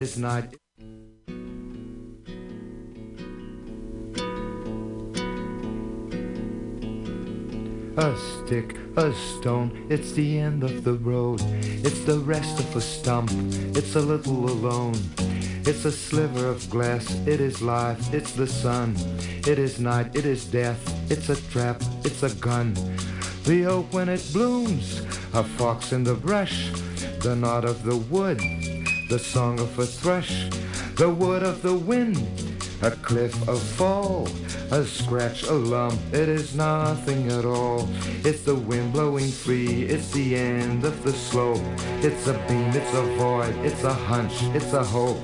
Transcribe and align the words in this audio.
is 0.00 0.16
night. 0.16 0.56
A 7.98 8.16
stick, 8.16 8.78
a 8.96 9.12
stone, 9.12 9.86
it's 9.90 10.12
the 10.12 10.38
end 10.38 10.64
of 10.64 10.84
the 10.84 10.94
road. 10.94 11.42
It's 11.84 12.02
the 12.04 12.18
rest 12.20 12.58
of 12.58 12.74
a 12.74 12.80
stump, 12.80 13.30
it's 13.76 13.94
a 13.94 14.00
little 14.00 14.48
alone. 14.48 14.94
It's 15.66 15.84
a 15.84 15.92
sliver 15.92 16.46
of 16.46 16.70
glass, 16.70 17.12
it 17.26 17.42
is 17.42 17.60
life, 17.60 18.14
it's 18.14 18.32
the 18.32 18.46
sun. 18.46 18.96
It 19.46 19.58
is 19.58 19.78
night, 19.78 20.16
it 20.16 20.24
is 20.24 20.46
death, 20.46 20.80
it's 21.10 21.28
a 21.28 21.36
trap, 21.50 21.82
it's 22.04 22.22
a 22.22 22.34
gun. 22.36 22.72
The 23.44 23.66
oak 23.66 23.92
when 23.92 24.08
it 24.08 24.26
blooms, 24.32 25.00
a 25.34 25.44
fox 25.44 25.92
in 25.92 26.04
the 26.04 26.14
brush, 26.14 26.70
the 27.20 27.36
knot 27.36 27.66
of 27.66 27.82
the 27.82 27.96
wood, 27.96 28.40
the 29.10 29.18
song 29.18 29.58
of 29.58 29.76
a 29.76 29.84
thrush, 29.84 30.48
the 30.94 31.10
wood 31.10 31.42
of 31.42 31.62
the 31.62 31.74
wind, 31.74 32.16
a 32.80 32.92
cliff, 32.92 33.34
a 33.48 33.56
fall, 33.56 34.28
a 34.70 34.84
scratch, 34.84 35.42
a 35.42 35.52
lump, 35.52 35.98
it 36.12 36.28
is 36.28 36.54
nothing 36.54 37.28
at 37.32 37.44
all. 37.44 37.88
It's 38.24 38.42
the 38.42 38.54
wind 38.54 38.92
blowing 38.92 39.28
free, 39.28 39.82
it's 39.82 40.12
the 40.12 40.36
end 40.36 40.84
of 40.84 41.02
the 41.02 41.12
slope. 41.12 41.58
It's 42.06 42.28
a 42.28 42.34
beam, 42.46 42.70
it's 42.70 42.94
a 42.94 43.02
void, 43.16 43.52
it's 43.64 43.82
a 43.82 43.92
hunch, 43.92 44.44
it's 44.54 44.74
a 44.74 44.84
hope. 44.84 45.18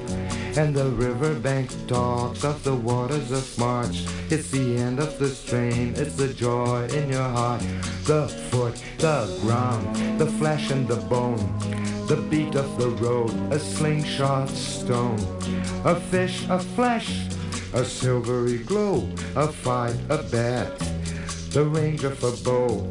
And 0.56 0.74
the 0.74 0.90
riverbank 0.90 1.70
talks 1.86 2.42
of 2.42 2.64
the 2.64 2.74
waters 2.74 3.30
of 3.30 3.56
March. 3.56 4.04
It's 4.30 4.50
the 4.50 4.78
end 4.78 4.98
of 4.98 5.16
the 5.20 5.28
stream, 5.28 5.94
it's 5.96 6.16
the 6.16 6.34
joy 6.34 6.88
in 6.88 7.10
your 7.10 7.28
heart. 7.38 7.62
The 8.02 8.26
foot, 8.50 8.82
the 8.98 9.38
ground, 9.42 10.18
the 10.18 10.26
flesh 10.26 10.72
and 10.72 10.88
the 10.88 10.96
bone. 10.96 11.95
The 12.06 12.16
beat 12.30 12.54
of 12.54 12.78
the 12.78 12.90
road, 13.04 13.32
a 13.52 13.58
slingshot 13.58 14.48
stone. 14.48 15.18
A 15.84 15.96
fish, 15.96 16.46
a 16.48 16.60
flash, 16.60 17.26
a 17.74 17.84
silvery 17.84 18.58
glow, 18.58 19.08
a 19.34 19.48
fight, 19.48 19.96
a 20.08 20.18
bet, 20.18 20.70
the 21.56 21.64
range 21.64 22.04
of 22.04 22.22
a 22.22 22.32
bow, 22.44 22.86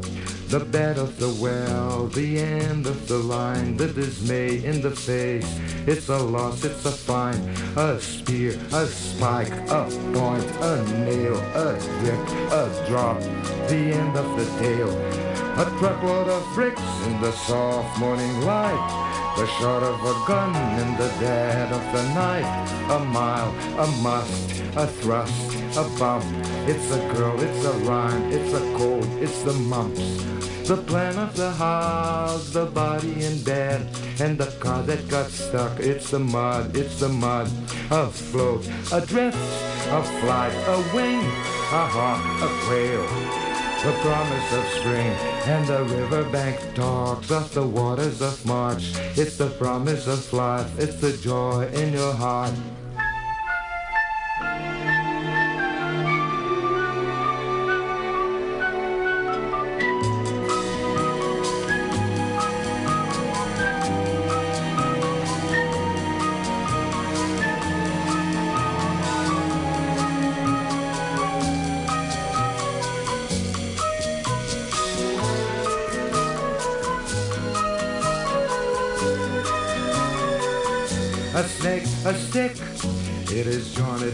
the 0.48 0.58
bed 0.58 0.98
of 0.98 1.16
the 1.20 1.32
well, 1.40 2.08
the 2.08 2.40
end 2.40 2.84
of 2.84 3.06
the 3.06 3.16
line, 3.16 3.76
the 3.76 3.86
dismay 3.86 4.64
in 4.64 4.82
the 4.82 4.90
face. 4.90 5.46
It's 5.86 6.08
a 6.08 6.18
loss, 6.18 6.64
it's 6.64 6.84
a 6.84 6.90
fine, 6.90 7.38
a 7.76 8.00
spear, 8.00 8.58
a 8.72 8.86
spike, 8.86 9.52
a 9.70 9.84
point, 10.12 10.50
a 10.66 10.82
nail, 10.98 11.36
a 11.54 11.78
dip, 12.02 12.18
a 12.50 12.86
drop, 12.88 13.20
the 13.68 13.82
end 14.00 14.16
of 14.16 14.36
the 14.36 14.46
tale. 14.58 14.98
A 15.62 15.64
truckload 15.78 16.26
of 16.26 16.42
bricks 16.56 16.82
in 17.06 17.20
the 17.20 17.30
soft 17.30 18.00
morning 18.00 18.40
light. 18.40 18.82
The 19.36 19.46
shot 19.46 19.84
of 19.84 20.00
a 20.00 20.26
gun 20.26 20.56
in 20.80 20.96
the 20.96 21.08
dead 21.20 21.70
of 21.70 21.84
the 21.92 22.02
night. 22.14 22.48
A 22.90 22.98
mile, 22.98 23.50
a 23.78 23.86
must, 24.02 24.60
a 24.74 24.88
thrust, 24.88 25.65
a 25.76 25.84
bump. 25.98 26.24
It's 26.66 26.90
a 26.90 26.98
girl, 27.14 27.38
it's 27.40 27.64
a 27.64 27.72
rhyme, 27.84 28.32
it's 28.32 28.54
a 28.54 28.60
cold, 28.78 29.06
it's 29.20 29.42
the 29.42 29.52
mumps. 29.52 30.24
The 30.66 30.76
plan 30.76 31.18
of 31.18 31.36
the 31.36 31.50
house, 31.50 32.50
the 32.50 32.66
body 32.66 33.24
in 33.24 33.42
bed, 33.44 33.86
and 34.18 34.38
the 34.38 34.50
car 34.58 34.82
that 34.84 35.06
got 35.08 35.30
stuck. 35.30 35.78
It's 35.78 36.10
the 36.10 36.18
mud, 36.18 36.76
it's 36.76 36.98
the 37.00 37.08
mud. 37.10 37.50
A 37.90 38.06
float, 38.06 38.66
a 38.90 39.00
drift, 39.04 39.36
a 39.36 40.02
flight, 40.20 40.54
a 40.66 40.78
wing, 40.94 41.20
a 41.20 41.86
hawk, 41.86 42.24
a 42.42 42.48
quail 42.66 43.46
the 43.84 43.92
promise 44.00 44.52
of 44.52 44.64
spring, 44.80 45.12
and 45.46 45.64
the 45.68 45.84
riverbank 45.84 46.58
talks 46.74 47.30
of 47.30 47.54
the 47.54 47.64
waters 47.64 48.20
of 48.20 48.44
March. 48.44 48.94
It's 49.16 49.36
the 49.36 49.50
promise 49.50 50.08
of 50.08 50.32
life, 50.32 50.76
it's 50.76 50.96
the 50.96 51.12
joy 51.18 51.68
in 51.72 51.92
your 51.92 52.12
heart. 52.14 52.54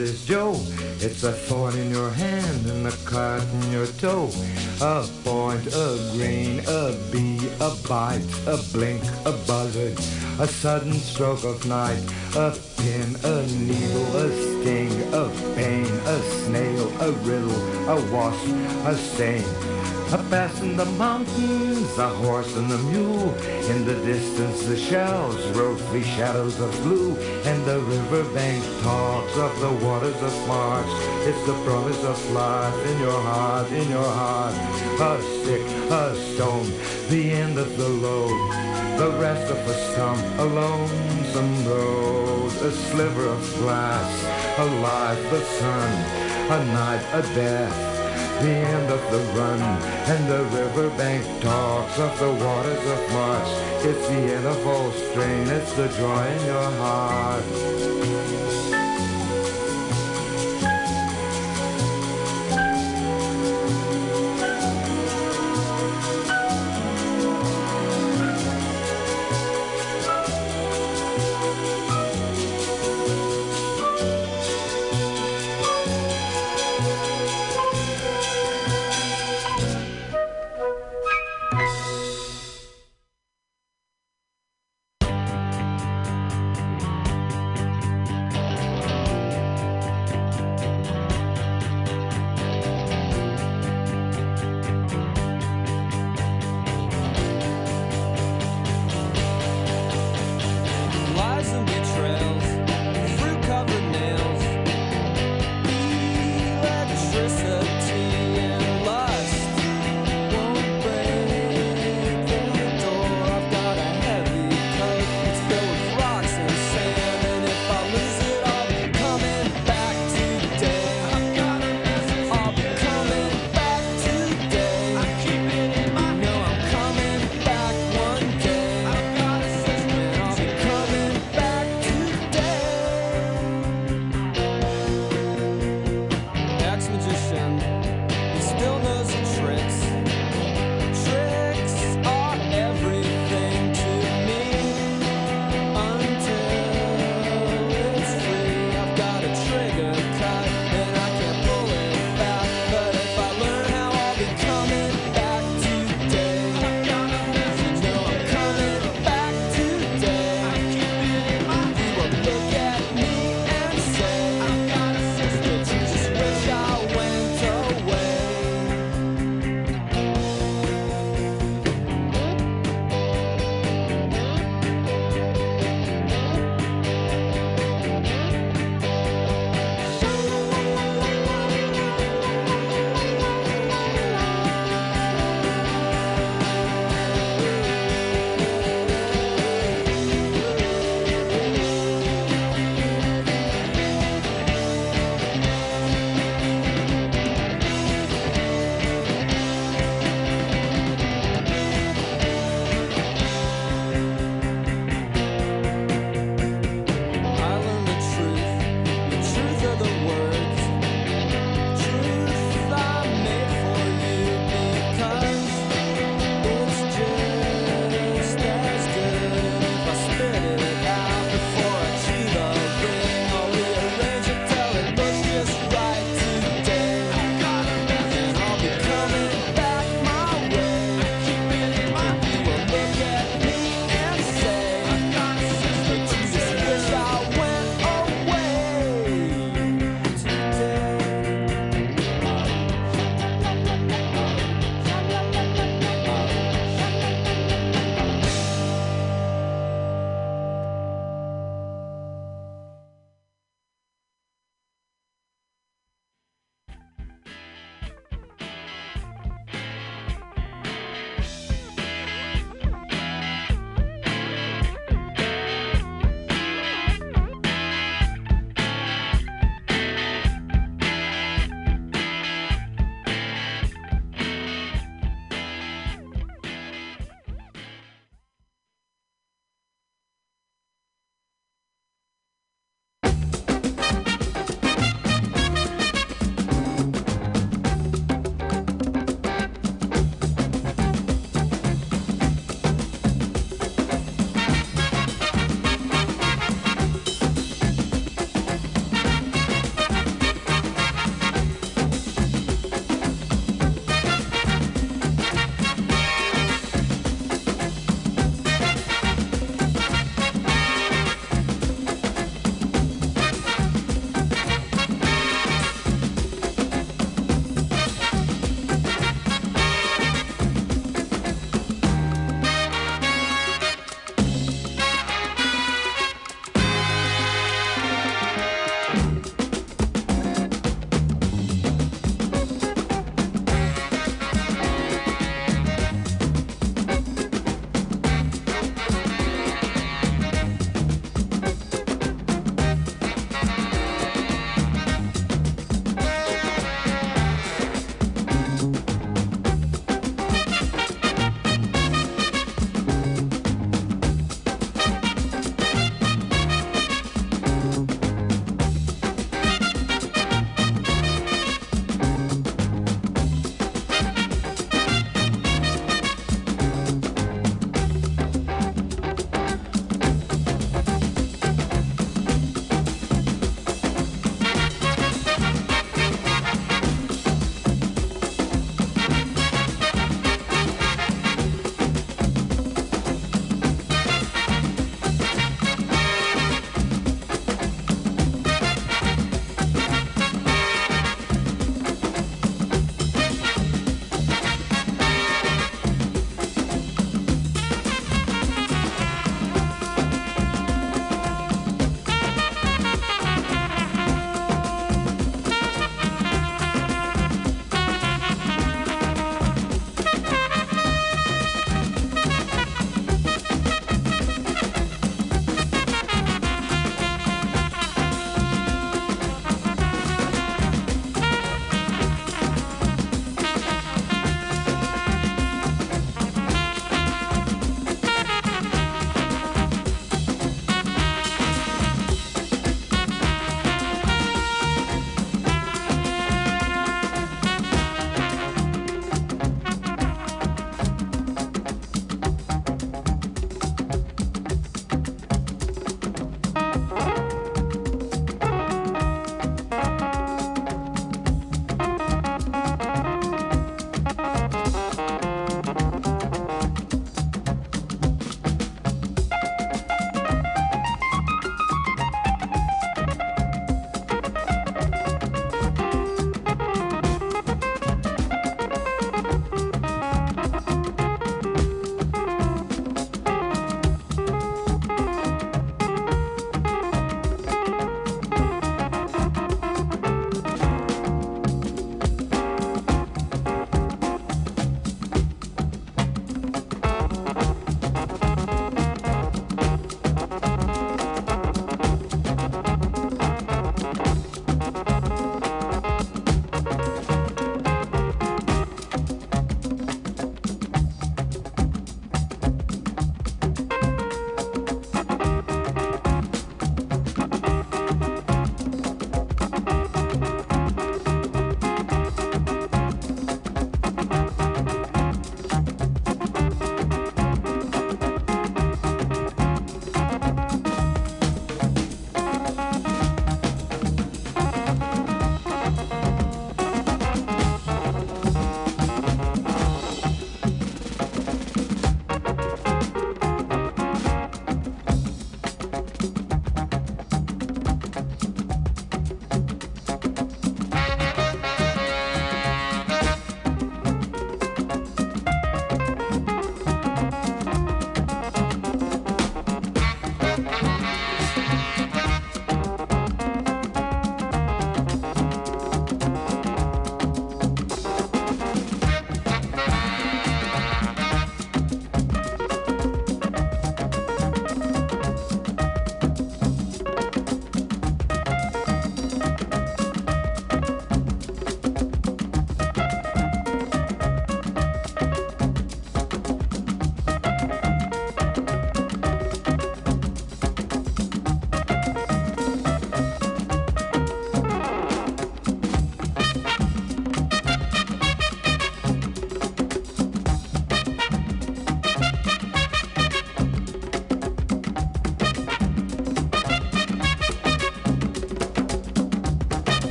Is 0.00 0.24
Joe. 0.24 0.54
It's 1.00 1.22
a 1.24 1.32
thorn 1.32 1.76
in 1.76 1.90
your 1.90 2.10
hand 2.10 2.66
and 2.66 2.86
a 2.86 2.92
cut 3.04 3.42
in 3.42 3.72
your 3.72 3.86
toe. 3.86 4.30
A 4.80 5.06
point, 5.24 5.66
a 5.66 6.12
grain, 6.14 6.60
a 6.66 6.96
bee, 7.10 7.38
a 7.60 7.70
bite, 7.88 8.24
a 8.46 8.56
blink, 8.72 9.02
a 9.26 9.32
buzzard, 9.46 9.98
a 10.38 10.46
sudden 10.46 10.94
stroke 10.94 11.44
of 11.44 11.66
night, 11.66 12.02
a 12.34 12.56
pin, 12.76 13.16
a 13.24 13.46
needle, 13.46 14.16
a 14.16 14.28
sting, 14.30 14.92
a 15.12 15.28
pain, 15.54 15.86
a 16.06 16.18
snail, 16.44 16.88
a 17.02 17.12
riddle, 17.12 17.88
a 17.88 18.12
wasp, 18.12 18.46
a 18.86 18.94
stain. 18.96 19.69
A 20.12 20.18
pass 20.28 20.60
in 20.60 20.76
the 20.76 20.86
mountains, 20.98 21.96
a 21.96 22.08
horse 22.08 22.56
and 22.56 22.72
a 22.72 22.78
mule. 22.78 23.32
In 23.70 23.84
the 23.84 23.94
distance, 24.04 24.66
the 24.66 24.76
shells 24.76 25.40
rode 25.56 25.80
three 25.82 26.02
shadows 26.02 26.58
of 26.58 26.72
blue. 26.82 27.16
And 27.44 27.64
the 27.64 27.78
riverbank 27.78 28.64
talks 28.82 29.36
of 29.36 29.60
the 29.60 29.70
waters 29.86 30.20
of 30.20 30.34
March. 30.48 30.90
It's 31.28 31.46
the 31.46 31.54
promise 31.62 32.02
of 32.02 32.18
life 32.32 32.74
in 32.90 32.98
your 32.98 33.22
heart, 33.22 33.70
in 33.70 33.88
your 33.88 34.10
heart. 34.20 34.54
A 35.00 35.22
stick, 35.22 35.64
a 35.92 36.16
stone, 36.34 36.68
the 37.08 37.30
end 37.30 37.56
of 37.56 37.76
the 37.76 37.88
load. 37.88 38.50
The 38.98 39.12
rest 39.12 39.48
of 39.48 39.58
a 39.58 39.74
stump, 39.92 40.20
a 40.40 40.44
lonesome 40.44 41.66
road. 41.68 42.50
A 42.62 42.72
sliver 42.72 43.26
of 43.28 43.56
glass, 43.58 44.10
a 44.58 44.64
life, 44.82 45.22
the 45.30 45.40
sun. 45.60 45.92
A 46.50 46.64
night, 46.74 47.04
a 47.12 47.22
death 47.32 47.99
the 48.40 48.48
end 48.48 48.90
of 48.90 49.02
the 49.10 49.18
run, 49.38 49.60
and 49.60 50.28
the 50.28 50.44
riverbank 50.56 51.24
talks 51.42 51.98
of 51.98 52.18
the 52.18 52.32
waters 52.44 52.86
of 52.86 53.12
March. 53.12 53.48
It's 53.84 54.08
the 54.08 54.14
end 54.14 54.46
of 54.46 54.66
all 54.66 54.90
strain, 54.92 55.46
it's 55.48 55.72
the 55.74 55.88
joy 55.88 56.26
in 56.26 56.46
your 56.46 56.70
heart. 56.82 58.49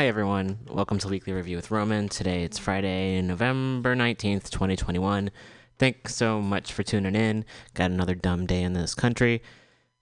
Hi, 0.00 0.06
everyone. 0.06 0.60
Welcome 0.66 0.98
to 1.00 1.08
Weekly 1.08 1.34
Review 1.34 1.56
with 1.56 1.70
Roman. 1.70 2.08
Today 2.08 2.42
it's 2.42 2.58
Friday, 2.58 3.20
November 3.20 3.94
19th, 3.94 4.48
2021. 4.48 5.30
Thanks 5.78 6.14
so 6.14 6.40
much 6.40 6.72
for 6.72 6.82
tuning 6.82 7.14
in. 7.14 7.44
Got 7.74 7.90
another 7.90 8.14
dumb 8.14 8.46
day 8.46 8.62
in 8.62 8.72
this 8.72 8.94
country. 8.94 9.42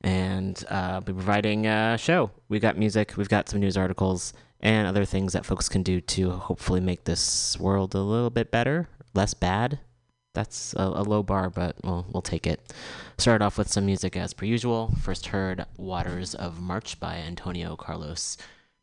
And 0.02 0.64
uh, 0.70 0.90
I'll 0.92 1.00
be 1.00 1.12
providing 1.12 1.66
a 1.66 1.98
show. 1.98 2.30
We 2.48 2.60
got 2.60 2.78
music, 2.78 3.14
we've 3.16 3.28
got 3.28 3.48
some 3.48 3.58
news 3.58 3.76
articles, 3.76 4.32
and 4.60 4.86
other 4.86 5.04
things 5.04 5.32
that 5.32 5.44
folks 5.44 5.68
can 5.68 5.82
do 5.82 6.00
to 6.00 6.30
hopefully 6.30 6.78
make 6.78 7.02
this 7.02 7.58
world 7.58 7.96
a 7.96 8.00
little 8.00 8.30
bit 8.30 8.52
better, 8.52 8.88
less 9.14 9.34
bad. 9.34 9.80
That's 10.32 10.74
a, 10.74 10.82
a 10.82 11.02
low 11.02 11.24
bar, 11.24 11.50
but 11.50 11.74
we'll, 11.82 12.06
we'll 12.12 12.22
take 12.22 12.46
it. 12.46 12.72
Start 13.18 13.42
off 13.42 13.58
with 13.58 13.66
some 13.68 13.86
music 13.86 14.16
as 14.16 14.32
per 14.32 14.46
usual. 14.46 14.94
First 15.02 15.26
heard 15.26 15.66
Waters 15.76 16.36
of 16.36 16.60
March 16.60 17.00
by 17.00 17.16
Antonio 17.16 17.74
Carlos 17.74 18.36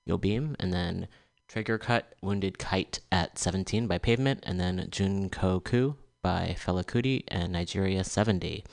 Jobim, 0.08 0.56
and 0.60 0.74
then 0.74 1.08
Trigger 1.48 1.78
Cut 1.78 2.14
Wounded 2.22 2.58
Kite 2.58 3.00
at 3.12 3.38
17 3.38 3.88
by 3.88 3.98
Pavement, 3.98 4.42
and 4.44 4.60
then 4.60 4.88
Jeun 4.90 5.32
Ko 5.32 5.60
Ku 5.60 5.96
by 6.22 6.56
Fela 6.60 6.84
Kuti 6.84 7.24
and 7.28 7.54
Nigeria 7.54 8.04
70. 8.04 8.64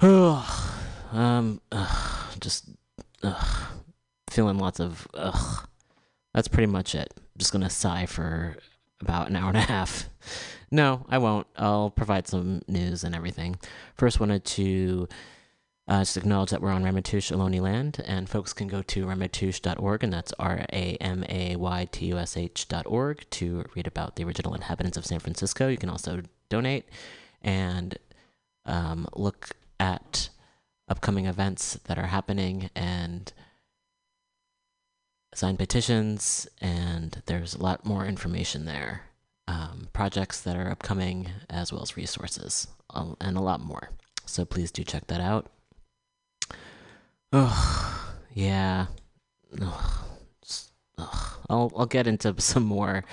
um, 0.00 1.60
ugh, 1.72 2.34
just 2.40 2.70
ugh, 3.22 3.46
feeling 4.30 4.58
lots 4.58 4.80
of 4.80 5.08
ugh. 5.14 5.68
That's 6.34 6.48
pretty 6.48 6.70
much 6.70 6.94
it. 6.94 7.12
I'm 7.16 7.38
just 7.38 7.52
gonna 7.52 7.70
sigh 7.70 8.06
for 8.06 8.56
about 9.00 9.28
an 9.28 9.36
hour 9.36 9.48
and 9.48 9.58
a 9.58 9.62
half. 9.62 10.08
No, 10.70 11.06
I 11.08 11.16
won't. 11.16 11.46
I'll 11.56 11.88
provide 11.88 12.26
some 12.28 12.60
news 12.68 13.02
and 13.02 13.14
everything. 13.14 13.56
First, 13.94 14.20
wanted 14.20 14.44
to 14.44 15.08
uh, 15.88 16.00
just 16.00 16.18
acknowledge 16.18 16.50
that 16.50 16.60
we're 16.60 16.70
on 16.70 16.84
Ramaytush 16.84 17.34
Ohlone 17.34 17.62
land, 17.62 18.02
and 18.06 18.28
folks 18.28 18.52
can 18.52 18.68
go 18.68 18.82
to 18.82 19.06
ramaytush.org, 19.06 20.04
and 20.04 20.12
that's 20.12 20.34
R 20.38 20.66
A 20.70 20.96
M 21.00 21.24
A 21.30 21.56
Y 21.56 21.88
T 21.90 22.06
U 22.06 22.18
S 22.18 22.36
H.org 22.36 23.24
to 23.30 23.64
read 23.74 23.86
about 23.86 24.16
the 24.16 24.24
original 24.24 24.54
inhabitants 24.54 24.98
of 24.98 25.06
San 25.06 25.18
Francisco. 25.18 25.68
You 25.68 25.78
can 25.78 25.88
also 25.88 26.20
donate 26.50 26.84
and 27.40 27.96
um, 28.66 29.08
look 29.14 29.56
at 29.80 30.28
upcoming 30.88 31.24
events 31.24 31.78
that 31.84 31.98
are 31.98 32.08
happening 32.08 32.68
and 32.76 33.32
sign 35.34 35.56
petitions, 35.56 36.46
and 36.60 37.22
there's 37.24 37.54
a 37.54 37.62
lot 37.62 37.86
more 37.86 38.04
information 38.04 38.66
there. 38.66 39.04
Um, 39.46 39.88
projects 39.94 40.42
that 40.42 40.54
are 40.54 40.70
upcoming, 40.70 41.30
as 41.48 41.72
well 41.72 41.80
as 41.80 41.96
resources, 41.96 42.68
um, 42.90 43.16
and 43.22 43.38
a 43.38 43.40
lot 43.40 43.62
more. 43.62 43.88
So 44.26 44.44
please 44.44 44.70
do 44.70 44.84
check 44.84 45.06
that 45.06 45.22
out. 45.22 45.50
Oh, 47.32 48.14
yeah. 48.32 48.86
Ugh. 49.60 50.04
Ugh. 50.98 51.32
I'll 51.50 51.72
I'll 51.76 51.86
get 51.86 52.06
into 52.06 52.34
some 52.40 52.64
more 52.64 53.04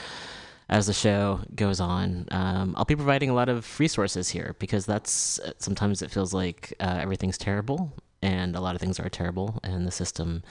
as 0.69 0.87
the 0.87 0.93
show 0.93 1.41
goes 1.53 1.79
on. 1.79 2.27
Um, 2.31 2.73
I'll 2.77 2.85
be 2.85 2.95
providing 2.95 3.29
a 3.29 3.33
lot 3.33 3.49
of 3.49 3.79
resources 3.79 4.29
here 4.29 4.55
because 4.59 4.85
that's 4.85 5.39
sometimes 5.59 6.01
it 6.01 6.11
feels 6.11 6.33
like 6.33 6.73
uh, 6.79 6.97
everything's 7.01 7.37
terrible 7.37 7.93
and 8.21 8.55
a 8.55 8.61
lot 8.61 8.73
of 8.75 8.81
things 8.81 8.99
are 8.99 9.09
terrible, 9.09 9.59
and 9.63 9.85
the 9.85 9.91
system 9.91 10.43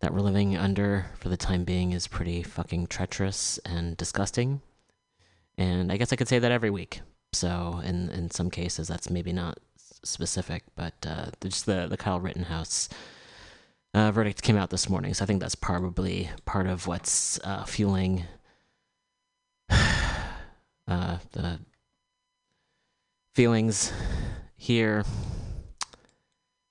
that 0.00 0.12
we're 0.12 0.20
living 0.20 0.56
under 0.56 1.06
for 1.18 1.28
the 1.28 1.36
time 1.36 1.62
being 1.64 1.92
is 1.92 2.08
pretty 2.08 2.42
fucking 2.42 2.86
treacherous 2.86 3.58
and 3.64 3.96
disgusting. 3.96 4.60
And 5.58 5.92
I 5.92 5.96
guess 5.98 6.12
I 6.12 6.16
could 6.16 6.28
say 6.28 6.38
that 6.38 6.50
every 6.50 6.70
week. 6.70 7.02
So 7.32 7.80
in 7.84 8.08
in 8.10 8.30
some 8.30 8.50
cases, 8.50 8.88
that's 8.88 9.10
maybe 9.10 9.32
not 9.32 9.58
specific, 10.02 10.64
but 10.76 10.94
uh, 11.06 11.26
just 11.40 11.66
the 11.66 11.86
the 11.88 11.96
Kyle 11.96 12.20
Rittenhouse 12.20 12.88
uh, 13.94 14.10
verdict 14.12 14.42
came 14.42 14.56
out 14.56 14.70
this 14.70 14.88
morning, 14.88 15.14
so 15.14 15.24
I 15.24 15.26
think 15.26 15.40
that's 15.40 15.54
probably 15.54 16.30
part 16.44 16.66
of 16.66 16.86
what's 16.86 17.40
uh, 17.44 17.64
fueling 17.64 18.24
uh, 19.70 21.18
the 21.32 21.60
feelings 23.34 23.92
here. 24.56 25.04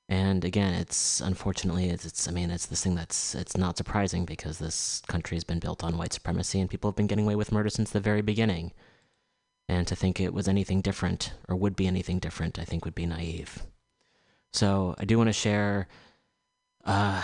And 0.08 0.44
again, 0.44 0.74
it's 0.74 1.22
unfortunately 1.22 1.90
it's, 1.90 2.06
it's 2.06 2.28
I 2.28 2.32
mean 2.32 2.50
it's 2.50 2.66
this 2.66 2.84
thing 2.84 2.96
that's 2.96 3.36
it's 3.36 3.56
not 3.56 3.78
surprising 3.78 4.26
because 4.26 4.58
this 4.58 5.02
country 5.08 5.36
has 5.36 5.44
been 5.44 5.60
built 5.60 5.84
on 5.84 5.98
white 5.98 6.14
supremacy 6.14 6.60
and 6.60 6.70
people 6.70 6.90
have 6.90 6.96
been 6.96 7.08
getting 7.08 7.26
away 7.26 7.36
with 7.36 7.52
murder 7.52 7.70
since 7.70 7.92
the 7.92 8.00
very 8.00 8.22
beginning. 8.22 8.72
And 9.70 9.88
to 9.88 9.96
think 9.96 10.20
it 10.20 10.34
was 10.34 10.48
anything 10.48 10.82
different 10.82 11.32
or 11.48 11.56
would 11.56 11.76
be 11.76 11.86
anything 11.86 12.18
different, 12.18 12.58
I 12.58 12.66
think 12.66 12.86
would 12.86 12.96
be 12.96 13.06
naive. 13.06 13.62
So 14.52 14.96
I 14.98 15.06
do 15.06 15.16
want 15.16 15.28
to 15.28 15.34
share 15.34 15.88
uh, 16.86 17.22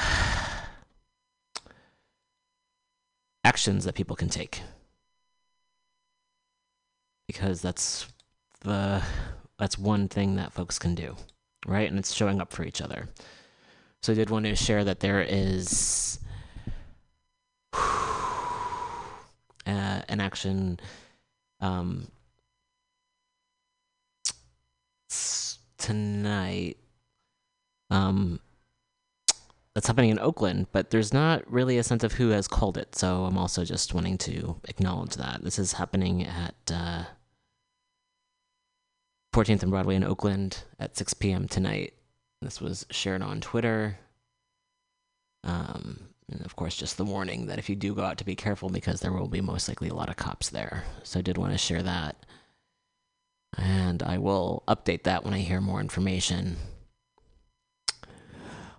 actions 3.43 3.83
that 3.85 3.95
people 3.95 4.15
can 4.15 4.29
take 4.29 4.61
because 7.27 7.63
that's 7.63 8.05
the 8.61 9.01
that's 9.57 9.79
one 9.79 10.07
thing 10.07 10.35
that 10.35 10.53
folks 10.53 10.77
can 10.77 10.93
do, 10.93 11.15
right? 11.65 11.89
And 11.89 11.97
it's 11.97 12.13
showing 12.13 12.39
up 12.39 12.53
for 12.53 12.63
each 12.63 12.79
other. 12.79 13.09
So 14.03 14.13
I 14.13 14.15
did 14.15 14.29
want 14.29 14.45
to 14.45 14.55
share 14.55 14.83
that 14.83 14.99
there 14.99 15.25
is 15.27 16.19
uh, 17.73 18.11
an 19.65 20.19
action 20.19 20.79
um, 21.59 22.07
tonight. 25.85 26.77
Um, 27.91 28.39
that's 29.75 29.85
happening 29.85 30.09
in 30.09 30.19
Oakland, 30.19 30.65
but 30.71 30.89
there's 30.89 31.13
not 31.13 31.43
really 31.51 31.77
a 31.77 31.83
sense 31.83 32.03
of 32.03 32.13
who 32.13 32.29
has 32.29 32.47
called 32.47 32.77
it. 32.77 32.95
So 32.95 33.25
I'm 33.25 33.37
also 33.37 33.63
just 33.63 33.93
wanting 33.93 34.17
to 34.19 34.59
acknowledge 34.67 35.15
that 35.15 35.43
this 35.43 35.59
is 35.59 35.73
happening 35.73 36.25
at 36.25 36.55
uh, 36.73 37.03
14th 39.35 39.61
and 39.61 39.71
Broadway 39.71 39.95
in 39.95 40.03
Oakland 40.03 40.63
at 40.79 40.97
6 40.97 41.13
p.m. 41.15 41.47
tonight. 41.47 41.93
This 42.41 42.59
was 42.59 42.87
shared 42.89 43.21
on 43.21 43.39
Twitter. 43.39 43.99
Um, 45.43 45.99
and 46.31 46.43
of 46.43 46.55
course, 46.55 46.75
just 46.75 46.97
the 46.97 47.05
warning 47.05 47.45
that 47.45 47.59
if 47.59 47.69
you 47.69 47.75
do 47.75 47.93
go 47.93 48.01
out, 48.01 48.17
to 48.17 48.25
be 48.25 48.35
careful 48.35 48.69
because 48.69 49.01
there 49.01 49.11
will 49.11 49.27
be 49.27 49.41
most 49.41 49.67
likely 49.67 49.89
a 49.89 49.93
lot 49.93 50.09
of 50.09 50.15
cops 50.15 50.49
there. 50.49 50.85
So 51.03 51.19
I 51.19 51.21
did 51.21 51.37
want 51.37 51.51
to 51.51 51.59
share 51.59 51.83
that 51.83 52.24
and 53.57 54.03
I 54.03 54.17
will 54.17 54.63
update 54.67 55.03
that 55.03 55.23
when 55.23 55.33
I 55.33 55.39
hear 55.39 55.61
more 55.61 55.79
information. 55.79 56.57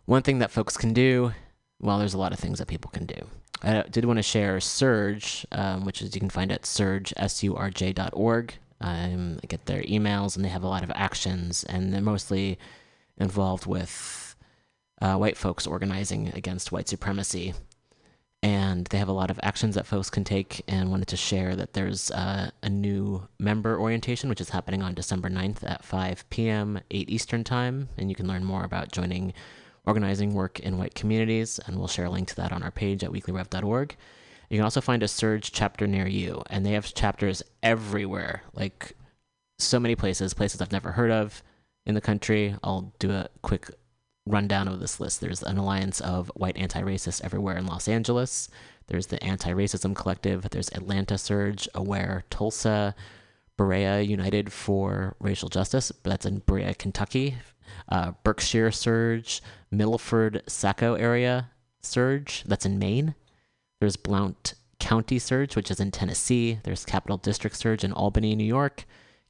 One 0.05 0.23
thing 0.23 0.39
that 0.39 0.51
folks 0.51 0.77
can 0.77 0.93
do, 0.93 1.33
well, 1.81 1.99
there's 1.99 2.15
a 2.15 2.19
lot 2.19 2.33
of 2.33 2.39
things 2.39 2.59
that 2.59 2.69
people 2.69 2.91
can 2.91 3.07
do. 3.07 3.27
I 3.63 3.83
did 3.83 4.05
want 4.05 4.19
to 4.19 4.23
share 4.23 4.59
SURJ, 4.59 5.47
um, 5.53 5.85
which 5.85 6.03
is 6.03 6.15
you 6.15 6.21
can 6.21 6.31
find 6.31 6.53
at 6.53 6.63
surj, 6.63 7.13
S-U-R-J.org. 7.17 8.55
Um, 8.81 9.39
I 9.43 9.47
get 9.47 9.67
their 9.67 9.83
emails, 9.83 10.37
and 10.37 10.45
they 10.45 10.51
have 10.51 10.63
a 10.63 10.69
lot 10.69 10.85
of 10.85 10.91
actions, 10.95 11.65
and 11.65 11.93
they're 11.93 12.03
mostly 12.03 12.59
involved 13.17 13.67
with 13.67 14.37
uh, 15.01 15.17
white 15.17 15.37
folks 15.37 15.67
organizing 15.67 16.29
against 16.35 16.73
white 16.73 16.89
supremacy 16.89 17.55
and 18.43 18.87
they 18.87 18.99
have 18.99 19.09
a 19.09 19.13
lot 19.13 19.31
of 19.31 19.41
actions 19.43 19.75
that 19.75 19.87
folks 19.87 20.11
can 20.11 20.25
take 20.25 20.63
and 20.69 20.91
wanted 20.91 21.09
to 21.09 21.17
share 21.17 21.57
that 21.57 21.73
there's 21.73 22.11
uh, 22.11 22.51
a 22.63 22.69
new 22.69 23.27
member 23.39 23.79
orientation 23.79 24.29
which 24.29 24.41
is 24.41 24.51
happening 24.51 24.83
on 24.83 24.95
december 24.95 25.29
9th 25.29 25.69
at 25.69 25.85
5 25.85 26.29
p.m 26.31 26.81
8 26.91 27.11
eastern 27.11 27.45
time 27.45 27.89
and 27.97 28.11
you 28.11 28.17
can 28.17 28.27
learn 28.27 28.45
more 28.45 28.65
about 28.65 28.93
joining 28.93 29.33
organizing 29.87 30.35
work 30.35 30.61
in 30.61 30.79
white 30.79 30.95
communities 30.95 31.59
and 31.67 31.79
we'll 31.79 31.89
share 31.89 32.07
a 32.07 32.11
link 32.11 32.29
to 32.29 32.37
that 32.37 32.53
on 32.53 32.63
our 32.63 32.71
page 32.71 33.03
at 33.03 33.11
weeklyrev.org 33.11 33.97
you 34.51 34.59
can 34.59 34.65
also 34.65 34.81
find 34.81 35.03
a 35.03 35.07
SURJ 35.07 35.51
chapter 35.53 35.87
near 35.89 36.07
you 36.07 36.43
and 36.51 36.65
they 36.65 36.73
have 36.73 36.95
chapters 36.95 37.43
everywhere 37.63 38.43
like 38.53 38.93
so 39.59 39.81
many 39.81 39.97
places 39.97 40.35
places 40.35 40.61
i've 40.61 40.73
never 40.73 40.93
heard 40.93 41.11
of 41.11 41.43
in 41.87 41.95
the 41.95 42.01
country. 42.01 42.55
I'll 42.63 42.93
do 42.99 43.13
a 43.13 43.29
quick 43.43 43.71
rundown 44.27 44.69
of 44.69 44.81
this 44.81 45.01
list. 45.01 45.21
There's 45.21 45.43
an 45.43 45.57
alliance 45.57 46.01
of 46.01 46.31
white 46.35 46.57
anti 46.57 46.83
racists 46.83 47.25
everywhere 47.25 47.57
in 47.57 47.67
Los 47.67 47.89
Angeles. 47.89 48.49
There's 48.89 49.07
the 49.07 49.23
Anti 49.23 49.51
Racism 49.51 49.95
Collective. 49.95 50.49
There's 50.51 50.69
Atlanta 50.71 51.15
SURJ, 51.15 51.69
Aware, 51.75 52.25
Tulsa, 52.31 52.95
Berea 53.57 54.03
United 54.03 54.53
for 54.53 55.17
Racial 55.19 55.49
Justice. 55.49 55.91
That's 56.03 56.27
in 56.27 56.39
Berea, 56.41 56.75
Kentucky. 56.75 57.37
Uh, 57.89 58.13
Berkshire 58.23 58.71
SURJ, 58.71 59.41
Milford, 59.71 60.43
Saco 60.47 60.95
area 60.95 61.51
SURJ. 61.83 62.45
That's 62.45 62.67
in 62.67 62.79
Maine. 62.79 63.15
There's 63.81 63.97
Blount 63.97 64.55
County 64.79 65.19
SURJ, 65.19 65.57
which 65.57 65.71
is 65.71 65.81
in 65.81 65.91
Tennessee. 65.91 66.61
There's 66.63 66.85
Capital 66.85 67.17
District 67.17 67.57
SURJ 67.57 67.85
in 67.85 67.93
Albany, 67.93 68.37
New 68.37 68.45
York. 68.45 68.85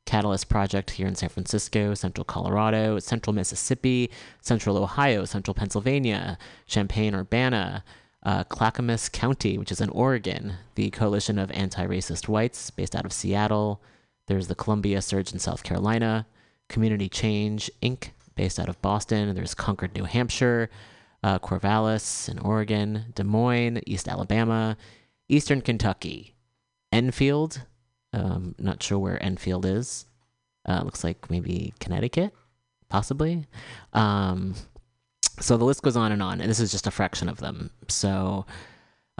Catalyst 0.06 0.48
Project 0.48 0.90
here 0.92 1.06
in 1.06 1.14
San 1.14 1.28
Francisco, 1.28 1.92
Central 1.94 2.24
Colorado, 2.24 2.98
Central 2.98 3.34
Mississippi, 3.34 4.10
Central 4.40 4.78
Ohio, 4.78 5.24
Central 5.24 5.54
Pennsylvania, 5.54 6.38
Champaign 6.66 7.14
Urbana, 7.14 7.84
uh, 8.22 8.44
Clackamas 8.44 9.08
County, 9.08 9.58
which 9.58 9.70
is 9.70 9.80
in 9.80 9.90
Oregon, 9.90 10.54
the 10.76 10.90
Coalition 10.90 11.38
of 11.38 11.50
Anti 11.50 11.86
Racist 11.86 12.28
Whites, 12.28 12.70
based 12.70 12.96
out 12.96 13.04
of 13.04 13.12
Seattle. 13.12 13.82
There's 14.26 14.48
the 14.48 14.54
Columbia 14.54 14.98
SURJ 14.98 15.34
in 15.34 15.38
South 15.38 15.62
Carolina, 15.62 16.26
Community 16.68 17.08
Change 17.08 17.70
Inc., 17.82 18.10
based 18.34 18.58
out 18.58 18.68
of 18.68 18.80
Boston. 18.82 19.34
There's 19.34 19.54
Concord, 19.54 19.94
New 19.94 20.04
Hampshire, 20.04 20.70
uh, 21.22 21.38
Corvallis 21.38 22.28
in 22.28 22.38
Oregon, 22.38 23.06
Des 23.14 23.24
Moines, 23.24 23.80
East 23.86 24.08
Alabama, 24.08 24.76
Eastern 25.28 25.60
Kentucky, 25.60 26.34
Enfield. 26.92 27.62
Um, 28.12 28.54
not 28.58 28.82
sure 28.82 28.98
where 28.98 29.22
Enfield 29.22 29.66
is. 29.66 30.06
Uh, 30.66 30.82
looks 30.82 31.04
like 31.04 31.30
maybe 31.30 31.74
Connecticut, 31.78 32.34
possibly. 32.88 33.46
Um, 33.92 34.54
so 35.38 35.56
the 35.56 35.64
list 35.64 35.82
goes 35.82 35.96
on 35.96 36.12
and 36.12 36.22
on, 36.22 36.40
and 36.40 36.50
this 36.50 36.60
is 36.60 36.72
just 36.72 36.86
a 36.86 36.90
fraction 36.90 37.28
of 37.28 37.38
them. 37.38 37.70
So 37.88 38.46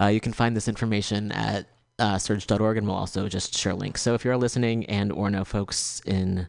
uh, 0.01 0.07
you 0.07 0.20
can 0.20 0.33
find 0.33 0.57
this 0.57 0.68
information 0.68 1.31
at 1.33 1.66
uh, 1.99 2.16
surj.org, 2.16 2.77
and 2.77 2.87
we'll 2.87 2.96
also 2.96 3.29
just 3.29 3.57
share 3.57 3.75
links. 3.75 4.03
So 4.03 4.14
if 4.14 4.25
you're 4.25 4.37
listening 4.37 4.87
and 4.87 5.12
or 5.12 5.31
know 5.31 5.44
folks 5.44 6.01
in 6.07 6.49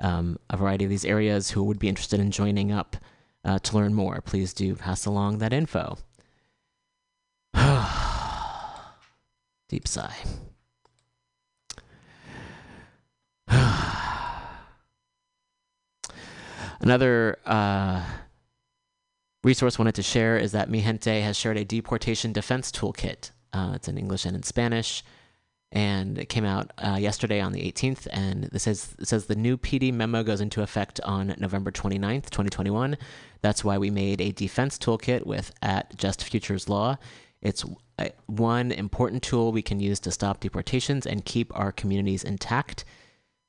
um, 0.00 0.38
a 0.50 0.56
variety 0.56 0.84
of 0.84 0.90
these 0.90 1.04
areas 1.04 1.50
who 1.50 1.64
would 1.64 1.78
be 1.78 1.88
interested 1.88 2.20
in 2.20 2.30
joining 2.30 2.72
up 2.72 2.96
uh, 3.44 3.58
to 3.60 3.76
learn 3.76 3.94
more, 3.94 4.20
please 4.20 4.52
do 4.52 4.74
pass 4.74 5.06
along 5.06 5.38
that 5.38 5.52
info. 5.52 5.98
Deep 9.68 9.86
sigh. 9.86 10.14
Another 16.80 17.38
uh, 17.44 18.04
resource 19.42 19.78
wanted 19.78 19.96
to 19.96 20.02
share 20.02 20.36
is 20.36 20.52
that 20.52 20.70
Mijente 20.70 21.22
has 21.22 21.36
shared 21.36 21.56
a 21.56 21.64
deportation 21.64 22.32
defense 22.32 22.70
toolkit. 22.70 23.32
Uh, 23.52 23.72
it's 23.74 23.88
in 23.88 23.98
English 23.98 24.24
and 24.24 24.36
in 24.36 24.42
Spanish, 24.42 25.02
and 25.72 26.18
it 26.18 26.28
came 26.28 26.44
out 26.44 26.72
uh, 26.78 26.96
yesterday 27.00 27.40
on 27.40 27.52
the 27.52 27.60
18th. 27.60 28.06
And 28.12 28.44
this 28.44 28.64
says 28.64 28.94
it 28.98 29.08
says 29.08 29.26
the 29.26 29.34
new 29.34 29.56
PD 29.56 29.92
memo 29.92 30.22
goes 30.22 30.40
into 30.40 30.62
effect 30.62 31.00
on 31.04 31.34
November 31.38 31.72
29th, 31.72 32.30
2021. 32.30 32.96
That's 33.40 33.64
why 33.64 33.78
we 33.78 33.90
made 33.90 34.20
a 34.20 34.32
defense 34.32 34.78
toolkit 34.78 35.26
with 35.26 35.52
at 35.62 35.96
Just 35.96 36.22
Futures 36.22 36.68
Law. 36.68 36.96
It's 37.42 37.64
one 38.26 38.70
important 38.72 39.22
tool 39.22 39.50
we 39.50 39.62
can 39.62 39.80
use 39.80 39.98
to 40.00 40.10
stop 40.10 40.40
deportations 40.40 41.06
and 41.06 41.24
keep 41.24 41.56
our 41.58 41.72
communities 41.72 42.24
intact. 42.24 42.84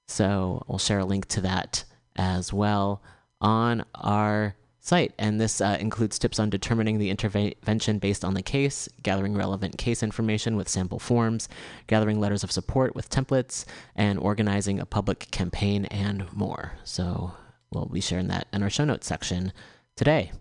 So 0.08 0.64
we'll 0.68 0.80
share 0.80 1.00
a 1.00 1.06
link 1.06 1.28
to 1.30 1.42
that 1.42 1.84
as 2.16 2.52
well 2.52 3.02
on 3.42 3.86
our 3.96 4.56
site. 4.80 5.14
And 5.18 5.40
this 5.40 5.62
uh, 5.62 5.78
includes 5.80 6.18
tips 6.18 6.40
on 6.40 6.50
determining 6.50 6.98
the 6.98 7.10
intervention 7.10 8.00
based 8.00 8.26
on 8.26 8.34
the 8.34 8.42
case, 8.42 8.90
gathering 9.04 9.36
relevant 9.36 9.78
case 9.78 10.02
information 10.02 10.56
with 10.56 10.68
sample 10.68 11.00
forms, 11.00 11.48
gathering 11.88 12.20
letters 12.20 12.44
of 12.44 12.52
support 12.52 12.96
with 12.96 13.10
templates, 13.10 13.66
and 13.96 14.20
organizing 14.20 14.80
a 14.80 14.86
public 14.86 15.30
campaign 15.32 15.86
and 15.86 16.32
more. 16.34 16.74
So 16.84 17.34
we'll 17.72 17.86
be 17.86 18.02
sharing 18.02 18.28
that 18.28 18.48
in 18.52 18.64
our 18.64 18.70
show 18.70 18.86
notes 18.86 19.08
section 19.08 19.54
today. 19.96 20.32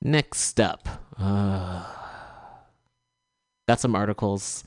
Next 0.00 0.60
up, 0.60 0.88
uh, 1.18 1.84
got 3.68 3.80
some 3.80 3.94
articles 3.94 4.64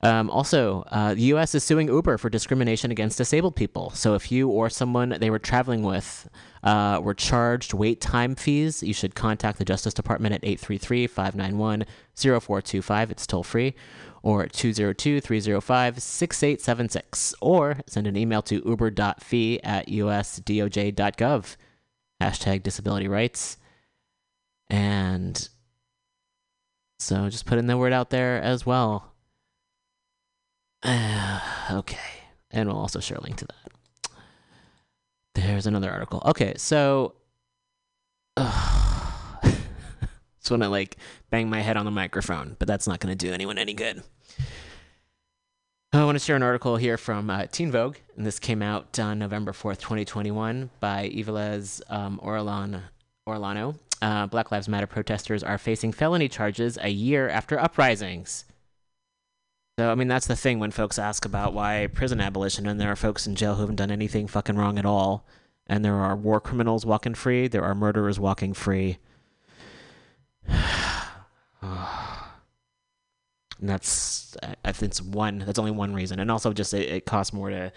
um, 0.00 0.30
also, 0.30 0.84
uh, 0.88 1.14
the 1.14 1.22
U.S. 1.22 1.56
is 1.56 1.64
suing 1.64 1.88
Uber 1.88 2.18
for 2.18 2.30
discrimination 2.30 2.92
against 2.92 3.18
disabled 3.18 3.56
people. 3.56 3.90
So, 3.90 4.14
if 4.14 4.30
you 4.30 4.48
or 4.48 4.70
someone 4.70 5.16
they 5.18 5.28
were 5.28 5.40
traveling 5.40 5.82
with 5.82 6.28
uh, 6.62 7.00
were 7.02 7.14
charged 7.14 7.74
wait 7.74 8.00
time 8.00 8.36
fees, 8.36 8.80
you 8.80 8.94
should 8.94 9.16
contact 9.16 9.58
the 9.58 9.64
Justice 9.64 9.94
Department 9.94 10.36
at 10.36 10.44
833 10.44 11.08
591 11.08 11.84
0425. 12.14 13.10
It's 13.10 13.26
toll 13.26 13.42
free. 13.42 13.74
Or 14.22 14.46
202 14.46 15.20
305 15.20 16.00
6876. 16.00 17.34
Or 17.40 17.78
send 17.86 18.06
an 18.06 18.16
email 18.16 18.42
to 18.42 18.62
uber.fee 18.64 19.60
at 19.64 19.88
usdoj.gov. 19.88 21.56
Hashtag 22.22 22.62
disability 22.62 23.08
rights. 23.08 23.56
And 24.70 25.48
so 27.00 27.28
just 27.28 27.46
putting 27.46 27.66
the 27.66 27.76
word 27.76 27.92
out 27.92 28.10
there 28.10 28.40
as 28.40 28.64
well. 28.64 29.14
Uh, 30.82 31.40
okay. 31.72 31.98
And 32.50 32.68
we'll 32.68 32.78
also 32.78 33.00
share 33.00 33.18
a 33.18 33.22
link 33.22 33.36
to 33.36 33.46
that. 33.46 34.10
There's 35.34 35.66
another 35.66 35.90
article. 35.90 36.22
Okay, 36.24 36.54
so. 36.56 37.14
Uh, 38.36 38.78
just 40.40 40.50
want 40.50 40.62
to 40.62 40.68
like 40.68 40.96
bang 41.30 41.50
my 41.50 41.60
head 41.60 41.76
on 41.76 41.84
the 41.84 41.90
microphone, 41.90 42.56
but 42.58 42.66
that's 42.66 42.86
not 42.86 43.00
going 43.00 43.16
to 43.16 43.26
do 43.26 43.32
anyone 43.32 43.58
any 43.58 43.74
good. 43.74 44.02
I 45.92 46.04
want 46.04 46.18
to 46.18 46.24
share 46.24 46.36
an 46.36 46.42
article 46.42 46.76
here 46.76 46.96
from 46.96 47.30
uh, 47.30 47.46
Teen 47.46 47.70
Vogue, 47.70 47.96
and 48.16 48.24
this 48.24 48.38
came 48.38 48.62
out 48.62 48.98
on 48.98 49.18
November 49.18 49.52
4th, 49.52 49.78
2021, 49.78 50.70
by 50.80 51.08
Ivelez 51.08 51.80
um, 51.90 52.20
Orlan, 52.22 52.82
Orlano. 53.26 53.78
Uh, 54.00 54.26
Black 54.26 54.52
Lives 54.52 54.68
Matter 54.68 54.86
protesters 54.86 55.42
are 55.42 55.58
facing 55.58 55.92
felony 55.92 56.28
charges 56.28 56.78
a 56.80 56.90
year 56.90 57.28
after 57.28 57.58
uprisings. 57.58 58.44
So 59.78 59.92
I 59.92 59.94
mean 59.94 60.08
that's 60.08 60.26
the 60.26 60.34
thing 60.34 60.58
when 60.58 60.72
folks 60.72 60.98
ask 60.98 61.24
about 61.24 61.54
why 61.54 61.86
prison 61.94 62.20
abolition 62.20 62.66
and 62.66 62.80
there 62.80 62.90
are 62.90 62.96
folks 62.96 63.28
in 63.28 63.36
jail 63.36 63.54
who 63.54 63.60
haven't 63.60 63.76
done 63.76 63.92
anything 63.92 64.26
fucking 64.26 64.56
wrong 64.56 64.76
at 64.76 64.84
all. 64.84 65.24
And 65.68 65.84
there 65.84 65.94
are 65.94 66.16
war 66.16 66.40
criminals 66.40 66.84
walking 66.84 67.14
free, 67.14 67.46
there 67.46 67.62
are 67.62 67.76
murderers 67.76 68.18
walking 68.18 68.54
free. 68.54 68.98
and 70.48 70.58
that's 73.60 74.36
I 74.64 74.72
think 74.72 74.90
it's 74.90 75.00
one 75.00 75.44
that's 75.46 75.60
only 75.60 75.70
one 75.70 75.94
reason. 75.94 76.18
And 76.18 76.28
also 76.28 76.52
just 76.52 76.74
it, 76.74 76.90
it 76.90 77.06
costs 77.06 77.32
more 77.32 77.50
to 77.50 77.72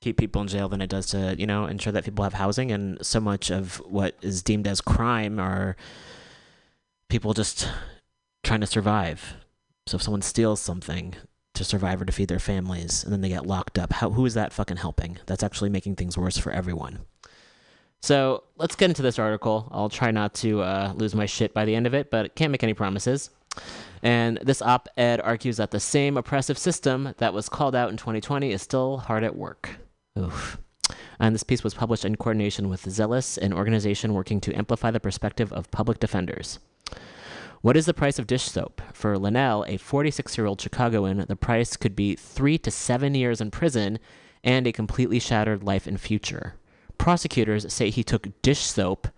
keep 0.00 0.16
people 0.16 0.42
in 0.42 0.48
jail 0.48 0.68
than 0.68 0.80
it 0.80 0.90
does 0.90 1.06
to, 1.06 1.36
you 1.38 1.46
know, 1.46 1.66
ensure 1.66 1.92
that 1.92 2.04
people 2.04 2.24
have 2.24 2.34
housing. 2.34 2.72
And 2.72 2.98
so 3.06 3.20
much 3.20 3.52
of 3.52 3.76
what 3.86 4.16
is 4.22 4.42
deemed 4.42 4.66
as 4.66 4.80
crime 4.80 5.38
are 5.38 5.76
people 7.08 7.32
just 7.32 7.70
trying 8.42 8.60
to 8.60 8.66
survive. 8.66 9.36
So 9.86 9.94
if 9.94 10.02
someone 10.02 10.22
steals 10.22 10.60
something 10.60 11.14
to 11.58 11.64
survive 11.64 12.00
or 12.00 12.04
to 12.04 12.12
feed 12.12 12.28
their 12.28 12.38
families 12.38 13.04
and 13.04 13.12
then 13.12 13.20
they 13.20 13.28
get 13.28 13.46
locked 13.46 13.78
up, 13.78 13.92
how, 13.92 14.10
who 14.10 14.24
is 14.24 14.34
that 14.34 14.52
fucking 14.52 14.78
helping? 14.78 15.18
That's 15.26 15.42
actually 15.42 15.70
making 15.70 15.96
things 15.96 16.16
worse 16.16 16.38
for 16.38 16.50
everyone. 16.50 17.00
So 18.00 18.44
let's 18.56 18.76
get 18.76 18.90
into 18.90 19.02
this 19.02 19.18
article. 19.18 19.68
I'll 19.72 19.88
try 19.88 20.10
not 20.10 20.34
to 20.34 20.62
uh, 20.62 20.92
lose 20.94 21.14
my 21.14 21.26
shit 21.26 21.52
by 21.52 21.64
the 21.64 21.74
end 21.74 21.86
of 21.86 21.94
it, 21.94 22.10
but 22.10 22.34
can't 22.34 22.52
make 22.52 22.62
any 22.62 22.74
promises. 22.74 23.30
And 24.02 24.38
this 24.42 24.62
op 24.62 24.88
ed 24.96 25.20
argues 25.20 25.56
that 25.56 25.72
the 25.72 25.80
same 25.80 26.16
oppressive 26.16 26.56
system 26.56 27.14
that 27.18 27.34
was 27.34 27.48
called 27.48 27.74
out 27.74 27.90
in 27.90 27.96
2020 27.96 28.52
is 28.52 28.62
still 28.62 28.98
hard 28.98 29.24
at 29.24 29.36
work. 29.36 29.70
Oof. 30.16 30.58
And 31.18 31.34
this 31.34 31.42
piece 31.42 31.64
was 31.64 31.74
published 31.74 32.04
in 32.04 32.16
coordination 32.16 32.68
with 32.68 32.88
Zealous, 32.88 33.36
an 33.36 33.52
organization 33.52 34.14
working 34.14 34.40
to 34.42 34.54
amplify 34.54 34.92
the 34.92 35.00
perspective 35.00 35.52
of 35.52 35.70
public 35.72 35.98
defenders. 35.98 36.60
What 37.60 37.76
is 37.76 37.86
the 37.86 37.94
price 37.94 38.20
of 38.20 38.28
dish 38.28 38.44
soap? 38.44 38.80
For 38.92 39.18
Linnell, 39.18 39.64
a 39.66 39.78
46 39.78 40.38
year 40.38 40.46
old 40.46 40.60
Chicagoan, 40.60 41.24
the 41.26 41.34
price 41.34 41.76
could 41.76 41.96
be 41.96 42.14
three 42.14 42.56
to 42.58 42.70
seven 42.70 43.16
years 43.16 43.40
in 43.40 43.50
prison 43.50 43.98
and 44.44 44.66
a 44.66 44.72
completely 44.72 45.18
shattered 45.18 45.64
life 45.64 45.86
and 45.88 46.00
future. 46.00 46.54
Prosecutors 46.98 47.72
say 47.72 47.90
he 47.90 48.04
took 48.04 48.40
dish 48.42 48.60
soap 48.60 49.08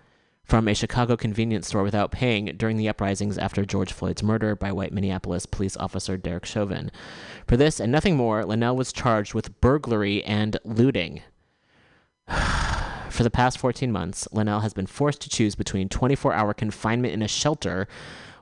from 0.43 0.67
a 0.67 0.75
Chicago 0.75 1.19
convenience 1.19 1.69
store 1.69 1.83
without 1.83 2.11
paying 2.11 2.47
during 2.57 2.79
the 2.79 2.89
uprisings 2.89 3.37
after 3.37 3.67
George 3.67 3.93
Floyd's 3.93 4.23
murder 4.23 4.57
by 4.57 4.73
white 4.73 4.93
Minneapolis 4.93 5.45
police 5.45 5.77
officer 5.77 6.17
Derek 6.17 6.47
Chauvin. 6.47 6.91
For 7.47 7.59
this 7.59 7.79
and 7.79 7.93
nothing 7.93 8.17
more, 8.17 8.45
Linnell 8.47 8.75
was 8.75 8.93
charged 8.93 9.35
with 9.35 9.61
burglary 9.61 10.25
and 10.25 10.57
looting. 10.65 11.23
For 13.11 13.23
the 13.23 13.31
past 13.31 13.59
14 13.59 13.93
months, 13.93 14.27
Linnell 14.33 14.61
has 14.61 14.73
been 14.73 14.87
forced 14.87 15.21
to 15.23 15.29
choose 15.29 15.55
between 15.55 15.91
24 15.91 16.33
hour 16.33 16.55
confinement 16.55 17.13
in 17.13 17.23
a 17.23 17.29
shelter 17.29 17.87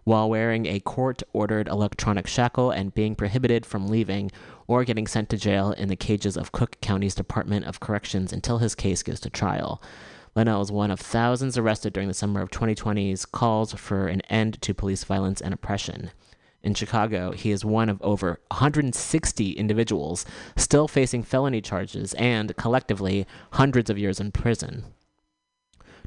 while 0.09 0.31
wearing 0.31 0.65
a 0.65 0.81
court 0.81 1.23
ordered 1.35 1.69
electronic 1.69 2.27
shackle 2.27 2.71
and 2.71 2.95
being 2.95 3.15
prohibited 3.15 3.67
from 3.67 3.89
leaving 3.89 4.31
or 4.67 4.83
getting 4.83 5.07
sent 5.07 5.29
to 5.29 5.37
jail 5.37 5.73
in 5.73 5.89
the 5.89 5.97
cages 5.97 6.35
of 6.35 6.51
Cook 6.51 6.81
County's 6.81 7.15
Department 7.15 7.67
of 7.67 7.79
Corrections 7.79 8.33
until 8.33 8.57
his 8.57 8.75
case 8.75 9.03
goes 9.03 9.21
to 9.21 9.29
trial. 9.29 9.83
Linnell 10.35 10.63
is 10.63 10.73
one 10.73 10.91
of 10.91 10.99
thousands 10.99 11.59
arrested 11.59 11.93
during 11.93 12.09
the 12.09 12.15
summer 12.15 12.41
of 12.41 12.49
2020's 12.49 13.27
calls 13.27 13.75
for 13.75 14.07
an 14.09 14.23
end 14.31 14.63
to 14.63 14.73
police 14.73 15.05
violence 15.05 15.43
and 15.43 15.53
oppression. 15.53 16.11
In 16.63 16.73
Chicago, 16.73 17.33
he 17.33 17.51
is 17.51 17.63
one 17.63 17.91
of 17.91 18.01
over 18.01 18.41
160 18.51 19.51
individuals 19.53 20.25
still 20.57 20.89
facing 20.89 21.23
felony 21.23 21.61
charges 21.61 22.15
and, 22.15 22.57
collectively, 22.57 23.27
hundreds 23.53 23.91
of 23.91 23.99
years 23.99 24.21
in 24.21 24.33
prison. 24.33 24.87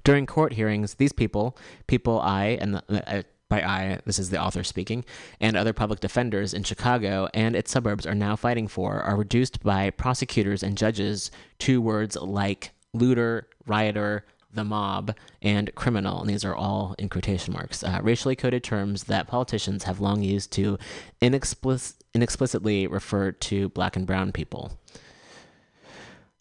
During 0.04 0.26
court 0.26 0.54
hearings, 0.54 0.96
these 0.96 1.14
people, 1.14 1.56
people 1.86 2.20
I, 2.20 2.58
and 2.60 2.74
the, 2.74 3.18
uh, 3.20 3.22
by 3.52 3.62
I, 3.62 4.00
this 4.06 4.18
is 4.18 4.30
the 4.30 4.42
author 4.42 4.64
speaking, 4.64 5.04
and 5.42 5.58
other 5.58 5.74
public 5.74 6.00
defenders 6.00 6.54
in 6.54 6.64
Chicago 6.64 7.28
and 7.34 7.54
its 7.54 7.70
suburbs 7.70 8.08
are 8.08 8.16
now 8.16 8.38
fighting 8.38 8.68
for 8.68 9.02
are 9.02 9.18
reduced 9.18 9.62
by 9.62 9.90
prosecutors 9.90 10.64
and 10.64 10.78
judges 10.78 11.30
to 11.60 11.82
words 11.82 12.16
like 12.16 12.72
looter, 12.94 13.50
rioter, 13.68 14.26
the 14.54 14.64
mob, 14.64 15.14
and 15.42 15.76
criminal. 15.76 16.22
And 16.22 16.30
these 16.30 16.46
are 16.46 16.56
all 16.56 16.96
in 16.98 17.10
quotation 17.10 17.54
marks. 17.54 17.84
Uh, 17.84 18.00
racially 18.02 18.38
coded 18.38 18.64
terms 18.64 19.04
that 19.04 19.28
politicians 19.28 19.84
have 19.84 20.00
long 20.00 20.24
used 20.24 20.52
to 20.54 20.80
inexplic- 21.22 21.96
inexplicitly 22.16 22.90
refer 22.90 23.34
to 23.34 23.70
black 23.70 23.98
and 23.98 24.08
brown 24.08 24.32
people. 24.32 24.80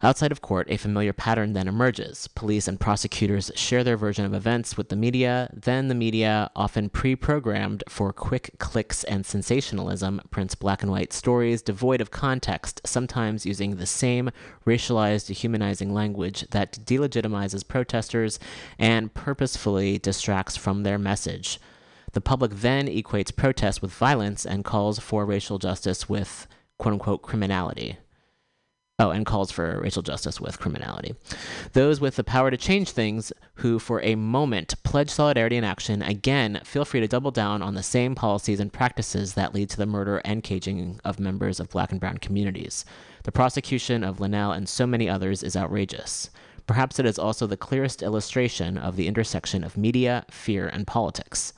Outside 0.02 0.32
of 0.32 0.40
court, 0.40 0.66
a 0.70 0.78
familiar 0.78 1.12
pattern 1.12 1.52
then 1.52 1.68
emerges. 1.68 2.26
Police 2.28 2.66
and 2.66 2.80
prosecutors 2.80 3.50
share 3.54 3.84
their 3.84 3.98
version 3.98 4.24
of 4.24 4.32
events 4.32 4.78
with 4.78 4.88
the 4.88 4.96
media, 4.96 5.50
then 5.52 5.88
the 5.88 5.94
media, 5.94 6.50
often 6.56 6.88
pre 6.88 7.14
programmed 7.14 7.84
for 7.86 8.10
quick 8.10 8.52
clicks 8.58 9.04
and 9.04 9.26
sensationalism, 9.26 10.22
prints 10.30 10.54
black 10.54 10.82
and 10.82 10.90
white 10.90 11.12
stories 11.12 11.60
devoid 11.60 12.00
of 12.00 12.10
context, 12.10 12.80
sometimes 12.86 13.44
using 13.44 13.76
the 13.76 13.84
same 13.84 14.30
racialized, 14.66 15.26
dehumanizing 15.26 15.92
language 15.92 16.46
that 16.50 16.78
delegitimizes 16.86 17.68
protesters 17.68 18.38
and 18.78 19.12
purposefully 19.12 19.98
distracts 19.98 20.56
from 20.56 20.82
their 20.82 20.98
message. 20.98 21.60
The 22.12 22.22
public 22.22 22.52
then 22.52 22.86
equates 22.88 23.36
protest 23.36 23.82
with 23.82 23.92
violence 23.92 24.46
and 24.46 24.64
calls 24.64 24.98
for 24.98 25.26
racial 25.26 25.58
justice 25.58 26.08
with 26.08 26.46
quote 26.78 26.94
unquote 26.94 27.20
criminality. 27.20 27.98
Oh, 29.00 29.12
and 29.12 29.24
calls 29.24 29.50
for 29.50 29.80
racial 29.80 30.02
justice 30.02 30.42
with 30.42 30.60
criminality. 30.60 31.14
Those 31.72 32.02
with 32.02 32.16
the 32.16 32.22
power 32.22 32.50
to 32.50 32.58
change 32.58 32.90
things, 32.90 33.32
who 33.54 33.78
for 33.78 34.02
a 34.02 34.14
moment 34.14 34.74
pledge 34.82 35.08
solidarity 35.08 35.56
and 35.56 35.64
action, 35.64 36.02
again 36.02 36.60
feel 36.64 36.84
free 36.84 37.00
to 37.00 37.08
double 37.08 37.30
down 37.30 37.62
on 37.62 37.72
the 37.72 37.82
same 37.82 38.14
policies 38.14 38.60
and 38.60 38.70
practices 38.70 39.32
that 39.32 39.54
lead 39.54 39.70
to 39.70 39.78
the 39.78 39.86
murder 39.86 40.20
and 40.22 40.42
caging 40.42 41.00
of 41.02 41.18
members 41.18 41.60
of 41.60 41.70
black 41.70 41.92
and 41.92 41.98
brown 41.98 42.18
communities. 42.18 42.84
The 43.24 43.32
prosecution 43.32 44.04
of 44.04 44.20
Linnell 44.20 44.52
and 44.52 44.68
so 44.68 44.86
many 44.86 45.08
others 45.08 45.42
is 45.42 45.56
outrageous. 45.56 46.28
Perhaps 46.66 46.98
it 46.98 47.06
is 47.06 47.18
also 47.18 47.46
the 47.46 47.56
clearest 47.56 48.02
illustration 48.02 48.76
of 48.76 48.96
the 48.96 49.08
intersection 49.08 49.64
of 49.64 49.78
media, 49.78 50.26
fear, 50.30 50.68
and 50.68 50.86
politics. 50.86 51.54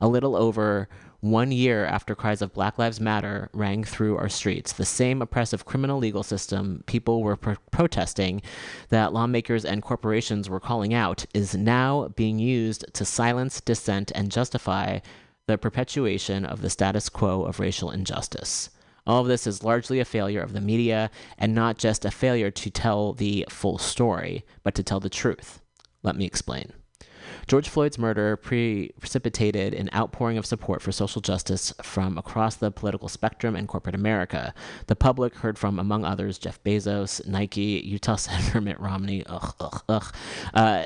A 0.00 0.08
little 0.08 0.34
over 0.34 0.88
one 1.22 1.52
year 1.52 1.86
after 1.86 2.16
cries 2.16 2.42
of 2.42 2.52
Black 2.52 2.78
Lives 2.78 3.00
Matter 3.00 3.48
rang 3.52 3.84
through 3.84 4.16
our 4.16 4.28
streets, 4.28 4.72
the 4.72 4.84
same 4.84 5.22
oppressive 5.22 5.64
criminal 5.64 5.98
legal 5.98 6.24
system 6.24 6.82
people 6.86 7.22
were 7.22 7.36
pro- 7.36 7.54
protesting 7.70 8.42
that 8.88 9.12
lawmakers 9.12 9.64
and 9.64 9.82
corporations 9.82 10.50
were 10.50 10.58
calling 10.58 10.92
out 10.92 11.24
is 11.32 11.54
now 11.54 12.08
being 12.16 12.40
used 12.40 12.84
to 12.94 13.04
silence 13.04 13.60
dissent 13.60 14.10
and 14.16 14.32
justify 14.32 14.98
the 15.46 15.56
perpetuation 15.56 16.44
of 16.44 16.60
the 16.60 16.70
status 16.70 17.08
quo 17.08 17.44
of 17.44 17.60
racial 17.60 17.92
injustice. 17.92 18.70
All 19.06 19.20
of 19.20 19.28
this 19.28 19.46
is 19.46 19.62
largely 19.62 20.00
a 20.00 20.04
failure 20.04 20.42
of 20.42 20.52
the 20.52 20.60
media 20.60 21.08
and 21.38 21.54
not 21.54 21.78
just 21.78 22.04
a 22.04 22.10
failure 22.10 22.50
to 22.50 22.70
tell 22.70 23.12
the 23.12 23.46
full 23.48 23.78
story, 23.78 24.44
but 24.64 24.74
to 24.74 24.82
tell 24.82 24.98
the 24.98 25.08
truth. 25.08 25.60
Let 26.02 26.16
me 26.16 26.24
explain. 26.24 26.72
George 27.46 27.68
Floyd's 27.68 27.98
murder 27.98 28.36
pre- 28.36 28.92
precipitated 29.00 29.74
an 29.74 29.90
outpouring 29.94 30.38
of 30.38 30.46
support 30.46 30.82
for 30.82 30.92
social 30.92 31.20
justice 31.20 31.72
from 31.82 32.18
across 32.18 32.56
the 32.56 32.70
political 32.70 33.08
spectrum 33.08 33.56
and 33.56 33.68
corporate 33.68 33.94
America. 33.94 34.54
The 34.86 34.96
public 34.96 35.36
heard 35.36 35.58
from, 35.58 35.78
among 35.78 36.04
others, 36.04 36.38
Jeff 36.38 36.62
Bezos, 36.62 37.26
Nike, 37.26 37.82
Utah 37.84 38.16
Senator 38.16 38.60
Mitt 38.60 38.80
Romney, 38.80 39.24
ugh, 39.26 39.54
ugh, 39.60 39.82
ugh, 39.88 40.14
uh, 40.54 40.84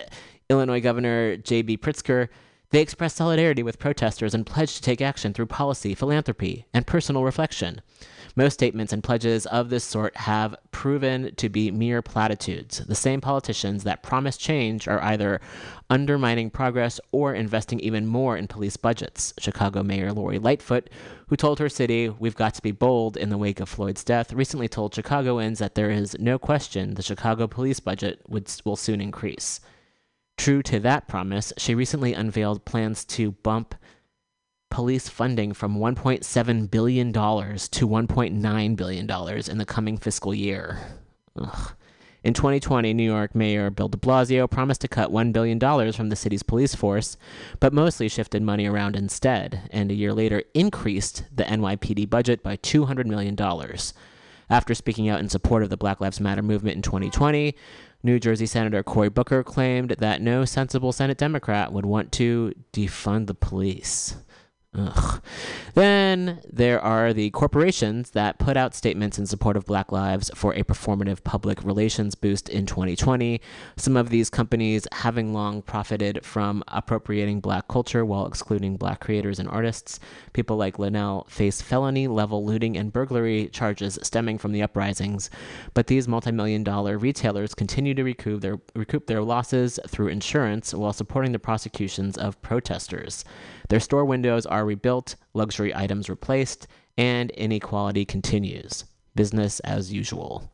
Illinois 0.48 0.80
Governor 0.80 1.36
J.B. 1.36 1.78
Pritzker. 1.78 2.28
They 2.70 2.80
expressed 2.80 3.16
solidarity 3.16 3.62
with 3.62 3.78
protesters 3.78 4.34
and 4.34 4.44
pledged 4.44 4.76
to 4.76 4.82
take 4.82 5.00
action 5.00 5.32
through 5.32 5.46
policy, 5.46 5.94
philanthropy, 5.94 6.66
and 6.74 6.86
personal 6.86 7.24
reflection. 7.24 7.80
Most 8.38 8.52
statements 8.52 8.92
and 8.92 9.02
pledges 9.02 9.46
of 9.46 9.70
this 9.70 9.82
sort 9.82 10.14
have 10.14 10.54
proven 10.70 11.34
to 11.36 11.48
be 11.48 11.70
mere 11.70 12.02
platitudes. 12.02 12.84
The 12.86 12.94
same 12.94 13.22
politicians 13.22 13.82
that 13.84 14.02
promise 14.02 14.36
change 14.36 14.86
are 14.86 15.02
either 15.02 15.40
undermining 15.88 16.50
progress 16.50 17.00
or 17.12 17.32
investing 17.32 17.80
even 17.80 18.06
more 18.06 18.36
in 18.36 18.46
police 18.46 18.76
budgets. 18.76 19.32
Chicago 19.38 19.82
Mayor 19.82 20.12
Lori 20.12 20.38
Lightfoot, 20.38 20.90
who 21.28 21.36
told 21.36 21.58
her 21.58 21.70
city, 21.70 22.10
We've 22.10 22.36
got 22.36 22.52
to 22.54 22.62
be 22.62 22.72
bold 22.72 23.16
in 23.16 23.30
the 23.30 23.38
wake 23.38 23.58
of 23.58 23.70
Floyd's 23.70 24.04
death, 24.04 24.34
recently 24.34 24.68
told 24.68 24.94
Chicagoans 24.94 25.58
that 25.58 25.74
there 25.74 25.90
is 25.90 26.14
no 26.20 26.38
question 26.38 26.92
the 26.92 27.02
Chicago 27.02 27.46
police 27.46 27.80
budget 27.80 28.20
would, 28.28 28.52
will 28.66 28.76
soon 28.76 29.00
increase. 29.00 29.60
True 30.36 30.62
to 30.64 30.78
that 30.80 31.08
promise, 31.08 31.54
she 31.56 31.74
recently 31.74 32.12
unveiled 32.12 32.66
plans 32.66 33.06
to 33.06 33.32
bump 33.32 33.74
police 34.70 35.08
funding 35.08 35.52
from 35.52 35.76
$1.7 35.78 36.70
billion 36.70 37.12
to 37.12 37.20
$1.9 37.20 38.76
billion 38.76 39.10
in 39.50 39.58
the 39.58 39.64
coming 39.64 39.96
fiscal 39.96 40.34
year. 40.34 40.78
Ugh. 41.40 41.72
In 42.26 42.34
2020, 42.34 42.92
New 42.92 43.04
York 43.04 43.36
Mayor 43.36 43.70
Bill 43.70 43.86
de 43.86 43.96
Blasio 43.96 44.50
promised 44.50 44.80
to 44.80 44.88
cut 44.88 45.12
$1 45.12 45.32
billion 45.32 45.60
from 45.92 46.08
the 46.08 46.16
city's 46.16 46.42
police 46.42 46.74
force, 46.74 47.16
but 47.60 47.72
mostly 47.72 48.08
shifted 48.08 48.42
money 48.42 48.66
around 48.66 48.96
instead, 48.96 49.68
and 49.70 49.92
a 49.92 49.94
year 49.94 50.12
later 50.12 50.42
increased 50.52 51.22
the 51.32 51.44
NYPD 51.44 52.10
budget 52.10 52.42
by 52.42 52.56
$200 52.56 53.06
million. 53.06 53.38
After 54.50 54.74
speaking 54.74 55.08
out 55.08 55.20
in 55.20 55.28
support 55.28 55.62
of 55.62 55.70
the 55.70 55.76
Black 55.76 56.00
Lives 56.00 56.20
Matter 56.20 56.42
movement 56.42 56.74
in 56.74 56.82
2020, 56.82 57.54
New 58.02 58.18
Jersey 58.18 58.46
Senator 58.46 58.82
Cory 58.82 59.08
Booker 59.08 59.44
claimed 59.44 59.90
that 59.98 60.20
no 60.20 60.44
sensible 60.44 60.90
Senate 60.90 61.18
Democrat 61.18 61.72
would 61.72 61.86
want 61.86 62.10
to 62.12 62.52
defund 62.72 63.28
the 63.28 63.34
police. 63.34 64.16
Ugh. 64.78 65.22
Then 65.74 66.40
there 66.50 66.80
are 66.80 67.12
the 67.12 67.30
corporations 67.30 68.10
that 68.10 68.38
put 68.38 68.56
out 68.56 68.74
statements 68.74 69.18
in 69.18 69.26
support 69.26 69.56
of 69.56 69.66
Black 69.66 69.92
Lives 69.92 70.30
for 70.34 70.54
a 70.54 70.64
performative 70.64 71.22
public 71.24 71.62
relations 71.62 72.14
boost 72.14 72.48
in 72.48 72.66
2020. 72.66 73.40
Some 73.76 73.96
of 73.96 74.08
these 74.08 74.30
companies 74.30 74.86
having 74.92 75.32
long 75.32 75.62
profited 75.62 76.24
from 76.24 76.62
appropriating 76.68 77.40
black 77.40 77.68
culture 77.68 78.04
while 78.04 78.26
excluding 78.26 78.76
black 78.76 79.00
creators 79.00 79.38
and 79.38 79.48
artists. 79.48 80.00
People 80.32 80.56
like 80.56 80.78
Linnell 80.78 81.26
face 81.28 81.60
felony 81.60 82.06
level 82.06 82.44
looting 82.44 82.76
and 82.76 82.92
burglary 82.92 83.48
charges 83.48 83.98
stemming 84.02 84.38
from 84.38 84.52
the 84.52 84.62
uprisings, 84.62 85.30
but 85.74 85.86
these 85.86 86.08
multi-million 86.08 86.64
dollar 86.64 86.98
retailers 86.98 87.54
continue 87.54 87.94
to 87.94 88.02
recoup 88.04 88.40
their 88.40 88.58
recoup 88.74 89.06
their 89.06 89.22
losses 89.22 89.78
through 89.88 90.08
insurance 90.08 90.74
while 90.74 90.92
supporting 90.92 91.32
the 91.32 91.38
prosecutions 91.38 92.16
of 92.16 92.40
protesters. 92.42 93.24
Their 93.68 93.80
store 93.80 94.04
windows 94.04 94.46
are 94.46 94.64
rebuilt, 94.64 95.16
luxury 95.34 95.74
items 95.74 96.08
replaced, 96.08 96.66
and 96.96 97.30
inequality 97.32 98.04
continues. 98.04 98.84
Business 99.14 99.60
as 99.60 99.92
usual. 99.92 100.52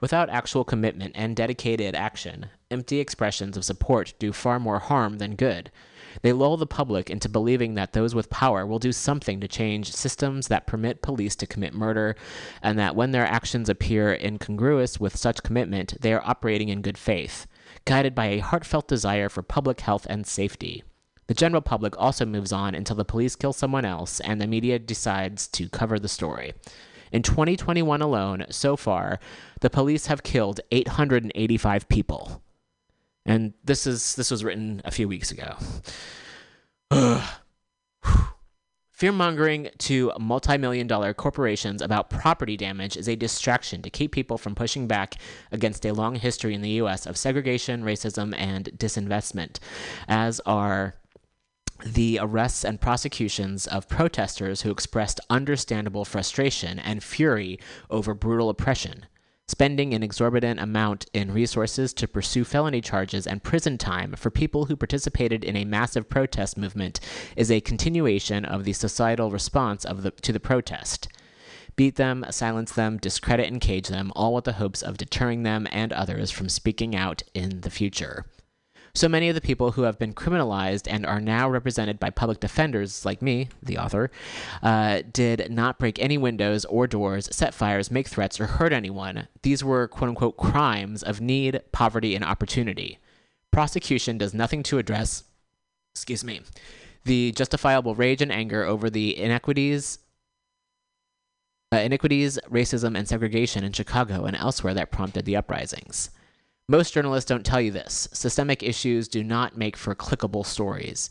Without 0.00 0.30
actual 0.30 0.64
commitment 0.64 1.12
and 1.16 1.34
dedicated 1.34 1.94
action, 1.94 2.46
empty 2.70 3.00
expressions 3.00 3.56
of 3.56 3.64
support 3.64 4.14
do 4.18 4.32
far 4.32 4.60
more 4.60 4.78
harm 4.78 5.18
than 5.18 5.34
good. 5.34 5.70
They 6.22 6.32
lull 6.32 6.56
the 6.56 6.66
public 6.66 7.10
into 7.10 7.28
believing 7.28 7.74
that 7.74 7.92
those 7.92 8.14
with 8.14 8.30
power 8.30 8.64
will 8.64 8.78
do 8.78 8.92
something 8.92 9.40
to 9.40 9.48
change 9.48 9.92
systems 9.92 10.48
that 10.48 10.66
permit 10.66 11.02
police 11.02 11.36
to 11.36 11.46
commit 11.46 11.74
murder, 11.74 12.16
and 12.62 12.78
that 12.78 12.96
when 12.96 13.10
their 13.10 13.26
actions 13.26 13.68
appear 13.68 14.12
incongruous 14.14 14.98
with 14.98 15.16
such 15.16 15.42
commitment, 15.42 16.00
they 16.00 16.12
are 16.12 16.22
operating 16.24 16.68
in 16.68 16.80
good 16.80 16.96
faith, 16.96 17.46
guided 17.84 18.14
by 18.14 18.26
a 18.26 18.38
heartfelt 18.38 18.88
desire 18.88 19.28
for 19.28 19.42
public 19.42 19.80
health 19.80 20.06
and 20.08 20.26
safety. 20.26 20.82
The 21.28 21.34
general 21.34 21.62
public 21.62 21.96
also 21.98 22.26
moves 22.26 22.52
on 22.52 22.74
until 22.74 22.96
the 22.96 23.04
police 23.04 23.36
kill 23.36 23.52
someone 23.52 23.84
else 23.84 24.18
and 24.20 24.40
the 24.40 24.46
media 24.46 24.78
decides 24.78 25.46
to 25.48 25.68
cover 25.68 25.98
the 25.98 26.08
story. 26.08 26.54
In 27.12 27.22
2021 27.22 28.02
alone, 28.02 28.46
so 28.50 28.76
far, 28.76 29.20
the 29.60 29.70
police 29.70 30.06
have 30.06 30.22
killed 30.22 30.60
885 30.72 31.88
people. 31.88 32.42
And 33.24 33.52
this 33.62 33.86
is 33.86 34.16
this 34.16 34.30
was 34.30 34.42
written 34.42 34.80
a 34.84 34.90
few 34.90 35.06
weeks 35.06 35.30
ago. 35.30 35.56
Fear 38.90 39.12
mongering 39.12 39.68
to 39.78 40.12
multi 40.18 40.56
million 40.56 40.86
dollar 40.86 41.14
corporations 41.14 41.82
about 41.82 42.10
property 42.10 42.56
damage 42.56 42.96
is 42.96 43.08
a 43.08 43.16
distraction 43.16 43.80
to 43.82 43.90
keep 43.90 44.12
people 44.12 44.38
from 44.38 44.54
pushing 44.54 44.88
back 44.88 45.14
against 45.52 45.86
a 45.86 45.92
long 45.92 46.16
history 46.16 46.54
in 46.54 46.62
the 46.62 46.70
U.S. 46.70 47.06
of 47.06 47.16
segregation, 47.16 47.84
racism, 47.84 48.34
and 48.36 48.70
disinvestment, 48.76 49.58
as 50.08 50.40
are 50.46 50.94
the 51.84 52.18
arrests 52.20 52.64
and 52.64 52.80
prosecutions 52.80 53.66
of 53.66 53.88
protesters 53.88 54.62
who 54.62 54.70
expressed 54.70 55.20
understandable 55.30 56.04
frustration 56.04 56.78
and 56.78 57.02
fury 57.02 57.58
over 57.90 58.14
brutal 58.14 58.48
oppression, 58.48 59.06
spending 59.46 59.94
an 59.94 60.02
exorbitant 60.02 60.60
amount 60.60 61.06
in 61.14 61.32
resources 61.32 61.94
to 61.94 62.08
pursue 62.08 62.44
felony 62.44 62.80
charges 62.80 63.26
and 63.26 63.42
prison 63.42 63.78
time 63.78 64.12
for 64.14 64.30
people 64.30 64.66
who 64.66 64.76
participated 64.76 65.44
in 65.44 65.56
a 65.56 65.64
massive 65.64 66.08
protest 66.08 66.56
movement 66.58 67.00
is 67.36 67.50
a 67.50 67.60
continuation 67.60 68.44
of 68.44 68.64
the 68.64 68.72
societal 68.72 69.30
response 69.30 69.84
of 69.84 70.02
the, 70.02 70.10
to 70.10 70.32
the 70.32 70.40
protest. 70.40 71.08
Beat 71.76 71.94
them, 71.94 72.26
silence 72.30 72.72
them, 72.72 72.98
discredit 72.98 73.46
and 73.46 73.60
cage 73.60 73.86
them, 73.86 74.12
all 74.16 74.34
with 74.34 74.44
the 74.44 74.54
hopes 74.54 74.82
of 74.82 74.98
deterring 74.98 75.44
them 75.44 75.66
and 75.70 75.92
others 75.92 76.30
from 76.32 76.48
speaking 76.48 76.96
out 76.96 77.22
in 77.34 77.60
the 77.60 77.70
future. 77.70 78.26
So 78.98 79.08
many 79.08 79.28
of 79.28 79.36
the 79.36 79.40
people 79.40 79.70
who 79.70 79.82
have 79.82 79.96
been 79.96 80.12
criminalized 80.12 80.88
and 80.90 81.06
are 81.06 81.20
now 81.20 81.48
represented 81.48 82.00
by 82.00 82.10
public 82.10 82.40
defenders, 82.40 83.04
like 83.04 83.22
me, 83.22 83.48
the 83.62 83.78
author, 83.78 84.10
uh, 84.60 85.02
did 85.12 85.52
not 85.52 85.78
break 85.78 86.00
any 86.00 86.18
windows 86.18 86.64
or 86.64 86.88
doors, 86.88 87.28
set 87.30 87.54
fires, 87.54 87.92
make 87.92 88.08
threats, 88.08 88.40
or 88.40 88.46
hurt 88.46 88.72
anyone. 88.72 89.28
These 89.42 89.62
were 89.62 89.86
quote 89.86 90.08
unquote 90.08 90.36
crimes 90.36 91.04
of 91.04 91.20
need, 91.20 91.60
poverty, 91.70 92.16
and 92.16 92.24
opportunity. 92.24 92.98
Prosecution 93.52 94.18
does 94.18 94.34
nothing 94.34 94.64
to 94.64 94.78
address, 94.78 95.22
excuse 95.94 96.24
me, 96.24 96.40
the 97.04 97.30
justifiable 97.30 97.94
rage 97.94 98.20
and 98.20 98.32
anger 98.32 98.64
over 98.64 98.90
the 98.90 99.16
inequities 99.16 100.00
uh, 101.72 101.76
iniquities, 101.76 102.36
racism, 102.50 102.98
and 102.98 103.06
segregation 103.06 103.62
in 103.62 103.72
Chicago 103.72 104.24
and 104.24 104.36
elsewhere 104.36 104.74
that 104.74 104.90
prompted 104.90 105.24
the 105.24 105.36
uprisings. 105.36 106.10
Most 106.70 106.92
journalists 106.92 107.26
don't 107.26 107.46
tell 107.46 107.62
you 107.62 107.70
this. 107.70 108.08
Systemic 108.12 108.62
issues 108.62 109.08
do 109.08 109.24
not 109.24 109.56
make 109.56 109.74
for 109.74 109.94
clickable 109.94 110.44
stories. 110.44 111.08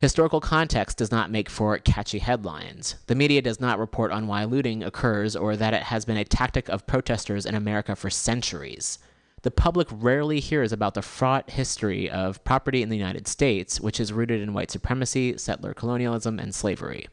Historical 0.00 0.40
context 0.40 0.96
does 0.96 1.10
not 1.10 1.30
make 1.30 1.50
for 1.50 1.76
catchy 1.78 2.18
headlines. 2.18 2.94
The 3.06 3.14
media 3.14 3.42
does 3.42 3.60
not 3.60 3.78
report 3.78 4.10
on 4.10 4.26
why 4.26 4.44
looting 4.44 4.82
occurs 4.82 5.36
or 5.36 5.54
that 5.54 5.74
it 5.74 5.82
has 5.82 6.06
been 6.06 6.16
a 6.16 6.24
tactic 6.24 6.70
of 6.70 6.86
protesters 6.86 7.44
in 7.44 7.54
America 7.54 7.94
for 7.94 8.08
centuries. 8.08 8.98
The 9.42 9.50
public 9.50 9.86
rarely 9.90 10.40
hears 10.40 10.72
about 10.72 10.94
the 10.94 11.02
fraught 11.02 11.50
history 11.50 12.08
of 12.08 12.42
property 12.44 12.82
in 12.82 12.88
the 12.88 12.96
United 12.96 13.28
States, 13.28 13.82
which 13.82 14.00
is 14.00 14.14
rooted 14.14 14.40
in 14.40 14.54
white 14.54 14.70
supremacy, 14.70 15.36
settler 15.36 15.74
colonialism, 15.74 16.38
and 16.38 16.54
slavery. 16.54 17.08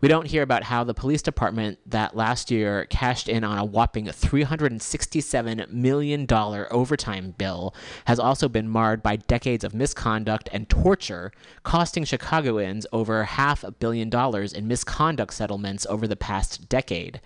We 0.00 0.08
don't 0.08 0.26
hear 0.26 0.42
about 0.42 0.64
how 0.64 0.84
the 0.84 0.94
police 0.94 1.22
department 1.22 1.78
that 1.86 2.16
last 2.16 2.50
year 2.50 2.86
cashed 2.86 3.28
in 3.28 3.44
on 3.44 3.58
a 3.58 3.64
whopping 3.64 4.06
$367 4.06 5.70
million 5.70 6.26
overtime 6.30 7.34
bill 7.38 7.74
has 8.06 8.18
also 8.18 8.48
been 8.48 8.68
marred 8.68 9.02
by 9.02 9.16
decades 9.16 9.64
of 9.64 9.74
misconduct 9.74 10.48
and 10.52 10.68
torture, 10.68 11.32
costing 11.62 12.04
Chicagoans 12.04 12.86
over 12.92 13.24
half 13.24 13.64
a 13.64 13.70
billion 13.70 14.10
dollars 14.10 14.52
in 14.52 14.68
misconduct 14.68 15.34
settlements 15.34 15.86
over 15.88 16.06
the 16.06 16.16
past 16.16 16.68
decade. 16.68 17.20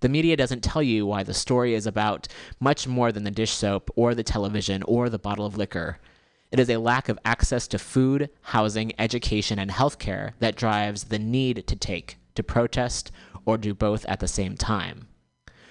The 0.00 0.08
media 0.08 0.36
doesn't 0.36 0.62
tell 0.62 0.82
you 0.82 1.06
why 1.06 1.22
the 1.22 1.32
story 1.32 1.74
is 1.74 1.86
about 1.86 2.28
much 2.60 2.86
more 2.86 3.10
than 3.10 3.24
the 3.24 3.30
dish 3.30 3.52
soap 3.52 3.90
or 3.96 4.14
the 4.14 4.22
television 4.22 4.82
or 4.82 5.08
the 5.08 5.18
bottle 5.18 5.46
of 5.46 5.56
liquor. 5.56 5.98
It 6.52 6.60
is 6.60 6.70
a 6.70 6.76
lack 6.76 7.08
of 7.08 7.18
access 7.24 7.66
to 7.68 7.78
food, 7.78 8.30
housing, 8.42 8.92
education, 8.98 9.58
and 9.58 9.70
healthcare 9.70 10.32
that 10.38 10.56
drives 10.56 11.04
the 11.04 11.18
need 11.18 11.66
to 11.66 11.76
take, 11.76 12.16
to 12.34 12.42
protest, 12.42 13.10
or 13.44 13.58
do 13.58 13.74
both 13.74 14.04
at 14.06 14.20
the 14.20 14.28
same 14.28 14.56
time. 14.56 15.08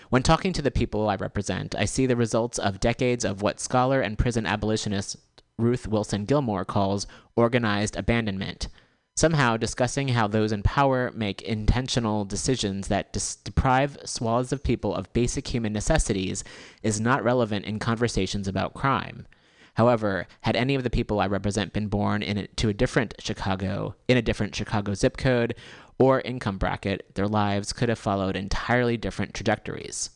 When 0.10 0.24
talking 0.24 0.54
to 0.54 0.62
the 0.62 0.72
people 0.72 1.10
I 1.10 1.16
represent, 1.16 1.74
I 1.74 1.86
see 1.86 2.06
the 2.06 2.16
results 2.16 2.60
of 2.60 2.80
decades 2.80 3.26
of 3.26 3.42
what 3.42 3.60
scholar 3.60 4.02
and 4.02 4.18
prison 4.18 4.46
abolitionist 4.46 5.18
Ruth 5.58 5.88
Wilson 5.88 6.26
Gilmore 6.26 6.66
calls 6.66 7.08
organized 7.36 7.96
abandonment. 7.96 8.68
Somehow, 9.16 9.58
discussing 9.58 10.10
how 10.10 10.28
those 10.28 10.52
in 10.52 10.64
power 10.64 11.12
make 11.16 11.42
intentional 11.44 12.26
decisions 12.26 12.88
that 12.88 13.14
dis- 13.14 13.36
deprive 13.36 13.98
swaths 14.06 14.52
of 14.52 14.64
people 14.64 14.96
of 14.96 15.14
basic 15.14 15.48
human 15.48 15.72
necessities 15.72 16.44
is 16.82 17.00
not 17.00 17.24
relevant 17.24 17.66
in 17.66 17.78
conversations 17.78 18.48
about 18.48 18.74
crime. 18.74 19.28
However, 19.76 20.28
had 20.42 20.56
any 20.56 20.76
of 20.76 20.84
the 20.84 20.90
people 20.90 21.20
I 21.20 21.28
represent 21.28 21.74
been 21.74 21.88
born 21.88 22.22
in 22.22 22.38
a, 22.38 22.48
to 22.48 22.70
a 22.70 22.74
different 22.74 23.16
Chicago, 23.20 23.96
in 24.08 24.18
a 24.18 24.22
different 24.22 24.56
Chicago 24.56 24.94
zip 24.94 25.18
code 25.18 25.56
or 25.98 26.22
income 26.22 26.58
bracket, 26.58 27.16
their 27.16 27.28
lives 27.28 27.74
could 27.74 27.90
have 27.90 28.00
followed 28.00 28.36
entirely 28.36 28.98
different 28.98 29.34
trajectories. 29.34 30.12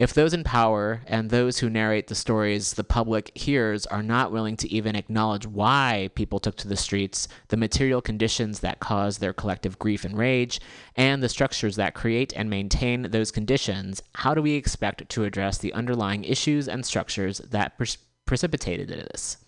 If 0.00 0.14
those 0.14 0.32
in 0.32 0.44
power 0.44 1.02
and 1.06 1.28
those 1.28 1.58
who 1.58 1.68
narrate 1.68 2.06
the 2.06 2.14
stories 2.14 2.72
the 2.72 2.82
public 2.84 3.36
hears 3.36 3.84
are 3.84 4.02
not 4.02 4.32
willing 4.32 4.56
to 4.56 4.72
even 4.72 4.96
acknowledge 4.96 5.46
why 5.46 6.08
people 6.14 6.40
took 6.40 6.56
to 6.56 6.68
the 6.68 6.76
streets, 6.76 7.28
the 7.48 7.58
material 7.58 8.00
conditions 8.00 8.60
that 8.60 8.80
cause 8.80 9.18
their 9.18 9.34
collective 9.34 9.78
grief 9.78 10.06
and 10.06 10.16
rage, 10.16 10.58
and 10.96 11.22
the 11.22 11.28
structures 11.28 11.76
that 11.76 11.92
create 11.92 12.32
and 12.34 12.48
maintain 12.48 13.10
those 13.10 13.30
conditions, 13.30 14.02
how 14.14 14.32
do 14.32 14.40
we 14.40 14.52
expect 14.54 15.06
to 15.10 15.24
address 15.24 15.58
the 15.58 15.74
underlying 15.74 16.24
issues 16.24 16.66
and 16.66 16.86
structures 16.86 17.36
that 17.50 17.76
pers- 17.76 17.98
precipitated 18.30 18.86
this. 18.86 19.38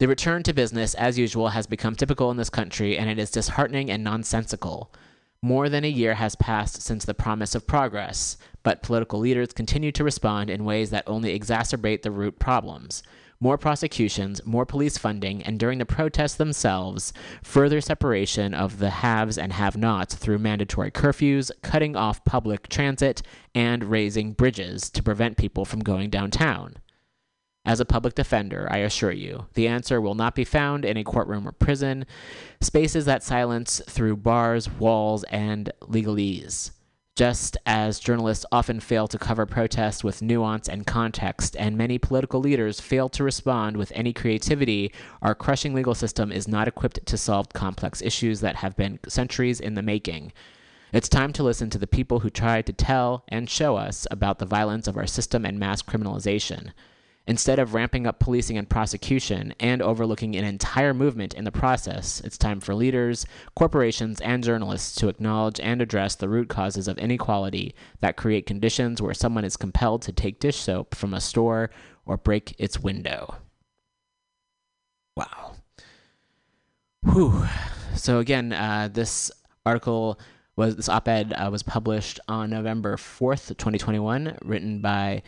The 0.00 0.08
return 0.08 0.42
to 0.42 0.52
business, 0.52 0.94
as 0.94 1.16
usual, 1.16 1.50
has 1.50 1.68
become 1.68 1.94
typical 1.94 2.28
in 2.32 2.36
this 2.36 2.50
country, 2.50 2.98
and 2.98 3.08
it 3.08 3.20
is 3.20 3.30
disheartening 3.30 3.88
and 3.88 4.02
nonsensical. 4.02 4.92
More 5.42 5.68
than 5.68 5.84
a 5.84 5.88
year 5.88 6.14
has 6.14 6.34
passed 6.34 6.82
since 6.82 7.04
the 7.04 7.14
promise 7.14 7.54
of 7.54 7.68
progress, 7.68 8.36
but 8.64 8.82
political 8.82 9.20
leaders 9.20 9.52
continue 9.52 9.92
to 9.92 10.02
respond 10.02 10.50
in 10.50 10.64
ways 10.64 10.90
that 10.90 11.04
only 11.06 11.38
exacerbate 11.38 12.02
the 12.02 12.10
root 12.10 12.40
problems. 12.40 13.04
More 13.38 13.56
prosecutions, 13.56 14.44
more 14.44 14.66
police 14.66 14.98
funding, 14.98 15.44
and 15.44 15.56
during 15.60 15.78
the 15.78 15.86
protests 15.86 16.34
themselves, 16.34 17.12
further 17.44 17.80
separation 17.80 18.54
of 18.54 18.80
the 18.80 18.90
haves 18.90 19.38
and 19.38 19.52
have 19.52 19.76
nots 19.76 20.16
through 20.16 20.40
mandatory 20.40 20.90
curfews, 20.90 21.52
cutting 21.62 21.94
off 21.94 22.24
public 22.24 22.68
transit, 22.68 23.22
and 23.54 23.84
raising 23.84 24.32
bridges 24.32 24.90
to 24.90 25.00
prevent 25.00 25.36
people 25.36 25.64
from 25.64 25.78
going 25.78 26.10
downtown. 26.10 26.74
As 27.68 27.80
a 27.80 27.84
public 27.84 28.14
defender, 28.14 28.66
I 28.70 28.78
assure 28.78 29.12
you, 29.12 29.44
the 29.52 29.68
answer 29.68 30.00
will 30.00 30.14
not 30.14 30.34
be 30.34 30.42
found 30.42 30.86
in 30.86 30.96
a 30.96 31.04
courtroom 31.04 31.46
or 31.46 31.52
prison, 31.52 32.06
spaces 32.62 33.04
that 33.04 33.22
silence 33.22 33.82
through 33.86 34.16
bars, 34.16 34.70
walls, 34.70 35.22
and 35.24 35.70
legalese. 35.82 36.70
Just 37.14 37.58
as 37.66 38.00
journalists 38.00 38.46
often 38.50 38.80
fail 38.80 39.06
to 39.08 39.18
cover 39.18 39.44
protests 39.44 40.02
with 40.02 40.22
nuance 40.22 40.66
and 40.66 40.86
context, 40.86 41.56
and 41.58 41.76
many 41.76 41.98
political 41.98 42.40
leaders 42.40 42.80
fail 42.80 43.10
to 43.10 43.22
respond 43.22 43.76
with 43.76 43.92
any 43.94 44.14
creativity, 44.14 44.90
our 45.20 45.34
crushing 45.34 45.74
legal 45.74 45.94
system 45.94 46.32
is 46.32 46.48
not 46.48 46.68
equipped 46.68 47.04
to 47.04 47.18
solve 47.18 47.50
complex 47.50 48.00
issues 48.00 48.40
that 48.40 48.56
have 48.56 48.76
been 48.76 48.98
centuries 49.08 49.60
in 49.60 49.74
the 49.74 49.82
making. 49.82 50.32
It's 50.90 51.10
time 51.10 51.34
to 51.34 51.42
listen 51.42 51.68
to 51.68 51.78
the 51.78 51.86
people 51.86 52.20
who 52.20 52.30
try 52.30 52.62
to 52.62 52.72
tell 52.72 53.24
and 53.28 53.50
show 53.50 53.76
us 53.76 54.06
about 54.10 54.38
the 54.38 54.46
violence 54.46 54.88
of 54.88 54.96
our 54.96 55.06
system 55.06 55.44
and 55.44 55.58
mass 55.58 55.82
criminalization. 55.82 56.70
Instead 57.28 57.58
of 57.58 57.74
ramping 57.74 58.06
up 58.06 58.18
policing 58.18 58.56
and 58.56 58.70
prosecution 58.70 59.52
and 59.60 59.82
overlooking 59.82 60.34
an 60.34 60.44
entire 60.44 60.94
movement 60.94 61.34
in 61.34 61.44
the 61.44 61.52
process, 61.52 62.22
it's 62.24 62.38
time 62.38 62.58
for 62.58 62.74
leaders, 62.74 63.26
corporations, 63.54 64.18
and 64.22 64.42
journalists 64.42 64.94
to 64.94 65.08
acknowledge 65.08 65.60
and 65.60 65.82
address 65.82 66.14
the 66.14 66.28
root 66.28 66.48
causes 66.48 66.88
of 66.88 66.96
inequality 66.96 67.74
that 68.00 68.16
create 68.16 68.46
conditions 68.46 69.02
where 69.02 69.12
someone 69.12 69.44
is 69.44 69.58
compelled 69.58 70.00
to 70.00 70.10
take 70.10 70.40
dish 70.40 70.56
soap 70.56 70.94
from 70.94 71.12
a 71.12 71.20
store 71.20 71.68
or 72.06 72.16
break 72.16 72.54
its 72.58 72.80
window. 72.80 73.34
Wow. 75.14 75.56
Whew. 77.02 77.46
So, 77.94 78.20
again, 78.20 78.54
uh, 78.54 78.88
this 78.90 79.30
article 79.66 80.18
was, 80.56 80.76
this 80.76 80.88
op 80.88 81.06
ed 81.06 81.34
uh, 81.34 81.50
was 81.52 81.62
published 81.62 82.20
on 82.26 82.48
November 82.48 82.96
4th, 82.96 83.48
2021, 83.48 84.38
written 84.42 84.80
by 84.80 85.22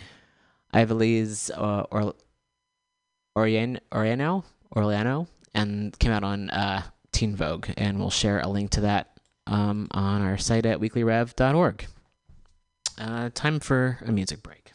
Ivelisse 0.74 1.50
uh, 1.56 1.84
or 1.90 2.14
Oriano, 3.36 3.78
Oriano, 3.92 4.44
Orlano, 4.74 5.26
and 5.54 5.98
came 5.98 6.12
out 6.12 6.24
on 6.24 6.50
uh, 6.50 6.82
Teen 7.12 7.34
Vogue, 7.36 7.68
and 7.76 7.98
we'll 7.98 8.10
share 8.10 8.40
a 8.40 8.48
link 8.48 8.70
to 8.72 8.82
that 8.82 9.18
um, 9.46 9.88
on 9.92 10.22
our 10.22 10.38
site 10.38 10.66
at 10.66 10.80
weeklyrev.org. 10.80 11.86
Uh, 12.98 13.30
time 13.34 13.60
for 13.60 13.98
a 14.04 14.12
music 14.12 14.42
break. 14.42 14.72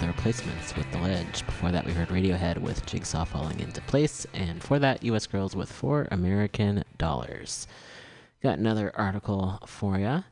The 0.00 0.06
Replacements 0.06 0.74
with 0.76 0.90
The 0.92 0.98
Ledge. 0.98 1.44
Before 1.44 1.70
that, 1.70 1.84
we 1.84 1.92
heard 1.92 2.08
Radiohead 2.08 2.56
with 2.56 2.86
Jigsaw 2.86 3.26
Falling 3.26 3.60
into 3.60 3.82
Place, 3.82 4.26
and 4.32 4.62
for 4.62 4.78
that, 4.78 5.02
US 5.02 5.26
Girls 5.26 5.54
with 5.54 5.70
Four 5.70 6.08
American 6.10 6.84
Dollars. 6.96 7.66
Got 8.42 8.58
another 8.58 8.90
article 8.94 9.58
for 9.66 9.98
you. 9.98 10.24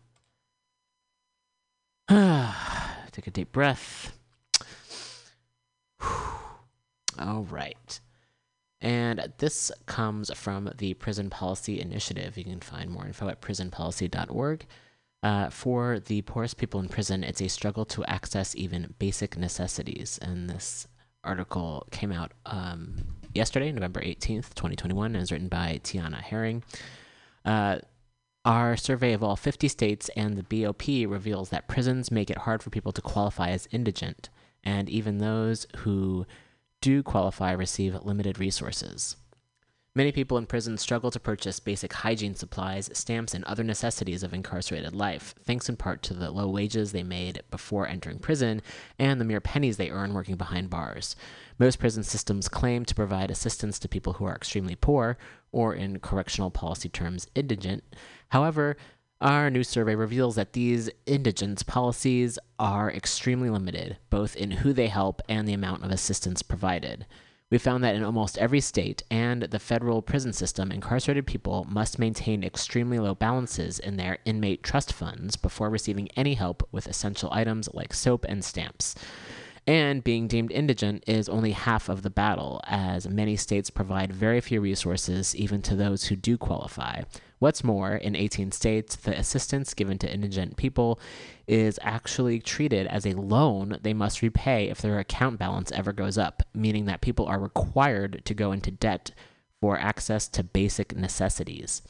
Take 3.12 3.26
a 3.26 3.30
deep 3.30 3.52
breath. 3.52 4.16
All 7.18 7.46
right. 7.50 8.00
And 8.80 9.34
this 9.36 9.70
comes 9.84 10.32
from 10.34 10.72
the 10.78 10.94
Prison 10.94 11.28
Policy 11.28 11.78
Initiative. 11.78 12.38
You 12.38 12.44
can 12.44 12.60
find 12.60 12.90
more 12.90 13.04
info 13.04 13.28
at 13.28 13.42
prisonpolicy.org. 13.42 14.66
Uh, 15.22 15.50
for 15.50 15.98
the 15.98 16.22
poorest 16.22 16.56
people 16.56 16.80
in 16.80 16.88
prison, 16.88 17.24
it's 17.24 17.42
a 17.42 17.48
struggle 17.48 17.84
to 17.84 18.04
access 18.04 18.54
even 18.54 18.94
basic 18.98 19.36
necessities. 19.36 20.18
And 20.22 20.48
this 20.48 20.86
article 21.24 21.86
came 21.90 22.12
out 22.12 22.32
um, 22.46 23.16
yesterday, 23.34 23.72
November 23.72 24.00
18th, 24.00 24.54
2021, 24.54 25.14
and 25.14 25.22
is 25.22 25.32
written 25.32 25.48
by 25.48 25.80
Tiana 25.82 26.20
Herring. 26.20 26.62
Uh, 27.44 27.78
our 28.44 28.76
survey 28.76 29.12
of 29.12 29.22
all 29.22 29.36
50 29.36 29.68
states 29.68 30.08
and 30.16 30.36
the 30.36 30.64
BOP 30.64 30.86
reveals 31.10 31.50
that 31.50 31.68
prisons 31.68 32.10
make 32.10 32.30
it 32.30 32.38
hard 32.38 32.62
for 32.62 32.70
people 32.70 32.92
to 32.92 33.02
qualify 33.02 33.50
as 33.50 33.68
indigent, 33.72 34.30
and 34.62 34.88
even 34.88 35.18
those 35.18 35.66
who 35.78 36.26
do 36.80 37.02
qualify 37.02 37.52
receive 37.52 37.94
limited 38.04 38.38
resources. 38.38 39.16
Many 39.99 40.12
people 40.12 40.38
in 40.38 40.46
prison 40.46 40.78
struggle 40.78 41.11
to 41.11 41.18
purchase 41.18 41.59
basic 41.59 41.92
hygiene 41.92 42.36
supplies, 42.36 42.88
stamps, 42.92 43.34
and 43.34 43.42
other 43.46 43.64
necessities 43.64 44.22
of 44.22 44.32
incarcerated 44.32 44.94
life, 44.94 45.34
thanks 45.42 45.68
in 45.68 45.74
part 45.74 46.05
to 46.05 46.14
the 46.14 46.30
low 46.30 46.49
wages 46.49 46.92
they 46.92 47.03
made 47.03 47.42
before 47.51 47.88
entering 47.88 48.20
prison 48.20 48.62
and 48.96 49.20
the 49.20 49.24
mere 49.24 49.40
pennies 49.40 49.76
they 49.76 49.90
earn 49.90 50.14
working 50.14 50.36
behind 50.36 50.70
bars. 50.70 51.16
Most 51.59 51.80
prison 51.80 52.05
systems 52.05 52.49
claim 52.49 52.84
to 52.84 52.94
provide 52.94 53.28
assistance 53.28 53.80
to 53.80 53.88
people 53.88 54.12
who 54.12 54.24
are 54.24 54.36
extremely 54.36 54.76
poor, 54.76 55.18
or 55.51 55.74
in 55.74 55.99
correctional 55.99 56.53
policy 56.53 56.88
terms, 56.88 57.26
indigent. 57.34 57.82
However, 58.28 58.76
our 59.20 59.51
new 59.51 59.64
survey 59.64 59.96
reveals 59.96 60.36
that 60.36 60.53
these 60.53 60.88
indigence 61.07 61.64
policies 61.64 62.38
are 62.61 62.88
extremely 62.88 63.51
limited, 63.51 63.99
both 64.11 64.36
in 64.36 64.53
who 64.53 64.72
they 64.72 64.86
help 64.86 65.20
and 65.28 65.49
the 65.49 65.55
amount 65.55 65.82
of 65.82 65.90
assistance 65.90 66.40
provided. 66.40 67.05
We 67.51 67.57
found 67.57 67.82
that 67.82 67.94
in 67.94 68.05
almost 68.05 68.36
every 68.36 68.61
state 68.61 69.03
and 69.11 69.44
the 69.44 69.59
federal 69.59 70.03
prison 70.03 70.34
system, 70.34 70.70
incarcerated 70.70 71.26
people 71.26 71.66
must 71.70 71.99
maintain 71.99 72.44
extremely 72.44 72.99
low 72.99 73.14
balances 73.14 73.78
in 73.78 73.96
their 73.96 74.18
inmate 74.26 74.62
trust 74.62 74.92
funds 74.92 75.36
before 75.36 75.70
receiving 75.70 76.11
any 76.14 76.34
help 76.34 76.68
with 76.72 76.86
essential 76.86 77.30
items 77.32 77.70
like 77.72 77.94
soap 77.94 78.26
and 78.28 78.44
stamps. 78.44 78.94
And 79.66 80.05
being 80.05 80.28
deemed 80.28 80.53
indigent 80.53 81.05
is 81.07 81.28
only 81.28 81.53
half 81.53 81.88
of 81.88 82.03
the 82.03 82.11
battle, 82.11 82.61
as 82.64 83.09
many 83.09 83.36
states 83.36 83.70
provide 83.70 84.12
very 84.12 84.42
few 84.42 84.61
resources 84.61 85.34
even 85.34 85.62
to 85.62 85.74
those 85.74 86.05
who 86.05 86.16
do 86.16 86.36
qualify. 86.36 87.03
What's 87.39 87.62
more, 87.62 87.95
in 87.95 88.16
18 88.16 88.53
states, 88.53 88.97
the 88.97 89.16
assistance 89.16 89.74
given 89.74 89.99
to 89.99 90.12
indigent 90.12 90.57
people 90.57 90.99
is 91.47 91.78
actually 91.82 92.41
treated 92.41 92.86
as 92.86 93.07
a 93.07 93.14
loan 93.14 93.78
they 93.82 93.95
must 93.95 94.22
repay 94.22 94.68
if 94.68 94.80
their 94.82 94.99
account 94.99 95.39
balance 95.39 95.70
ever 95.72 95.93
goes 95.93 96.18
up, 96.18 96.43
meaning 96.53 96.86
that 96.86 97.01
people 97.01 97.26
are 97.26 97.39
required 97.39 98.22
to 98.24 98.34
go 98.34 98.53
into 98.53 98.70
debt 98.70 99.12
for 99.61 99.78
access 99.78 100.28
to 100.28 100.43
basic 100.43 100.97
necessities. 100.97 101.82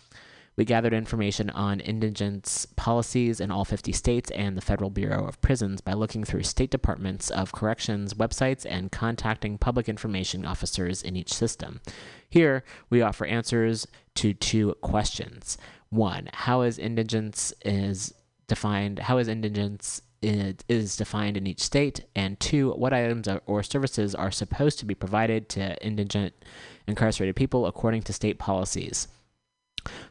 We 0.58 0.64
gathered 0.64 0.92
information 0.92 1.50
on 1.50 1.78
indigence 1.78 2.66
policies 2.74 3.38
in 3.38 3.52
all 3.52 3.64
50 3.64 3.92
states 3.92 4.28
and 4.32 4.56
the 4.56 4.60
Federal 4.60 4.90
Bureau 4.90 5.24
of 5.24 5.40
Prisons 5.40 5.80
by 5.80 5.92
looking 5.92 6.24
through 6.24 6.42
state 6.42 6.72
departments 6.72 7.30
of 7.30 7.52
corrections 7.52 8.12
websites 8.14 8.66
and 8.68 8.90
contacting 8.90 9.56
public 9.56 9.88
information 9.88 10.44
officers 10.44 11.00
in 11.00 11.14
each 11.14 11.32
system. 11.32 11.80
Here, 12.28 12.64
we 12.90 13.02
offer 13.02 13.24
answers 13.24 13.86
to 14.16 14.34
two 14.34 14.74
questions. 14.80 15.58
One, 15.90 16.28
how 16.32 16.62
is 16.62 16.76
indigence 16.76 17.54
is 17.64 18.12
defined? 18.48 18.98
How 18.98 19.18
is 19.18 19.28
indigence 19.28 20.02
is 20.20 20.96
defined 20.96 21.36
in 21.36 21.46
each 21.46 21.62
state? 21.62 22.04
And 22.16 22.40
two, 22.40 22.72
what 22.72 22.92
items 22.92 23.28
or 23.46 23.62
services 23.62 24.12
are 24.12 24.32
supposed 24.32 24.80
to 24.80 24.86
be 24.86 24.96
provided 24.96 25.48
to 25.50 25.80
indigent 25.86 26.34
incarcerated 26.88 27.36
people 27.36 27.64
according 27.64 28.02
to 28.02 28.12
state 28.12 28.40
policies? 28.40 29.06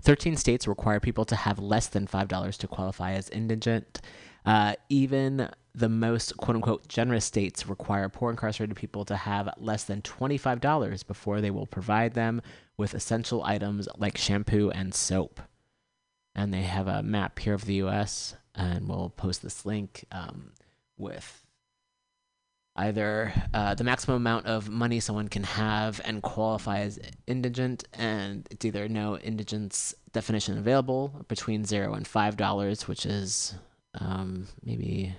13 0.01 0.36
states 0.36 0.67
require 0.67 0.99
people 0.99 1.25
to 1.25 1.36
have 1.36 1.59
less 1.59 1.88
than 1.88 2.07
$5 2.07 2.57
to 2.57 2.67
qualify 2.67 3.13
as 3.13 3.30
indigent. 3.30 4.01
Uh, 4.45 4.75
even 4.89 5.49
the 5.75 5.89
most 5.89 6.38
quote 6.38 6.55
unquote 6.55 6.88
generous 6.88 7.25
states 7.25 7.67
require 7.67 8.09
poor 8.09 8.32
incarcerated 8.32 8.75
people 8.75 9.05
to 9.05 9.15
have 9.15 9.49
less 9.57 9.84
than 9.84 10.01
$25 10.01 11.05
before 11.05 11.41
they 11.41 11.51
will 11.51 11.67
provide 11.67 12.13
them 12.13 12.41
with 12.78 12.93
essential 12.93 13.43
items 13.43 13.88
like 13.97 14.17
shampoo 14.17 14.71
and 14.71 14.93
soap. 14.93 15.41
And 16.34 16.53
they 16.53 16.61
have 16.61 16.88
a 16.88 17.03
map 17.03 17.39
here 17.39 17.53
of 17.53 17.65
the 17.65 17.75
US, 17.75 18.36
and 18.55 18.88
we'll 18.88 19.09
post 19.09 19.41
this 19.41 19.65
link 19.65 20.05
um, 20.11 20.51
with 20.97 21.47
either 22.78 23.34
uh, 23.53 23.75
the 23.75 23.84
maximum 23.84 24.17
amount 24.17 24.45
of 24.45 24.69
money 24.69 24.99
someone 24.99 25.28
can 25.28 25.43
have 25.43 25.99
and 26.05 26.21
qualify 26.21 26.80
as 26.80 26.99
indigent, 27.25 27.84
and 27.93 28.47
it's 28.51 28.65
either 28.65 28.88
no 28.88 29.17
indigence 29.17 29.95
definition 30.11 30.57
available 30.57 31.25
between 31.28 31.65
zero 31.65 31.93
and 31.93 32.07
five 32.07 32.38
dollars, 32.38 32.88
which 32.88 33.05
is 33.05 33.55
um, 33.99 34.47
maybe 34.63 35.15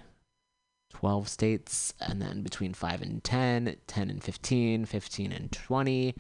12 0.90 1.28
states, 1.28 1.94
and 2.00 2.20
then 2.20 2.42
between 2.42 2.74
5 2.74 3.02
and 3.02 3.22
10, 3.22 3.76
10 3.86 4.10
and 4.10 4.22
15, 4.22 4.84
15 4.84 5.32
and 5.32 5.52
20, 5.52 6.14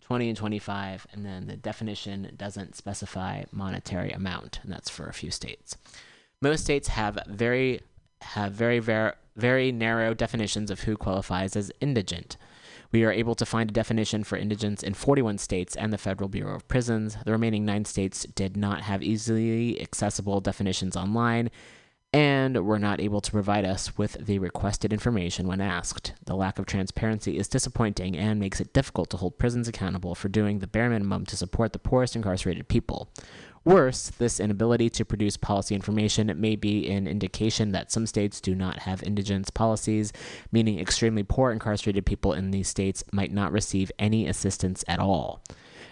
20 0.00 0.28
and 0.28 0.36
25, 0.36 1.06
and 1.12 1.24
then 1.24 1.46
the 1.46 1.56
definition 1.56 2.32
doesn't 2.36 2.76
specify 2.76 3.44
monetary 3.52 4.10
amount, 4.10 4.60
and 4.62 4.72
that's 4.72 4.90
for 4.90 5.06
a 5.06 5.14
few 5.14 5.30
states. 5.30 5.76
Most 6.40 6.64
states 6.64 6.88
have 6.88 7.18
very 7.26 7.80
have 8.22 8.52
very 8.52 8.78
very 8.78 9.12
very 9.36 9.70
narrow 9.70 10.14
definitions 10.14 10.70
of 10.70 10.80
who 10.80 10.96
qualifies 10.96 11.54
as 11.56 11.70
indigent. 11.80 12.36
We 12.90 13.04
are 13.04 13.12
able 13.12 13.34
to 13.34 13.46
find 13.46 13.70
a 13.70 13.74
definition 13.74 14.24
for 14.24 14.36
indigents 14.36 14.82
in 14.82 14.94
41 14.94 15.38
states 15.38 15.76
and 15.76 15.92
the 15.92 15.98
Federal 15.98 16.28
Bureau 16.28 16.56
of 16.56 16.66
Prisons. 16.68 17.18
The 17.24 17.32
remaining 17.32 17.64
nine 17.64 17.84
states 17.84 18.24
did 18.34 18.56
not 18.56 18.80
have 18.82 19.02
easily 19.02 19.80
accessible 19.80 20.40
definitions 20.40 20.96
online 20.96 21.50
and 22.12 22.64
were 22.64 22.78
not 22.78 23.00
able 23.00 23.20
to 23.20 23.30
provide 23.30 23.66
us 23.66 23.98
with 23.98 24.24
the 24.24 24.38
requested 24.38 24.94
information 24.94 25.46
when 25.46 25.60
asked. 25.60 26.14
The 26.24 26.34
lack 26.34 26.58
of 26.58 26.64
transparency 26.64 27.36
is 27.36 27.48
disappointing 27.48 28.16
and 28.16 28.40
makes 28.40 28.60
it 28.60 28.72
difficult 28.72 29.10
to 29.10 29.18
hold 29.18 29.38
prisons 29.38 29.68
accountable 29.68 30.14
for 30.14 30.30
doing 30.30 30.58
the 30.58 30.66
bare 30.66 30.88
minimum 30.88 31.26
to 31.26 31.36
support 31.36 31.74
the 31.74 31.78
poorest 31.78 32.16
incarcerated 32.16 32.68
people. 32.68 33.10
Worse, 33.64 34.10
this 34.18 34.40
inability 34.40 34.88
to 34.90 35.04
produce 35.04 35.36
policy 35.36 35.74
information 35.74 36.32
may 36.36 36.56
be 36.56 36.88
an 36.90 37.06
indication 37.06 37.72
that 37.72 37.92
some 37.92 38.06
states 38.06 38.40
do 38.40 38.54
not 38.54 38.80
have 38.80 39.02
indigence 39.02 39.50
policies, 39.50 40.12
meaning 40.52 40.78
extremely 40.78 41.22
poor 41.22 41.50
incarcerated 41.50 42.06
people 42.06 42.32
in 42.32 42.50
these 42.50 42.68
states 42.68 43.04
might 43.12 43.32
not 43.32 43.52
receive 43.52 43.92
any 43.98 44.26
assistance 44.26 44.84
at 44.88 45.00
all. 45.00 45.42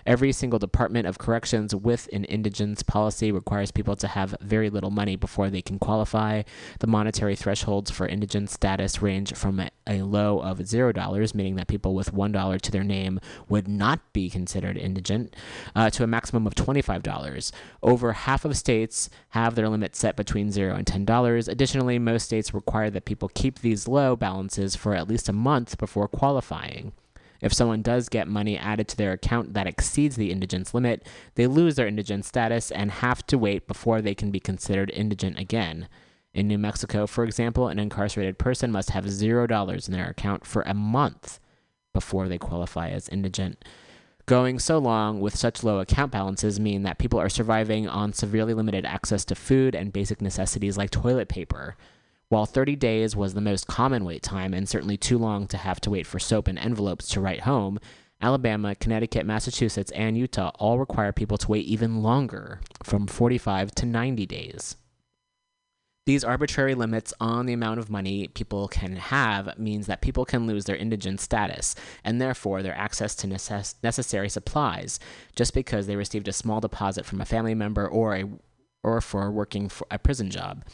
Every 0.07 0.31
single 0.31 0.61
Department 0.61 1.09
of 1.09 1.19
Corrections 1.19 1.75
with 1.75 2.09
an 2.13 2.25
indigence 2.25 2.85
policy 2.85 3.33
requires 3.33 3.73
people 3.73 3.97
to 3.97 4.07
have 4.07 4.37
very 4.41 4.71
little 4.71 4.93
money 4.93 5.17
before 5.17 5.51
they 5.51 5.63
can 5.63 5.81
qualify. 5.81 6.43
The 6.79 6.87
monetary 6.87 7.35
thresholds 7.35 7.91
for 7.91 8.07
indigent 8.07 8.51
status 8.51 9.03
range 9.03 9.35
from 9.35 9.61
a, 9.89 10.03
low 10.03 10.39
of 10.39 10.59
$0, 10.59 11.35
meaning 11.35 11.57
that 11.57 11.67
people 11.67 11.95
with 11.95 12.15
$1 12.15 12.61
to 12.61 12.71
their 12.71 12.85
name 12.85 13.19
would 13.49 13.67
not 13.67 14.01
be 14.13 14.31
considered 14.31 14.77
indigent, 14.77 15.35
uh, 15.75 15.91
to 15.91 16.05
a 16.05 16.07
maximum 16.07 16.47
of 16.47 16.55
$25. 16.55 17.51
Over 17.83 18.13
half 18.13 18.45
of 18.45 18.57
states 18.57 19.11
have 19.31 19.57
their 19.57 19.69
limit 19.69 19.97
set 19.97 20.15
between 20.17 20.53
0 20.53 20.77
and 20.77 20.87
$10. 20.87 21.49
Additionally, 21.49 21.99
most 21.99 22.25
states 22.27 22.55
require 22.55 22.91
that 22.91 23.07
people 23.07 23.29
keep 23.35 23.59
these 23.59 23.89
low 23.89 24.15
balances 24.15 24.77
for 24.77 24.95
at 24.95 25.09
least 25.09 25.29
a 25.29 25.33
month 25.33 25.79
before 25.79 26.07
qualifying. 26.07 26.93
If 27.47 27.53
someone 27.53 27.81
does 27.81 28.09
get 28.09 28.27
money 28.27 28.59
added 28.59 28.89
to 28.89 28.97
their 28.97 29.13
account 29.13 29.55
that 29.55 29.69
exceeds 29.69 30.17
the 30.17 30.33
indigence 30.33 30.75
limit, 30.75 31.07
they 31.37 31.47
lose 31.47 31.77
their 31.77 31.87
indigent 31.87 32.25
status 32.25 32.73
and 32.73 32.91
have 32.91 33.25
to 33.29 33.39
wait 33.39 33.69
before 33.69 34.03
they 34.03 34.17
can 34.17 34.33
be 34.33 34.41
considered 34.41 34.91
indigent 34.91 35.39
again. 35.39 35.89
In 36.35 36.49
New 36.49 36.59
Mexico, 36.59 37.07
for 37.07 37.23
example, 37.23 37.69
an 37.69 37.79
incarcerated 37.79 38.37
person 38.37 38.73
must 38.73 38.91
have 38.91 39.05
$0 39.05 39.87
in 39.87 39.95
their 39.95 40.09
account 40.09 40.45
for 40.45 40.63
a 40.63 40.75
month 40.75 41.39
before 41.93 42.27
they 42.27 42.37
qualify 42.37 42.89
as 42.91 43.09
indigent. 43.11 43.65
Going 44.27 44.59
so 44.59 44.79
long 44.79 45.21
with 45.21 45.37
such 45.37 45.63
low 45.63 45.79
account 45.79 46.11
balances 46.11 46.59
mean 46.59 46.83
that 46.83 46.99
people 46.99 47.21
are 47.21 47.29
surviving 47.29 47.87
on 47.87 48.13
severely 48.13 48.55
limited 48.55 48.85
access 48.85 49.25
to 49.27 49.37
food 49.37 49.77
and 49.77 49.93
basic 49.93 50.21
necessities 50.21 50.77
like 50.77 50.91
toilet 50.91 51.29
paper. 51.29 51.77
While 52.29 52.47
30 52.47 52.75
days 52.75 53.15
was 53.15 53.35
the 53.35 53.41
most 53.41 53.69
common 53.69 54.05
wait 54.05 54.23
time 54.23 54.53
and 54.53 54.69
certainly 54.69 54.97
too 54.97 55.17
long 55.17 55.47
to 55.49 55.57
have 55.57 55.81
to 55.83 55.91
wait 55.91 56.07
for 56.07 56.19
soap 56.19 56.49
and 56.49 56.59
envelopes 56.59 57.09
to 57.11 57.21
write 57.21 57.41
home, 57.41 57.79
Alabama, 58.21 58.75
Connecticut, 58.75 59.25
Massachusetts, 59.25 59.93
and 59.93 60.19
Utah 60.19 60.51
all 60.59 60.79
require 60.79 61.13
people 61.13 61.39
to 61.39 61.49
wait 61.49 61.67
even 61.67 62.03
longer, 62.03 62.61
from 62.83 63.07
45 63.07 63.73
to 63.77 63.87
90 63.87 64.27
days. 64.27 64.77
These 66.07 66.25
arbitrary 66.25 66.75
limits 66.75 67.13
on 67.21 67.47
the 67.47 67.53
amount 67.53 67.81
of 67.81 67.91
money 67.91 68.29
people 68.29 68.69
can 68.69 68.97
have 68.97 69.59
means 69.59 69.87
that 69.87 70.01
people 70.01 70.25
can 70.25 70.47
lose 70.47 70.65
their 70.65 70.77
indigent 70.77 71.21
status 71.21 71.75
and 72.05 72.21
therefore 72.21 72.63
their 72.63 72.77
access 72.77 73.15
to 73.17 73.27
necess- 73.27 73.75
necessary 73.83 74.29
supplies 74.29 75.01
just 75.35 75.53
because 75.53 75.87
they 75.87 75.97
received 75.97 76.29
a 76.29 76.33
small 76.33 76.61
deposit 76.61 77.07
from 77.07 77.21
a 77.21 77.25
family 77.25 77.55
member 77.55 77.89
or 77.89 78.15
a 78.15 78.25
or 78.83 79.01
for 79.01 79.31
working 79.31 79.69
for 79.69 79.87
a 79.91 79.99
prison 79.99 80.31
job. 80.31 80.65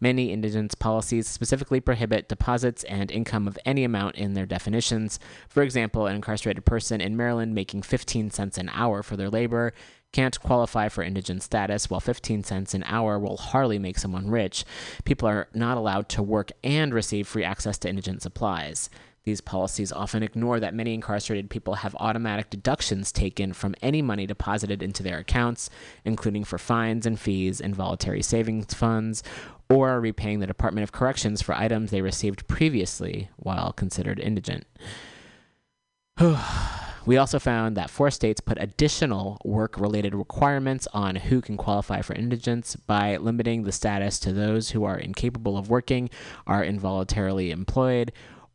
Many 0.00 0.32
indigence 0.32 0.74
policies 0.74 1.28
specifically 1.28 1.80
prohibit 1.80 2.28
deposits 2.28 2.84
and 2.84 3.10
income 3.10 3.46
of 3.46 3.58
any 3.64 3.84
amount 3.84 4.16
in 4.16 4.34
their 4.34 4.46
definitions. 4.46 5.18
For 5.48 5.62
example, 5.62 6.06
an 6.06 6.16
incarcerated 6.16 6.64
person 6.64 7.00
in 7.00 7.16
Maryland 7.16 7.54
making 7.54 7.82
15 7.82 8.30
cents 8.30 8.58
an 8.58 8.70
hour 8.72 9.02
for 9.02 9.16
their 9.16 9.30
labor 9.30 9.72
can't 10.12 10.38
qualify 10.40 10.88
for 10.88 11.02
indigent 11.02 11.42
status, 11.42 11.88
while 11.88 12.00
15 12.00 12.44
cents 12.44 12.74
an 12.74 12.84
hour 12.86 13.18
will 13.18 13.38
hardly 13.38 13.78
make 13.78 13.98
someone 13.98 14.30
rich. 14.30 14.64
People 15.04 15.26
are 15.26 15.48
not 15.54 15.78
allowed 15.78 16.08
to 16.10 16.22
work 16.22 16.52
and 16.62 16.92
receive 16.92 17.26
free 17.26 17.44
access 17.44 17.78
to 17.78 17.88
indigent 17.88 18.20
supplies. 18.22 18.90
These 19.24 19.40
policies 19.40 19.92
often 19.92 20.22
ignore 20.22 20.58
that 20.58 20.74
many 20.74 20.94
incarcerated 20.94 21.48
people 21.48 21.74
have 21.76 21.94
automatic 22.00 22.50
deductions 22.50 23.12
taken 23.12 23.52
from 23.52 23.76
any 23.80 24.02
money 24.02 24.26
deposited 24.26 24.82
into 24.82 25.04
their 25.04 25.18
accounts, 25.18 25.70
including 26.04 26.42
for 26.42 26.58
fines 26.58 27.06
and 27.06 27.18
fees 27.18 27.60
and 27.60 27.74
voluntary 27.74 28.22
savings 28.22 28.74
funds, 28.74 29.22
or 29.70 29.90
are 29.90 30.00
repaying 30.00 30.40
the 30.40 30.46
Department 30.46 30.82
of 30.82 30.90
Corrections 30.90 31.40
for 31.40 31.54
items 31.54 31.90
they 31.90 32.02
received 32.02 32.48
previously 32.48 33.30
while 33.36 33.72
considered 33.72 34.18
indigent. 34.18 34.66
we 37.06 37.16
also 37.16 37.38
found 37.38 37.76
that 37.76 37.90
four 37.90 38.10
states 38.10 38.40
put 38.40 38.58
additional 38.60 39.40
work 39.44 39.78
related 39.78 40.16
requirements 40.16 40.88
on 40.92 41.14
who 41.14 41.40
can 41.40 41.56
qualify 41.56 42.00
for 42.00 42.14
indigence 42.14 42.74
by 42.74 43.16
limiting 43.16 43.62
the 43.62 43.72
status 43.72 44.18
to 44.18 44.32
those 44.32 44.70
who 44.70 44.82
are 44.82 44.98
incapable 44.98 45.56
of 45.56 45.70
working, 45.70 46.10
are 46.44 46.64
involuntarily 46.64 47.52
employed, 47.52 48.12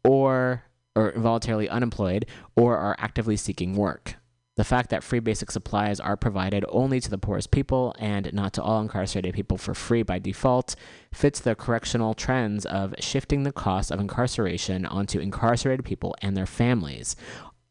or 0.08 0.64
involuntarily 0.96 1.70
unemployed 1.70 2.26
or 2.56 2.78
are 2.78 2.96
actively 2.98 3.36
seeking 3.36 3.76
work. 3.76 4.16
The 4.56 4.64
fact 4.64 4.90
that 4.90 5.04
free 5.04 5.20
basic 5.20 5.52
supplies 5.52 6.00
are 6.00 6.18
provided 6.18 6.66
only 6.70 7.00
to 7.02 7.10
the 7.12 7.20
poorest 7.20 7.52
people 7.52 7.94
and 8.00 8.34
not 8.34 8.54
to 8.54 8.64
all 8.64 8.82
incarcerated 8.82 9.36
people 9.36 9.58
for 9.58 9.76
free 9.76 10.02
by 10.02 10.18
default 10.18 10.76
fits 11.14 11.40
the 11.40 11.54
correctional 11.54 12.16
trends 12.16 12.66
of 12.66 12.96
shifting 13.00 13.44
the 13.44 13.52
cost 13.52 13.92
of 13.92 14.00
incarceration 14.00 14.88
onto 14.88 15.20
incarcerated 15.20 15.86
people 15.86 16.16
and 16.24 16.36
their 16.36 16.48
families, 16.48 17.16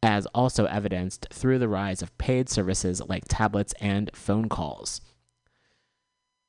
as 0.01 0.27
also 0.27 0.67
evidenced 0.67 1.27
through 1.33 1.59
the 1.59 1.69
rise 1.69 2.03
of 2.03 2.17
paid 2.19 2.49
services 2.49 3.03
like 3.09 3.25
tablets 3.27 3.75
and 3.81 4.09
phone 4.15 4.49
calls. 4.49 5.01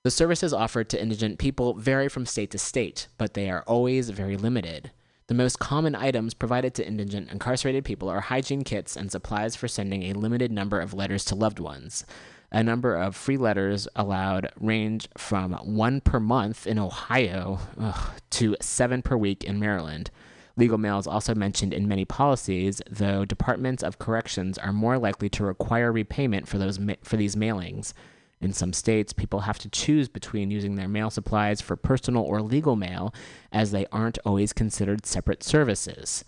The 0.03 0.11
services 0.11 0.53
offered 0.53 0.87
to 0.89 1.01
indigent 1.01 1.39
people 1.39 1.73
vary 1.73 2.07
from 2.09 2.27
state 2.27 2.51
to 2.51 2.59
state, 2.59 3.07
but 3.17 3.33
they 3.33 3.49
are 3.49 3.63
always 3.65 4.11
very 4.11 4.37
limited. 4.37 4.91
The 5.27 5.33
most 5.33 5.59
common 5.59 5.93
items 5.93 6.33
provided 6.33 6.73
to 6.75 6.87
indigent 6.87 7.29
incarcerated 7.29 7.83
people 7.83 8.07
are 8.07 8.21
hygiene 8.21 8.63
kits 8.63 8.95
and 8.95 9.11
supplies 9.11 9.57
for 9.57 9.67
sending 9.67 10.03
a 10.03 10.13
limited 10.13 10.53
number 10.53 10.79
of 10.79 10.93
letters 10.93 11.25
to 11.25 11.35
loved 11.35 11.59
ones. 11.59 12.05
A 12.49 12.63
number 12.63 12.95
of 12.95 13.13
free 13.13 13.35
letters 13.35 13.89
allowed 13.93 14.49
range 14.57 15.09
from 15.17 15.51
one 15.55 15.99
per 15.99 16.21
month 16.21 16.65
in 16.65 16.79
Ohio 16.79 17.59
ugh, 17.77 18.11
to 18.29 18.55
seven 18.61 19.01
per 19.01 19.17
week 19.17 19.43
in 19.43 19.59
Maryland. 19.59 20.11
Legal 20.55 20.77
mail 20.77 20.97
is 20.97 21.07
also 21.07 21.35
mentioned 21.35 21.73
in 21.73 21.89
many 21.89 22.05
policies, 22.05 22.81
though 22.89 23.25
departments 23.25 23.83
of 23.83 23.99
corrections 23.99 24.57
are 24.57 24.71
more 24.71 24.97
likely 24.97 25.27
to 25.29 25.43
require 25.43 25.91
repayment 25.91 26.47
for 26.47 26.57
those 26.57 26.79
ma- 26.79 26.93
for 27.03 27.17
these 27.17 27.35
mailings. 27.35 27.91
In 28.39 28.53
some 28.53 28.73
states, 28.73 29.13
people 29.13 29.41
have 29.41 29.57
to 29.59 29.69
choose 29.69 30.07
between 30.07 30.51
using 30.51 30.75
their 30.75 30.87
mail 30.87 31.09
supplies 31.09 31.59
for 31.59 31.75
personal 31.75 32.23
or 32.23 32.41
legal 32.41 32.75
mail, 32.75 33.13
as 33.51 33.71
they 33.71 33.87
aren't 33.91 34.19
always 34.25 34.53
considered 34.53 35.05
separate 35.05 35.43
services. 35.43 36.23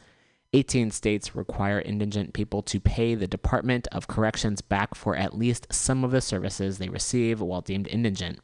18 0.54 0.90
states 0.90 1.36
require 1.36 1.80
indigent 1.80 2.34
people 2.34 2.64
to 2.64 2.80
pay 2.80 3.14
the 3.14 3.28
Department 3.28 3.88
of 3.92 4.08
Corrections 4.08 4.62
back 4.62 4.96
for 4.96 5.16
at 5.16 5.38
least 5.38 5.68
some 5.72 6.04
of 6.04 6.10
the 6.10 6.22
services 6.22 6.80
they 6.80 6.90
receive 6.90 7.40
while 7.40 7.62
deemed 7.62 7.88
indigent. 7.88 8.40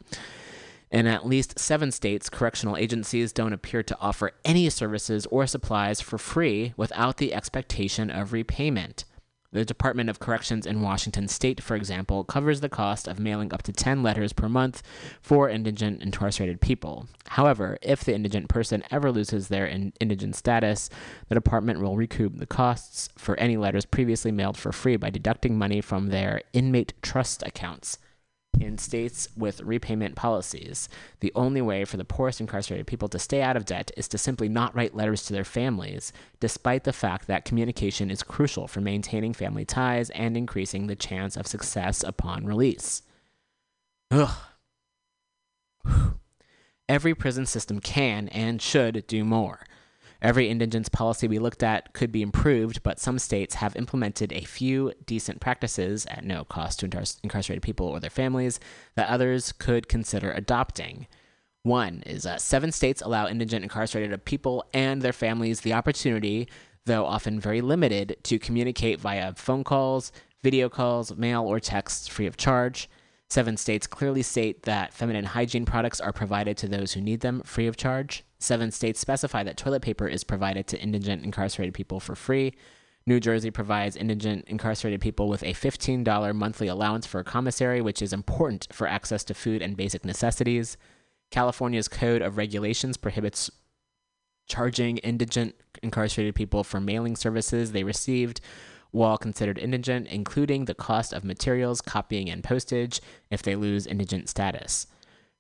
In 0.92 1.08
at 1.08 1.26
least 1.26 1.58
seven 1.58 1.92
states, 1.92 2.30
correctional 2.30 2.78
agencies 2.78 3.34
don't 3.34 3.54
appear 3.54 3.82
to 3.82 3.98
offer 4.00 4.32
any 4.46 4.70
services 4.70 5.26
or 5.28 5.48
supplies 5.48 6.00
for 6.00 6.20
free 6.20 6.74
without 6.78 7.18
the 7.18 7.34
expectation 7.34 8.12
of 8.12 8.32
repayment. 8.32 9.04
The 9.56 9.64
Department 9.64 10.10
of 10.10 10.20
Corrections 10.20 10.66
in 10.66 10.82
Washington 10.82 11.30
state, 11.30 11.64
for 11.64 11.78
example, 11.78 12.26
covers 12.26 12.60
the 12.60 12.68
cost 12.68 13.08
of 13.08 13.22
mailing 13.22 13.54
up 13.54 13.64
to 13.64 13.72
10 13.72 14.04
letters 14.04 14.34
per 14.34 14.50
month 14.50 14.84
for 15.22 15.48
indigent 15.48 16.02
incarcerated 16.02 16.60
people. 16.60 17.08
However, 17.30 17.78
if 17.82 18.04
the 18.04 18.14
indigent 18.14 18.50
person 18.50 18.84
ever 18.92 19.14
loses 19.14 19.48
their 19.48 19.66
in- 19.66 19.94
indigent 20.02 20.36
status, 20.36 20.90
the 21.30 21.36
department 21.36 21.80
will 21.80 21.96
recoup 21.96 22.36
the 22.36 22.46
costs 22.46 23.08
for 23.18 23.40
any 23.40 23.56
letters 23.56 23.86
previously 23.86 24.30
mailed 24.30 24.58
for 24.58 24.74
free 24.74 24.98
by 24.98 25.10
deducting 25.10 25.58
money 25.58 25.80
from 25.80 26.08
their 26.08 26.42
inmate 26.52 26.92
trust 27.02 27.42
accounts 27.44 27.98
in 28.60 28.78
states 28.78 29.28
with 29.36 29.62
repayment 29.62 30.16
policies, 30.16 30.90
the 31.20 31.32
only 31.36 31.62
way 31.62 31.86
for 31.86 31.98
the 31.98 32.06
poorest 32.06 32.42
incarcerated 32.42 32.88
people 32.88 33.08
to 33.10 33.20
stay 33.20 33.42
out 33.42 33.58
of 33.58 33.66
debt 33.66 33.92
is 33.98 34.08
to 34.10 34.18
simply 34.18 34.50
not 34.50 34.76
write 34.76 34.96
letters 34.96 35.24
to 35.26 35.34
their 35.34 35.44
families, 35.44 36.14
despite 36.40 36.84
the 36.84 36.94
fact 36.94 37.28
that 37.28 37.46
communication 37.46 38.10
is 38.10 38.24
crucial 38.24 38.68
for 38.68 38.82
maintaining 38.82 39.34
family 39.34 39.66
ties 39.66 40.10
and 40.12 40.36
increasing 40.38 40.88
the 40.88 40.96
chance 40.96 41.36
of 41.36 41.48
success 41.48 42.04
upon 42.04 42.46
release. 42.46 43.02
Ugh. 44.12 44.38
Every 46.88 47.16
prison 47.16 47.46
system 47.46 47.80
can 47.80 48.28
and 48.30 48.62
should 48.62 49.08
do 49.08 49.26
more. 49.26 49.66
Every 50.26 50.50
indigence 50.50 50.90
policy 50.90 51.28
we 51.28 51.38
looked 51.38 51.62
at 51.62 51.94
could 51.94 52.12
be 52.12 52.24
improved, 52.24 52.82
but 52.82 53.00
some 53.00 53.20
states 53.20 53.54
have 53.54 53.76
implemented 53.76 54.34
a 54.34 54.42
few 54.42 54.92
decent 55.06 55.40
practices 55.40 56.08
at 56.08 56.26
no 56.26 56.44
cost 56.44 56.80
to 56.80 56.86
incarcerated 57.22 57.62
people 57.62 57.86
or 57.86 58.00
their 58.00 58.10
families 58.10 58.60
that 58.96 59.08
others 59.08 59.52
could 59.52 59.88
consider 59.88 60.32
adopting. 60.32 61.06
One 61.62 62.02
is 62.08 62.26
uh, 62.26 62.40
seven 62.40 62.72
states 62.72 63.04
allow 63.04 63.28
indigent 63.28 63.62
incarcerated 63.62 64.26
people 64.26 64.66
and 64.74 65.00
their 65.04 65.14
families 65.14 65.62
the 65.62 65.74
opportunity, 65.74 66.50
though 66.86 67.06
often 67.06 67.40
very 67.40 67.62
limited, 67.62 68.18
to 68.24 68.40
communicate 68.40 69.00
via 69.00 69.36
phone 69.36 69.64
calls, 69.64 70.12
video 70.42 70.70
calls, 70.70 71.16
mail, 71.16 71.44
or 71.44 71.60
texts 71.60 72.08
free 72.08 72.26
of 72.26 72.36
charge. 72.36 72.90
Seven 73.30 73.58
states 73.58 73.86
clearly 73.86 74.24
state 74.24 74.64
that 74.64 74.92
feminine 74.92 75.26
hygiene 75.26 75.66
products 75.66 76.02
are 76.02 76.14
provided 76.14 76.58
to 76.58 76.68
those 76.68 76.94
who 76.94 77.02
need 77.02 77.20
them 77.20 77.42
free 77.46 77.68
of 77.68 77.78
charge. 77.78 78.24
Seven 78.46 78.70
states 78.70 79.00
specify 79.00 79.42
that 79.42 79.58
toilet 79.58 79.82
paper 79.82 80.08
is 80.08 80.24
provided 80.24 80.68
to 80.68 80.80
indigent 80.80 81.24
incarcerated 81.24 81.74
people 81.74 82.00
for 82.00 82.14
free. 82.14 82.54
New 83.08 83.20
Jersey 83.20 83.50
provides 83.50 83.96
indigent 83.96 84.46
incarcerated 84.48 85.02
people 85.02 85.28
with 85.28 85.42
a 85.42 85.54
$15 85.54 86.36
monthly 86.36 86.68
allowance 86.68 87.08
for 87.08 87.20
a 87.20 87.24
commissary, 87.24 87.82
which 87.82 88.04
is 88.04 88.14
important 88.14 88.68
for 88.72 88.86
access 88.86 89.24
to 89.24 89.34
food 89.34 89.64
and 89.64 89.76
basic 89.76 90.06
necessities. 90.06 90.78
California's 91.32 91.88
Code 91.88 92.22
of 92.22 92.38
Regulations 92.38 92.98
prohibits 92.98 93.50
charging 94.48 94.98
indigent 95.00 95.56
incarcerated 95.82 96.36
people 96.36 96.64
for 96.64 96.80
mailing 96.80 97.16
services 97.16 97.72
they 97.72 97.84
received 97.84 98.42
while 98.92 99.18
considered 99.18 99.58
indigent, 99.58 100.06
including 100.08 100.66
the 100.66 100.76
cost 100.76 101.14
of 101.14 101.24
materials, 101.24 101.82
copying, 101.82 102.30
and 102.30 102.44
postage 102.44 103.02
if 103.32 103.42
they 103.42 103.56
lose 103.56 103.88
indigent 103.88 104.30
status. 104.30 104.86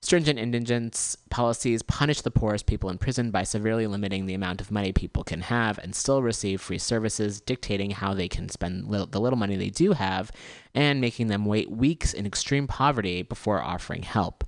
Stringent 0.05 0.37
indigence 0.37 1.17
policies 1.31 1.81
punish 1.81 2.21
the 2.21 2.29
poorest 2.29 2.67
people 2.67 2.91
in 2.91 2.99
prison 2.99 3.31
by 3.31 3.41
severely 3.41 3.87
limiting 3.87 4.27
the 4.27 4.35
amount 4.35 4.61
of 4.61 4.69
money 4.69 4.91
people 4.91 5.23
can 5.23 5.41
have 5.41 5.79
and 5.79 5.95
still 5.95 6.21
receive 6.21 6.61
free 6.61 6.77
services, 6.77 7.41
dictating 7.41 7.89
how 7.89 8.13
they 8.13 8.27
can 8.27 8.47
spend 8.47 8.87
little, 8.87 9.07
the 9.07 9.19
little 9.19 9.35
money 9.35 9.55
they 9.55 9.71
do 9.71 9.93
have, 9.93 10.31
and 10.75 11.01
making 11.01 11.25
them 11.25 11.43
wait 11.43 11.71
weeks 11.71 12.13
in 12.13 12.27
extreme 12.27 12.67
poverty 12.67 13.23
before 13.23 13.63
offering 13.63 14.03
help. 14.03 14.43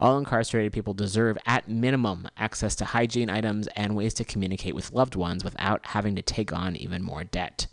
All 0.00 0.16
incarcerated 0.16 0.72
people 0.72 0.94
deserve, 0.94 1.36
at 1.44 1.68
minimum, 1.68 2.26
access 2.38 2.74
to 2.76 2.86
hygiene 2.86 3.28
items 3.28 3.66
and 3.76 3.94
ways 3.94 4.14
to 4.14 4.24
communicate 4.24 4.74
with 4.74 4.92
loved 4.92 5.14
ones 5.14 5.44
without 5.44 5.84
having 5.88 6.16
to 6.16 6.22
take 6.22 6.54
on 6.54 6.74
even 6.74 7.02
more 7.02 7.22
debt. 7.22 7.66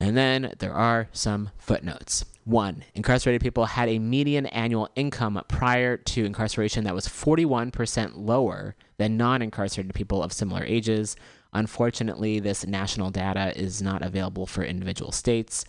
And 0.00 0.16
then 0.16 0.54
there 0.58 0.74
are 0.74 1.08
some 1.12 1.50
footnotes. 1.58 2.24
One, 2.44 2.84
incarcerated 2.94 3.40
people 3.40 3.64
had 3.64 3.88
a 3.88 3.98
median 3.98 4.46
annual 4.46 4.88
income 4.94 5.42
prior 5.48 5.96
to 5.96 6.24
incarceration 6.24 6.84
that 6.84 6.94
was 6.94 7.08
41% 7.08 8.12
lower 8.14 8.76
than 8.98 9.16
non 9.16 9.42
incarcerated 9.42 9.94
people 9.94 10.22
of 10.22 10.32
similar 10.32 10.62
ages. 10.64 11.16
Unfortunately, 11.52 12.38
this 12.38 12.66
national 12.66 13.10
data 13.10 13.52
is 13.58 13.82
not 13.82 14.02
available 14.02 14.46
for 14.46 14.62
individual 14.62 15.10
states. 15.10 15.64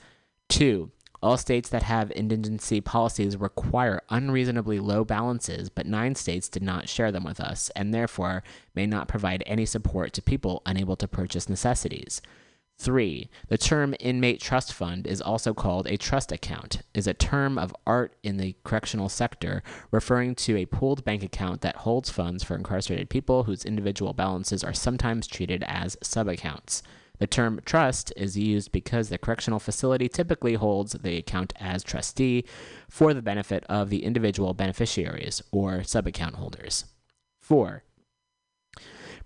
Two, 0.49 0.91
all 1.21 1.37
states 1.37 1.69
that 1.69 1.83
have 1.83 2.11
indigency 2.11 2.79
policies 2.79 3.37
require 3.37 4.01
unreasonably 4.09 4.79
low 4.79 5.03
balances, 5.03 5.69
but 5.69 5.87
nine 5.87 6.13
states 6.13 6.47
did 6.47 6.61
not 6.61 6.87
share 6.87 7.11
them 7.11 7.23
with 7.23 7.39
us 7.39 7.71
and 7.75 7.91
therefore 7.91 8.43
may 8.75 8.85
not 8.85 9.07
provide 9.07 9.41
any 9.47 9.65
support 9.65 10.13
to 10.13 10.21
people 10.21 10.61
unable 10.65 10.95
to 10.95 11.07
purchase 11.07 11.49
necessities. 11.49 12.21
Three, 12.79 13.29
the 13.47 13.57
term 13.57 13.95
inmate 13.99 14.39
trust 14.39 14.71
fund 14.71 15.07
is 15.07 15.19
also 15.19 15.53
called 15.53 15.87
a 15.87 15.97
trust 15.97 16.31
account, 16.31 16.83
is 16.93 17.07
a 17.07 17.13
term 17.13 17.57
of 17.57 17.75
art 17.87 18.15
in 18.21 18.37
the 18.37 18.55
correctional 18.63 19.09
sector 19.09 19.63
referring 19.89 20.35
to 20.35 20.55
a 20.57 20.67
pooled 20.67 21.03
bank 21.03 21.23
account 21.23 21.61
that 21.61 21.77
holds 21.77 22.11
funds 22.11 22.43
for 22.43 22.55
incarcerated 22.55 23.09
people 23.09 23.43
whose 23.43 23.65
individual 23.65 24.13
balances 24.13 24.63
are 24.63 24.73
sometimes 24.73 25.25
treated 25.25 25.63
as 25.67 25.95
subaccounts. 25.97 26.83
The 27.17 27.25
term 27.25 27.61
trust 27.65 28.13
is 28.15 28.37
used 28.37 28.71
because 28.71 29.09
the 29.09 29.17
correctional 29.17 29.59
facility 29.59 30.07
typically 30.07 30.53
holds 30.53 30.93
the 30.93 31.17
account 31.17 31.53
as 31.59 31.83
trustee 31.83 32.45
for 32.89 33.15
the 33.15 33.23
benefit 33.23 33.63
of 33.67 33.89
the 33.89 34.03
individual 34.03 34.53
beneficiaries 34.53 35.41
or 35.51 35.79
subaccount 35.79 36.35
holders. 36.35 36.85
Four, 37.41 37.83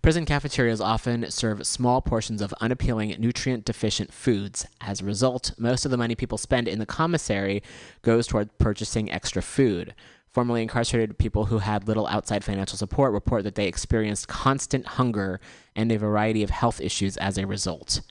Prison 0.02 0.26
cafeterias 0.26 0.82
often 0.82 1.30
serve 1.30 1.68
small 1.68 2.02
portions 2.02 2.42
of 2.42 2.56
unappealing, 2.60 3.16
nutrient 3.20 3.66
deficient 3.66 4.12
foods. 4.12 4.66
As 4.82 5.00
a 5.00 5.06
result, 5.06 5.52
most 5.60 5.86
of 5.86 5.92
the 5.92 5.98
money 5.98 6.16
people 6.16 6.40
spend 6.40 6.68
in 6.68 6.80
the 6.80 6.88
commissary 6.88 7.62
goes 8.02 8.26
toward 8.26 8.58
purchasing 8.58 9.12
extra 9.12 9.44
food. 9.44 9.94
Formerly 10.32 10.64
incarcerated 10.64 11.20
people 11.20 11.46
who 11.46 11.60
had 11.60 11.88
little 11.88 12.08
outside 12.08 12.44
financial 12.44 12.80
support 12.80 13.14
report 13.14 13.44
that 13.44 13.54
they 13.54 13.68
experienced 13.68 14.28
constant 14.28 14.88
hunger 14.88 15.40
and 15.76 15.92
a 15.92 16.00
variety 16.00 16.42
of 16.42 16.50
health 16.50 16.82
issues 16.82 17.16
as 17.18 17.38
a 17.38 17.46
result. 17.46 18.02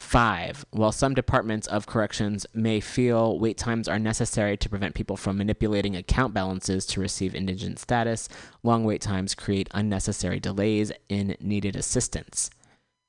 Five, 0.00 0.64
while 0.70 0.92
some 0.92 1.14
departments 1.14 1.66
of 1.66 1.86
corrections 1.86 2.46
may 2.54 2.80
feel 2.80 3.38
wait 3.38 3.58
times 3.58 3.88
are 3.88 3.98
necessary 3.98 4.56
to 4.56 4.68
prevent 4.68 4.94
people 4.94 5.16
from 5.16 5.38
manipulating 5.38 5.96
account 5.96 6.34
balances 6.34 6.86
to 6.86 7.00
receive 7.00 7.34
indigent 7.34 7.78
status, 7.78 8.28
long 8.62 8.84
wait 8.84 9.00
times 9.00 9.34
create 9.34 9.68
unnecessary 9.72 10.38
delays 10.40 10.92
in 11.08 11.36
needed 11.40 11.74
assistance. 11.74 12.50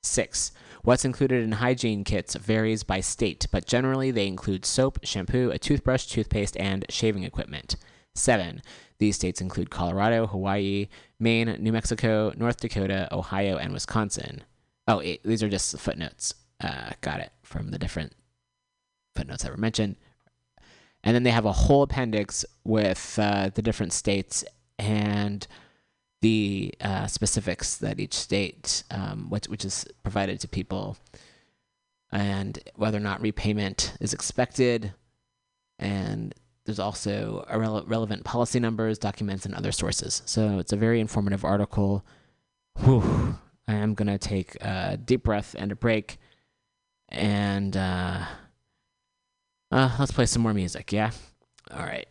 Six, 0.04 0.52
what's 0.84 1.06
included 1.06 1.44
in 1.44 1.54
hygiene 1.54 2.04
kits 2.04 2.36
varies 2.36 2.84
by 2.84 3.02
state, 3.02 3.48
but 3.52 3.68
generally 3.68 4.12
they 4.12 4.28
include 4.28 4.66
soap, 4.66 5.00
shampoo, 5.04 5.52
a 5.52 5.60
toothbrush, 5.60 6.06
toothpaste, 6.06 6.56
and 6.58 6.86
shaving 6.90 7.24
equipment. 7.24 7.76
Seven, 8.14 8.62
these 9.00 9.16
states 9.16 9.42
include 9.42 9.70
Colorado, 9.72 10.28
Hawaii, 10.28 10.88
Maine, 11.20 11.58
New 11.60 11.72
Mexico, 11.72 12.32
North 12.38 12.60
Dakota, 12.60 13.08
Ohio, 13.12 13.58
and 13.58 13.74
Wisconsin. 13.74 14.44
Oh, 14.88 15.02
eight, 15.02 15.22
these 15.24 15.44
are 15.44 15.50
just 15.50 15.78
footnotes 15.80 16.36
uh, 16.62 16.92
got 17.02 17.20
it 17.20 17.32
from 17.44 17.72
the 17.72 17.78
different 17.78 18.14
footnotes 19.16 19.44
that 19.44 19.52
were 19.52 19.58
mentioned. 19.58 19.96
And 21.04 21.14
then 21.14 21.24
they 21.24 21.32
have 21.32 21.46
a 21.46 21.52
whole 21.52 21.84
appendix 21.84 22.46
with 22.64 23.20
uh, 23.22 23.50
the 23.54 23.62
different 23.62 23.94
states 23.94 24.44
and 24.80 25.46
the 26.22 26.74
uh, 26.82 27.06
specifics 27.08 27.78
that 27.78 28.00
each 28.00 28.16
state, 28.16 28.84
um, 28.90 29.30
which, 29.30 29.48
which 29.48 29.64
is 29.64 29.86
provided 30.02 30.40
to 30.40 30.48
people, 30.48 30.98
and 32.12 32.58
whether 32.76 32.98
or 32.98 33.02
not 33.02 33.22
repayment 33.22 33.94
is 34.00 34.14
expected. 34.14 34.94
And 35.78 36.34
there's 36.66 36.80
also 36.80 37.46
rele- 37.52 37.88
relevant 37.88 38.24
policy 38.24 38.60
numbers, 38.60 38.98
documents, 38.98 39.46
and 39.46 39.54
other 39.54 39.72
sources. 39.72 40.24
So 40.26 40.58
it's 40.58 40.74
a 40.74 40.78
very 40.78 41.00
informative 41.00 41.46
article. 41.46 42.04
Whew. 42.84 43.38
I 43.68 43.74
am 43.76 43.94
going 43.94 44.08
to 44.08 44.18
take 44.18 44.56
a 44.62 44.98
deep 44.98 45.24
breath 45.24 45.56
and 45.58 45.72
a 45.72 45.76
break 45.76 46.18
and 47.10 47.76
uh, 47.76 48.26
uh, 49.72 49.96
let's 50.00 50.12
play 50.12 50.26
some 50.26 50.42
more 50.42 50.54
music, 50.54 50.92
yeah? 50.92 51.12
All 51.72 51.84
right. 51.86 52.08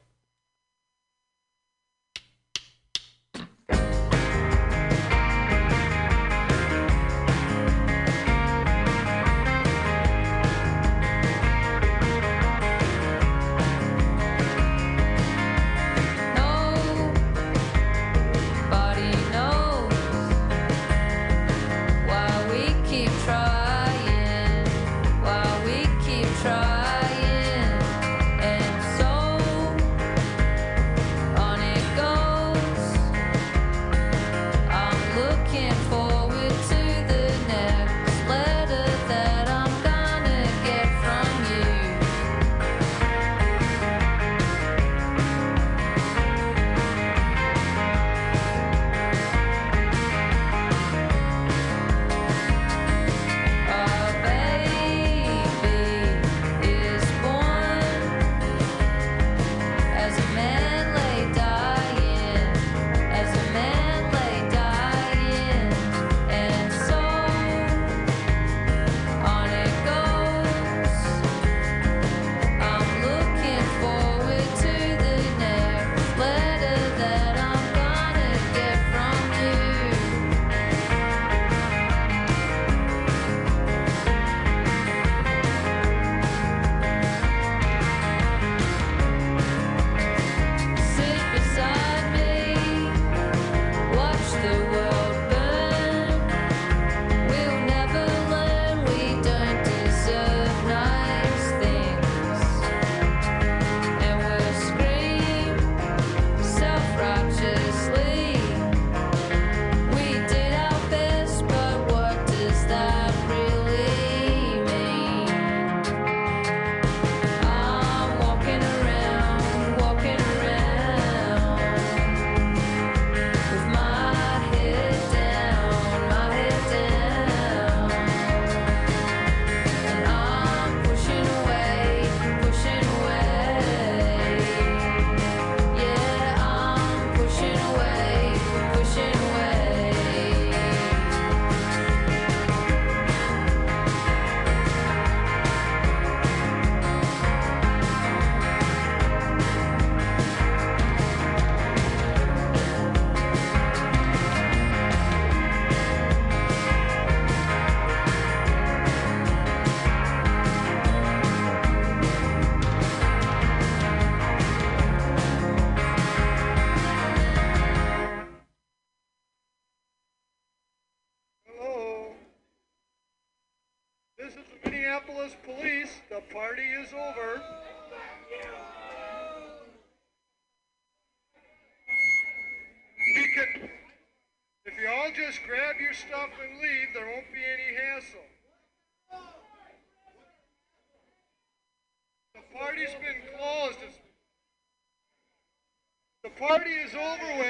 Party 196.64 196.76
is 196.80 196.94
over 196.94 197.38
with. 197.38 197.43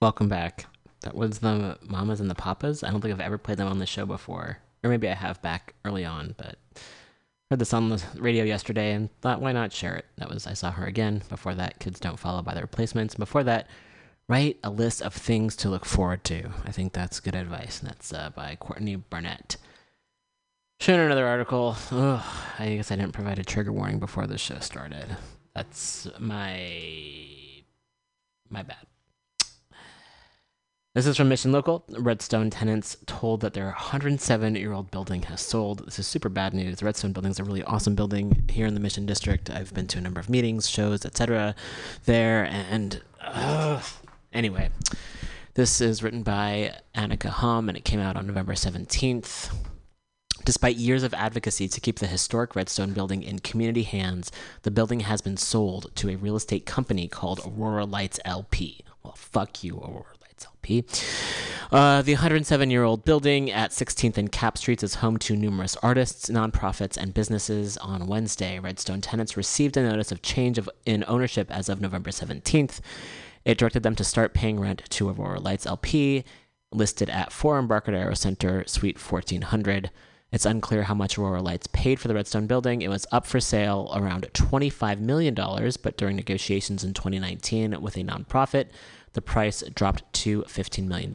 Welcome 0.00 0.28
back. 0.30 0.64
That 1.02 1.14
was 1.14 1.40
the 1.40 1.78
Mamas 1.82 2.20
and 2.20 2.30
the 2.30 2.34
Papas. 2.34 2.82
I 2.82 2.90
don't 2.90 3.02
think 3.02 3.12
I've 3.12 3.20
ever 3.20 3.36
played 3.36 3.58
them 3.58 3.68
on 3.68 3.80
the 3.80 3.86
show 3.86 4.06
before. 4.06 4.56
Or 4.82 4.88
maybe 4.88 5.10
I 5.10 5.14
have 5.14 5.42
back 5.42 5.74
early 5.84 6.06
on, 6.06 6.34
but 6.38 6.56
heard 7.50 7.58
this 7.58 7.74
on 7.74 7.90
the 7.90 8.02
radio 8.16 8.42
yesterday 8.42 8.92
and 8.92 9.10
thought 9.20 9.42
why 9.42 9.52
not 9.52 9.74
share 9.74 9.94
it. 9.96 10.06
That 10.16 10.30
was 10.30 10.46
I 10.46 10.54
saw 10.54 10.70
her 10.70 10.86
again. 10.86 11.22
Before 11.28 11.54
that, 11.54 11.80
kids 11.80 12.00
don't 12.00 12.18
follow 12.18 12.40
by 12.40 12.54
the 12.54 12.62
replacements. 12.62 13.14
Before 13.14 13.44
that, 13.44 13.68
write 14.26 14.56
a 14.64 14.70
list 14.70 15.02
of 15.02 15.12
things 15.12 15.54
to 15.56 15.68
look 15.68 15.84
forward 15.84 16.24
to. 16.24 16.48
I 16.64 16.72
think 16.72 16.94
that's 16.94 17.20
good 17.20 17.34
advice. 17.34 17.80
And 17.80 17.90
that's 17.90 18.10
uh, 18.10 18.30
by 18.30 18.56
Courtney 18.58 18.96
Barnett. 18.96 19.58
Showing 20.80 21.00
another 21.00 21.26
article. 21.26 21.76
Ugh, 21.90 22.24
I 22.58 22.76
guess 22.76 22.90
I 22.90 22.96
didn't 22.96 23.12
provide 23.12 23.38
a 23.38 23.44
trigger 23.44 23.70
warning 23.72 23.98
before 23.98 24.26
the 24.26 24.38
show 24.38 24.60
started. 24.60 25.14
That's 25.54 26.08
my 26.18 26.72
my 28.48 28.62
bad. 28.62 28.86
This 31.00 31.06
is 31.06 31.16
from 31.16 31.30
Mission 31.30 31.50
Local. 31.50 31.82
Redstone 31.88 32.50
tenants 32.50 32.98
told 33.06 33.40
that 33.40 33.54
their 33.54 33.68
107 33.68 34.54
year 34.54 34.74
old 34.74 34.90
building 34.90 35.22
has 35.22 35.40
sold. 35.40 35.86
This 35.86 35.98
is 35.98 36.06
super 36.06 36.28
bad 36.28 36.52
news. 36.52 36.76
The 36.76 36.84
Redstone 36.84 37.14
building 37.14 37.30
is 37.30 37.38
a 37.38 37.44
really 37.44 37.62
awesome 37.62 37.94
building 37.94 38.44
here 38.50 38.66
in 38.66 38.74
the 38.74 38.80
Mission 38.80 39.06
District. 39.06 39.48
I've 39.48 39.72
been 39.72 39.86
to 39.86 39.96
a 39.96 40.02
number 40.02 40.20
of 40.20 40.28
meetings, 40.28 40.68
shows, 40.68 41.06
etc. 41.06 41.54
there. 42.04 42.44
And 42.44 43.00
uh, 43.18 43.80
anyway, 44.34 44.68
this 45.54 45.80
is 45.80 46.02
written 46.02 46.22
by 46.22 46.74
Annika 46.94 47.30
Hom 47.30 47.70
and 47.70 47.78
it 47.78 47.86
came 47.86 48.00
out 48.00 48.18
on 48.18 48.26
November 48.26 48.52
17th. 48.52 49.54
Despite 50.44 50.76
years 50.76 51.02
of 51.02 51.14
advocacy 51.14 51.66
to 51.68 51.80
keep 51.80 52.00
the 52.00 52.08
historic 52.08 52.54
Redstone 52.54 52.92
building 52.92 53.22
in 53.22 53.38
community 53.38 53.84
hands, 53.84 54.30
the 54.64 54.70
building 54.70 55.00
has 55.00 55.22
been 55.22 55.38
sold 55.38 55.92
to 55.94 56.10
a 56.10 56.16
real 56.16 56.36
estate 56.36 56.66
company 56.66 57.08
called 57.08 57.40
Aurora 57.42 57.86
Lights 57.86 58.20
LP. 58.26 58.84
Well, 59.02 59.14
fuck 59.14 59.64
you, 59.64 59.78
Aurora 59.78 60.19
Lights 60.40 60.46
LP. 60.46 60.84
Uh, 61.72 62.02
the 62.02 62.14
107 62.14 62.70
year 62.70 62.82
old 62.82 63.04
building 63.04 63.50
at 63.50 63.70
16th 63.70 64.18
and 64.18 64.32
Capp 64.32 64.58
Streets 64.58 64.82
is 64.82 64.96
home 64.96 65.18
to 65.18 65.36
numerous 65.36 65.76
artists, 65.82 66.28
nonprofits, 66.28 66.96
and 66.96 67.14
businesses. 67.14 67.76
On 67.78 68.06
Wednesday, 68.06 68.58
Redstone 68.58 69.00
tenants 69.00 69.36
received 69.36 69.76
a 69.76 69.82
notice 69.82 70.10
of 70.10 70.22
change 70.22 70.58
of, 70.58 70.68
in 70.84 71.04
ownership 71.06 71.50
as 71.50 71.68
of 71.68 71.80
November 71.80 72.10
17th. 72.10 72.80
It 73.44 73.58
directed 73.58 73.82
them 73.82 73.94
to 73.96 74.04
start 74.04 74.34
paying 74.34 74.58
rent 74.60 74.82
to 74.90 75.08
Aurora 75.08 75.40
Lights 75.40 75.66
LP, 75.66 76.24
listed 76.72 77.08
at 77.08 77.32
4 77.32 77.58
Embarcadero 77.58 78.14
Center, 78.14 78.64
Suite 78.66 78.98
1400. 78.98 79.90
It's 80.32 80.46
unclear 80.46 80.84
how 80.84 80.94
much 80.94 81.18
Aurora 81.18 81.42
Lights 81.42 81.66
paid 81.72 81.98
for 81.98 82.08
the 82.08 82.14
Redstone 82.14 82.46
building. 82.46 82.82
It 82.82 82.88
was 82.88 83.06
up 83.10 83.26
for 83.26 83.40
sale 83.40 83.90
around 83.94 84.28
$25 84.32 85.00
million, 85.00 85.34
but 85.34 85.96
during 85.96 86.16
negotiations 86.16 86.84
in 86.84 86.94
2019 86.94 87.80
with 87.80 87.96
a 87.96 88.00
nonprofit, 88.00 88.66
the 89.12 89.22
price 89.22 89.62
dropped 89.74 90.10
to 90.12 90.42
$15 90.42 90.86
million. 90.86 91.12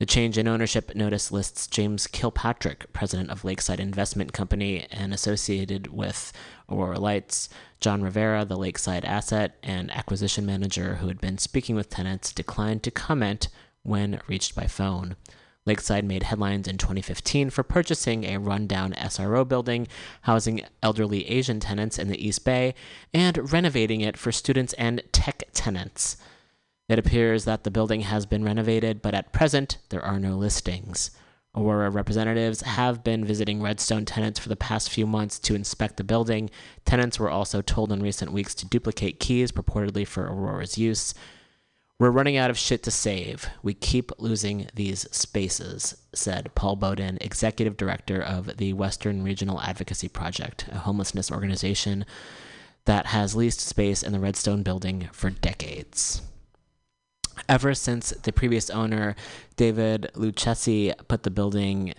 The 0.00 0.06
change 0.06 0.38
in 0.38 0.48
ownership 0.48 0.94
notice 0.94 1.30
lists 1.30 1.66
James 1.66 2.06
Kilpatrick, 2.06 2.90
president 2.94 3.28
of 3.30 3.44
Lakeside 3.44 3.78
Investment 3.78 4.32
Company 4.32 4.86
and 4.90 5.12
associated 5.12 5.88
with 5.88 6.32
Aurora 6.70 6.98
Lights, 6.98 7.50
John 7.80 8.02
Rivera, 8.02 8.46
the 8.46 8.56
Lakeside 8.56 9.04
asset 9.04 9.58
and 9.62 9.90
acquisition 9.90 10.46
manager 10.46 10.96
who 10.96 11.08
had 11.08 11.20
been 11.20 11.36
speaking 11.36 11.76
with 11.76 11.90
tenants, 11.90 12.32
declined 12.32 12.82
to 12.84 12.90
comment 12.90 13.48
when 13.82 14.22
reached 14.26 14.54
by 14.54 14.64
phone. 14.64 15.16
Lakeside 15.66 16.06
made 16.06 16.22
headlines 16.22 16.66
in 16.66 16.78
2015 16.78 17.50
for 17.50 17.62
purchasing 17.62 18.24
a 18.24 18.38
rundown 18.38 18.94
SRO 18.94 19.46
building 19.46 19.86
housing 20.22 20.62
elderly 20.82 21.28
Asian 21.28 21.60
tenants 21.60 21.98
in 21.98 22.08
the 22.08 22.26
East 22.26 22.44
Bay 22.46 22.74
and 23.12 23.52
renovating 23.52 24.00
it 24.00 24.16
for 24.16 24.32
students 24.32 24.72
and 24.74 25.02
tech 25.12 25.44
tenants. 25.52 26.16
It 26.90 26.98
appears 26.98 27.44
that 27.44 27.62
the 27.62 27.70
building 27.70 28.00
has 28.00 28.26
been 28.26 28.42
renovated, 28.42 29.00
but 29.00 29.14
at 29.14 29.32
present 29.32 29.78
there 29.90 30.04
are 30.04 30.18
no 30.18 30.34
listings. 30.34 31.12
Aurora 31.54 31.88
representatives 31.88 32.62
have 32.62 33.04
been 33.04 33.24
visiting 33.24 33.62
Redstone 33.62 34.04
tenants 34.04 34.40
for 34.40 34.48
the 34.48 34.56
past 34.56 34.90
few 34.90 35.06
months 35.06 35.38
to 35.38 35.54
inspect 35.54 35.98
the 35.98 36.02
building. 36.02 36.50
Tenants 36.84 37.20
were 37.20 37.30
also 37.30 37.62
told 37.62 37.92
in 37.92 38.02
recent 38.02 38.32
weeks 38.32 38.56
to 38.56 38.66
duplicate 38.66 39.20
keys 39.20 39.52
purportedly 39.52 40.04
for 40.04 40.26
Aurora's 40.26 40.78
use. 40.78 41.14
We're 42.00 42.10
running 42.10 42.36
out 42.36 42.50
of 42.50 42.58
shit 42.58 42.82
to 42.82 42.90
save. 42.90 43.46
We 43.62 43.72
keep 43.72 44.10
losing 44.18 44.66
these 44.74 45.06
spaces, 45.12 45.96
said 46.12 46.52
Paul 46.56 46.74
Boden, 46.74 47.18
executive 47.20 47.76
director 47.76 48.20
of 48.20 48.56
the 48.56 48.72
Western 48.72 49.22
Regional 49.22 49.60
Advocacy 49.60 50.08
Project, 50.08 50.66
a 50.72 50.78
homelessness 50.78 51.30
organization 51.30 52.04
that 52.86 53.06
has 53.06 53.36
leased 53.36 53.60
space 53.60 54.02
in 54.02 54.10
the 54.10 54.18
Redstone 54.18 54.64
building 54.64 55.08
for 55.12 55.30
decades. 55.30 56.22
Ever 57.48 57.74
since 57.74 58.10
the 58.10 58.32
previous 58.32 58.70
owner, 58.70 59.16
David 59.56 60.10
Lucchesi, 60.14 60.94
put 61.08 61.22
the 61.22 61.30
building 61.30 61.94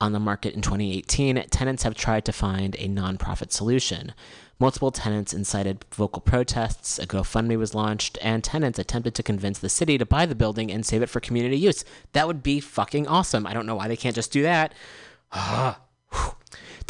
on 0.00 0.12
the 0.12 0.20
market 0.20 0.54
in 0.54 0.62
2018, 0.62 1.44
tenants 1.50 1.84
have 1.84 1.94
tried 1.94 2.24
to 2.24 2.32
find 2.32 2.74
a 2.76 2.88
nonprofit 2.88 3.52
solution. 3.52 4.12
Multiple 4.58 4.90
tenants 4.90 5.32
incited 5.32 5.84
vocal 5.92 6.20
protests, 6.20 6.98
a 6.98 7.06
GoFundMe 7.06 7.58
was 7.58 7.74
launched, 7.74 8.18
and 8.20 8.44
tenants 8.44 8.78
attempted 8.78 9.14
to 9.14 9.22
convince 9.22 9.58
the 9.58 9.68
city 9.68 9.98
to 9.98 10.06
buy 10.06 10.26
the 10.26 10.34
building 10.34 10.70
and 10.70 10.84
save 10.84 11.02
it 11.02 11.08
for 11.08 11.20
community 11.20 11.56
use. 11.56 11.84
That 12.12 12.26
would 12.26 12.42
be 12.42 12.60
fucking 12.60 13.06
awesome. 13.06 13.46
I 13.46 13.54
don't 13.54 13.66
know 13.66 13.76
why 13.76 13.88
they 13.88 13.96
can't 13.96 14.14
just 14.14 14.32
do 14.32 14.42
that. 14.42 14.74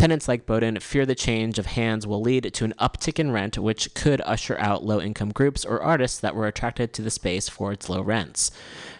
Tenants 0.02 0.26
like 0.26 0.46
Boden 0.46 0.80
fear 0.80 1.06
the 1.06 1.14
change 1.14 1.60
of 1.60 1.66
hands 1.66 2.08
will 2.08 2.20
lead 2.20 2.52
to 2.54 2.64
an 2.64 2.74
uptick 2.76 3.20
in 3.20 3.30
rent, 3.30 3.56
which 3.56 3.94
could 3.94 4.20
usher 4.22 4.58
out 4.58 4.82
low 4.84 5.00
income 5.00 5.30
groups 5.30 5.64
or 5.64 5.80
artists 5.80 6.18
that 6.18 6.34
were 6.34 6.48
attracted 6.48 6.92
to 6.92 7.02
the 7.02 7.08
space 7.08 7.48
for 7.48 7.70
its 7.70 7.88
low 7.88 8.02
rents. 8.02 8.50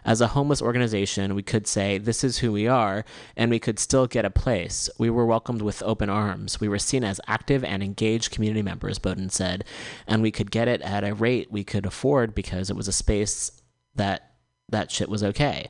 As 0.05 0.21
a 0.21 0.29
homeless 0.29 0.63
organization, 0.63 1.35
we 1.35 1.43
could 1.43 1.67
say, 1.67 1.99
This 1.99 2.23
is 2.23 2.39
who 2.39 2.53
we 2.53 2.69
are, 2.69 3.05
and 3.37 3.51
we 3.51 3.59
could 3.59 3.81
still 3.81 4.07
get 4.07 4.25
a 4.25 4.31
place. 4.31 4.89
We 4.97 5.11
were 5.11 5.27
welcomed 5.27 5.63
with 5.63 5.83
open 5.83 6.09
arms. 6.09 6.61
We 6.61 6.69
were 6.69 6.79
seen 6.79 7.03
as 7.03 7.21
active 7.27 7.65
and 7.65 7.83
engaged 7.83 8.31
community 8.31 8.63
members, 8.63 9.01
Boden 9.01 9.29
said, 9.29 9.65
and 10.07 10.23
we 10.23 10.31
could 10.31 10.53
get 10.53 10.69
it 10.69 10.83
at 10.83 11.03
a 11.03 11.15
rate 11.15 11.51
we 11.51 11.65
could 11.65 11.85
afford 11.85 12.33
because 12.33 12.71
it 12.71 12.77
was 12.77 12.87
a 12.87 12.93
space 12.93 13.61
that 13.97 14.35
that 14.69 14.93
shit 14.93 15.09
was 15.09 15.25
okay. 15.25 15.69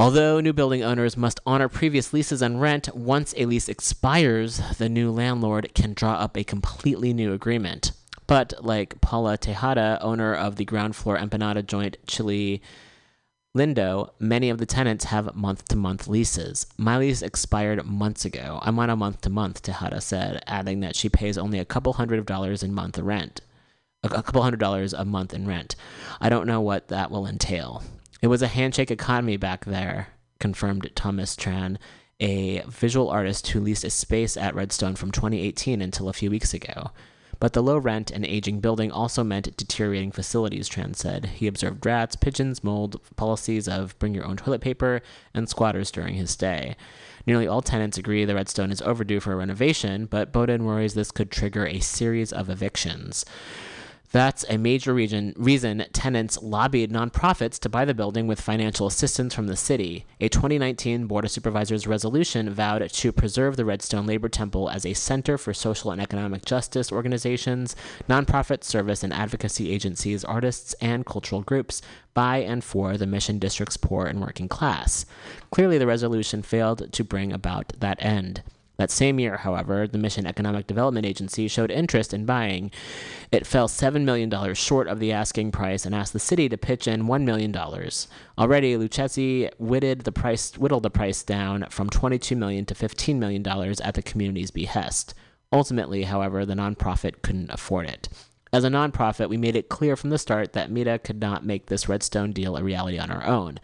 Although 0.00 0.40
new 0.40 0.54
building 0.54 0.82
owners 0.82 1.14
must 1.14 1.40
honor 1.44 1.68
previous 1.68 2.14
leases 2.14 2.40
and 2.40 2.58
rent, 2.58 2.96
once 2.96 3.34
a 3.36 3.44
lease 3.44 3.68
expires, 3.68 4.56
the 4.78 4.88
new 4.88 5.10
landlord 5.10 5.74
can 5.74 5.92
draw 5.92 6.14
up 6.14 6.38
a 6.38 6.42
completely 6.42 7.12
new 7.12 7.34
agreement. 7.34 7.92
But 8.26 8.54
like 8.64 9.02
Paula 9.02 9.36
Tejeda, 9.36 9.98
owner 10.00 10.34
of 10.34 10.56
the 10.56 10.64
ground 10.64 10.96
floor 10.96 11.18
empanada 11.18 11.66
joint 11.66 11.98
Chile 12.06 12.62
Lindo, 13.54 14.12
many 14.18 14.48
of 14.48 14.56
the 14.56 14.64
tenants 14.64 15.04
have 15.04 15.36
month 15.36 15.68
to 15.68 15.76
month 15.76 16.08
leases. 16.08 16.66
My 16.78 16.96
lease 16.96 17.20
expired 17.20 17.84
months 17.84 18.24
ago. 18.24 18.58
I'm 18.62 18.78
on 18.78 18.88
a 18.88 18.96
month 18.96 19.20
to 19.20 19.28
month, 19.28 19.62
Tejeda 19.64 20.00
said, 20.00 20.42
adding 20.46 20.80
that 20.80 20.96
she 20.96 21.10
pays 21.10 21.36
only 21.36 21.58
a 21.58 21.66
couple 21.66 21.92
hundred 21.92 22.18
of 22.18 22.24
dollars 22.24 22.62
in 22.62 22.72
month 22.72 22.98
rent. 22.98 23.42
A 24.02 24.06
a 24.06 24.22
couple 24.22 24.42
hundred 24.42 24.60
dollars 24.60 24.94
a 24.94 25.04
month 25.04 25.34
in 25.34 25.46
rent. 25.46 25.76
I 26.22 26.30
don't 26.30 26.46
know 26.46 26.62
what 26.62 26.88
that 26.88 27.10
will 27.10 27.26
entail. 27.26 27.82
It 28.22 28.26
was 28.26 28.42
a 28.42 28.48
handshake 28.48 28.90
economy 28.90 29.36
back 29.36 29.64
there, 29.64 30.08
confirmed 30.38 30.90
Thomas 30.94 31.34
Tran, 31.34 31.78
a 32.20 32.62
visual 32.68 33.08
artist 33.08 33.48
who 33.48 33.60
leased 33.60 33.84
a 33.84 33.90
space 33.90 34.36
at 34.36 34.54
Redstone 34.54 34.94
from 34.96 35.10
2018 35.10 35.80
until 35.80 36.08
a 36.08 36.12
few 36.12 36.30
weeks 36.30 36.52
ago. 36.52 36.90
But 37.38 37.54
the 37.54 37.62
low 37.62 37.78
rent 37.78 38.10
and 38.10 38.26
aging 38.26 38.60
building 38.60 38.92
also 38.92 39.24
meant 39.24 39.56
deteriorating 39.56 40.12
facilities, 40.12 40.68
Tran 40.68 40.94
said. 40.94 41.24
He 41.36 41.46
observed 41.46 41.86
rats, 41.86 42.14
pigeons, 42.14 42.62
mold, 42.62 43.00
policies 43.16 43.66
of 43.66 43.98
bring 43.98 44.14
your 44.14 44.26
own 44.26 44.36
toilet 44.36 44.60
paper, 44.60 45.00
and 45.32 45.48
squatters 45.48 45.90
during 45.90 46.16
his 46.16 46.30
stay. 46.30 46.76
Nearly 47.26 47.46
all 47.46 47.62
tenants 47.62 47.96
agree 47.96 48.26
the 48.26 48.34
Redstone 48.34 48.70
is 48.70 48.82
overdue 48.82 49.20
for 49.20 49.32
a 49.32 49.36
renovation, 49.36 50.04
but 50.04 50.30
Boden 50.30 50.66
worries 50.66 50.92
this 50.92 51.10
could 51.10 51.30
trigger 51.30 51.66
a 51.66 51.80
series 51.80 52.30
of 52.30 52.50
evictions. 52.50 53.24
That's 54.12 54.44
a 54.48 54.58
major 54.58 54.92
region, 54.92 55.34
reason 55.36 55.84
tenants 55.92 56.36
lobbied 56.42 56.90
nonprofits 56.90 57.60
to 57.60 57.68
buy 57.68 57.84
the 57.84 57.94
building 57.94 58.26
with 58.26 58.40
financial 58.40 58.88
assistance 58.88 59.32
from 59.32 59.46
the 59.46 59.56
city. 59.56 60.04
A 60.20 60.28
2019 60.28 61.06
Board 61.06 61.24
of 61.24 61.30
Supervisors 61.30 61.86
resolution 61.86 62.50
vowed 62.50 62.90
to 62.90 63.12
preserve 63.12 63.56
the 63.56 63.64
Redstone 63.64 64.06
Labor 64.06 64.28
Temple 64.28 64.68
as 64.68 64.84
a 64.84 64.94
center 64.94 65.38
for 65.38 65.54
social 65.54 65.92
and 65.92 66.02
economic 66.02 66.44
justice 66.44 66.90
organizations, 66.90 67.76
nonprofit 68.08 68.64
service 68.64 69.04
and 69.04 69.12
advocacy 69.12 69.70
agencies, 69.70 70.24
artists, 70.24 70.74
and 70.80 71.06
cultural 71.06 71.42
groups 71.42 71.80
by 72.12 72.38
and 72.38 72.64
for 72.64 72.96
the 72.96 73.06
Mission 73.06 73.38
District's 73.38 73.76
poor 73.76 74.06
and 74.06 74.20
working 74.20 74.48
class. 74.48 75.06
Clearly, 75.52 75.78
the 75.78 75.86
resolution 75.86 76.42
failed 76.42 76.92
to 76.92 77.04
bring 77.04 77.32
about 77.32 77.74
that 77.78 78.04
end. 78.04 78.42
That 78.80 78.90
same 78.90 79.20
year, 79.20 79.36
however, 79.36 79.86
the 79.86 79.98
Mission 79.98 80.26
Economic 80.26 80.66
Development 80.66 81.04
Agency 81.04 81.48
showed 81.48 81.70
interest 81.70 82.14
in 82.14 82.24
buying. 82.24 82.70
It 83.30 83.46
fell 83.46 83.68
$7 83.68 84.04
million 84.04 84.54
short 84.54 84.88
of 84.88 85.00
the 85.00 85.12
asking 85.12 85.52
price 85.52 85.84
and 85.84 85.94
asked 85.94 86.14
the 86.14 86.18
city 86.18 86.48
to 86.48 86.56
pitch 86.56 86.88
in 86.88 87.02
$1 87.02 87.22
million. 87.24 87.54
Already, 87.54 88.76
Lucchesi 88.78 89.50
whittled 89.58 90.04
the 90.04 90.12
price, 90.12 90.56
whittled 90.56 90.84
the 90.84 90.88
price 90.88 91.22
down 91.22 91.66
from 91.68 91.90
22 91.90 92.34
million 92.34 92.64
to 92.64 92.74
$15 92.74 93.16
million 93.16 93.46
at 93.46 93.92
the 93.92 94.02
community's 94.02 94.50
behest. 94.50 95.12
Ultimately, 95.52 96.04
however, 96.04 96.46
the 96.46 96.54
nonprofit 96.54 97.20
couldn't 97.20 97.50
afford 97.50 97.86
it. 97.86 98.08
As 98.50 98.64
a 98.64 98.70
nonprofit, 98.70 99.28
we 99.28 99.36
made 99.36 99.56
it 99.56 99.68
clear 99.68 99.94
from 99.94 100.08
the 100.08 100.16
start 100.16 100.54
that 100.54 100.70
MEDA 100.70 101.00
could 101.00 101.20
not 101.20 101.44
make 101.44 101.66
this 101.66 101.86
Redstone 101.86 102.32
deal 102.32 102.56
a 102.56 102.64
reality 102.64 102.98
on 102.98 103.10
our 103.10 103.26
own. 103.26 103.60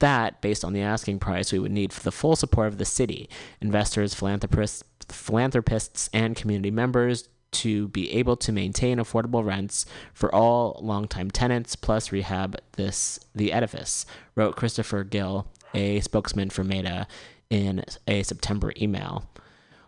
That, 0.00 0.40
based 0.40 0.64
on 0.64 0.72
the 0.72 0.80
asking 0.80 1.20
price, 1.20 1.52
we 1.52 1.58
would 1.58 1.72
need 1.72 1.92
the 1.92 2.12
full 2.12 2.36
support 2.36 2.68
of 2.68 2.78
the 2.78 2.84
city, 2.84 3.28
investors, 3.60 4.14
philanthropists, 4.14 4.82
philanthropists, 5.08 6.10
and 6.12 6.36
community 6.36 6.70
members 6.70 7.28
to 7.52 7.88
be 7.88 8.12
able 8.12 8.36
to 8.36 8.52
maintain 8.52 8.98
affordable 8.98 9.44
rents 9.44 9.84
for 10.14 10.34
all 10.34 10.78
longtime 10.82 11.30
tenants, 11.30 11.76
plus 11.76 12.12
rehab 12.12 12.56
this 12.72 13.20
the 13.34 13.52
edifice, 13.52 14.06
wrote 14.34 14.56
Christopher 14.56 15.04
Gill, 15.04 15.46
a 15.74 16.00
spokesman 16.00 16.50
for 16.50 16.64
MEDA, 16.64 17.06
in 17.50 17.84
a 18.06 18.22
September 18.22 18.72
email. 18.80 19.28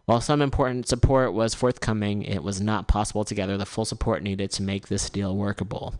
While 0.05 0.21
some 0.21 0.43
important 0.43 0.89
support 0.89 1.33
was 1.33 1.55
forthcoming, 1.55 2.23
it 2.25 2.43
was 2.43 2.61
not 2.61 2.89
possible 2.89 3.25
to 3.25 3.35
gather 3.37 3.57
the 3.57 3.65
full 3.65 3.85
support 3.85 4.21
needed 4.21 4.51
to 4.53 4.63
make 4.63 4.89
this 4.89 5.09
deal 5.09 5.37
workable. 5.37 5.95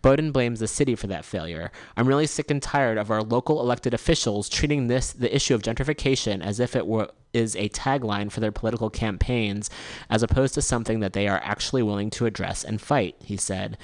Boden 0.00 0.30
blames 0.30 0.60
the 0.60 0.68
city 0.68 0.94
for 0.94 1.08
that 1.08 1.24
failure. 1.24 1.72
I'm 1.96 2.06
really 2.06 2.28
sick 2.28 2.52
and 2.52 2.62
tired 2.62 2.98
of 2.98 3.10
our 3.10 3.20
local 3.20 3.60
elected 3.60 3.94
officials 3.94 4.48
treating 4.48 4.86
this 4.86 5.12
the 5.12 5.34
issue 5.34 5.56
of 5.56 5.62
gentrification 5.62 6.40
as 6.40 6.60
if 6.60 6.76
it 6.76 6.86
were 6.86 7.10
is 7.32 7.56
a 7.56 7.68
tagline 7.70 8.30
for 8.30 8.38
their 8.38 8.52
political 8.52 8.90
campaigns 8.90 9.68
as 10.08 10.22
opposed 10.22 10.54
to 10.54 10.62
something 10.62 11.00
that 11.00 11.12
they 11.12 11.26
are 11.26 11.40
actually 11.42 11.82
willing 11.82 12.10
to 12.10 12.26
address 12.26 12.62
and 12.62 12.80
fight, 12.80 13.16
he 13.24 13.36
said. 13.36 13.76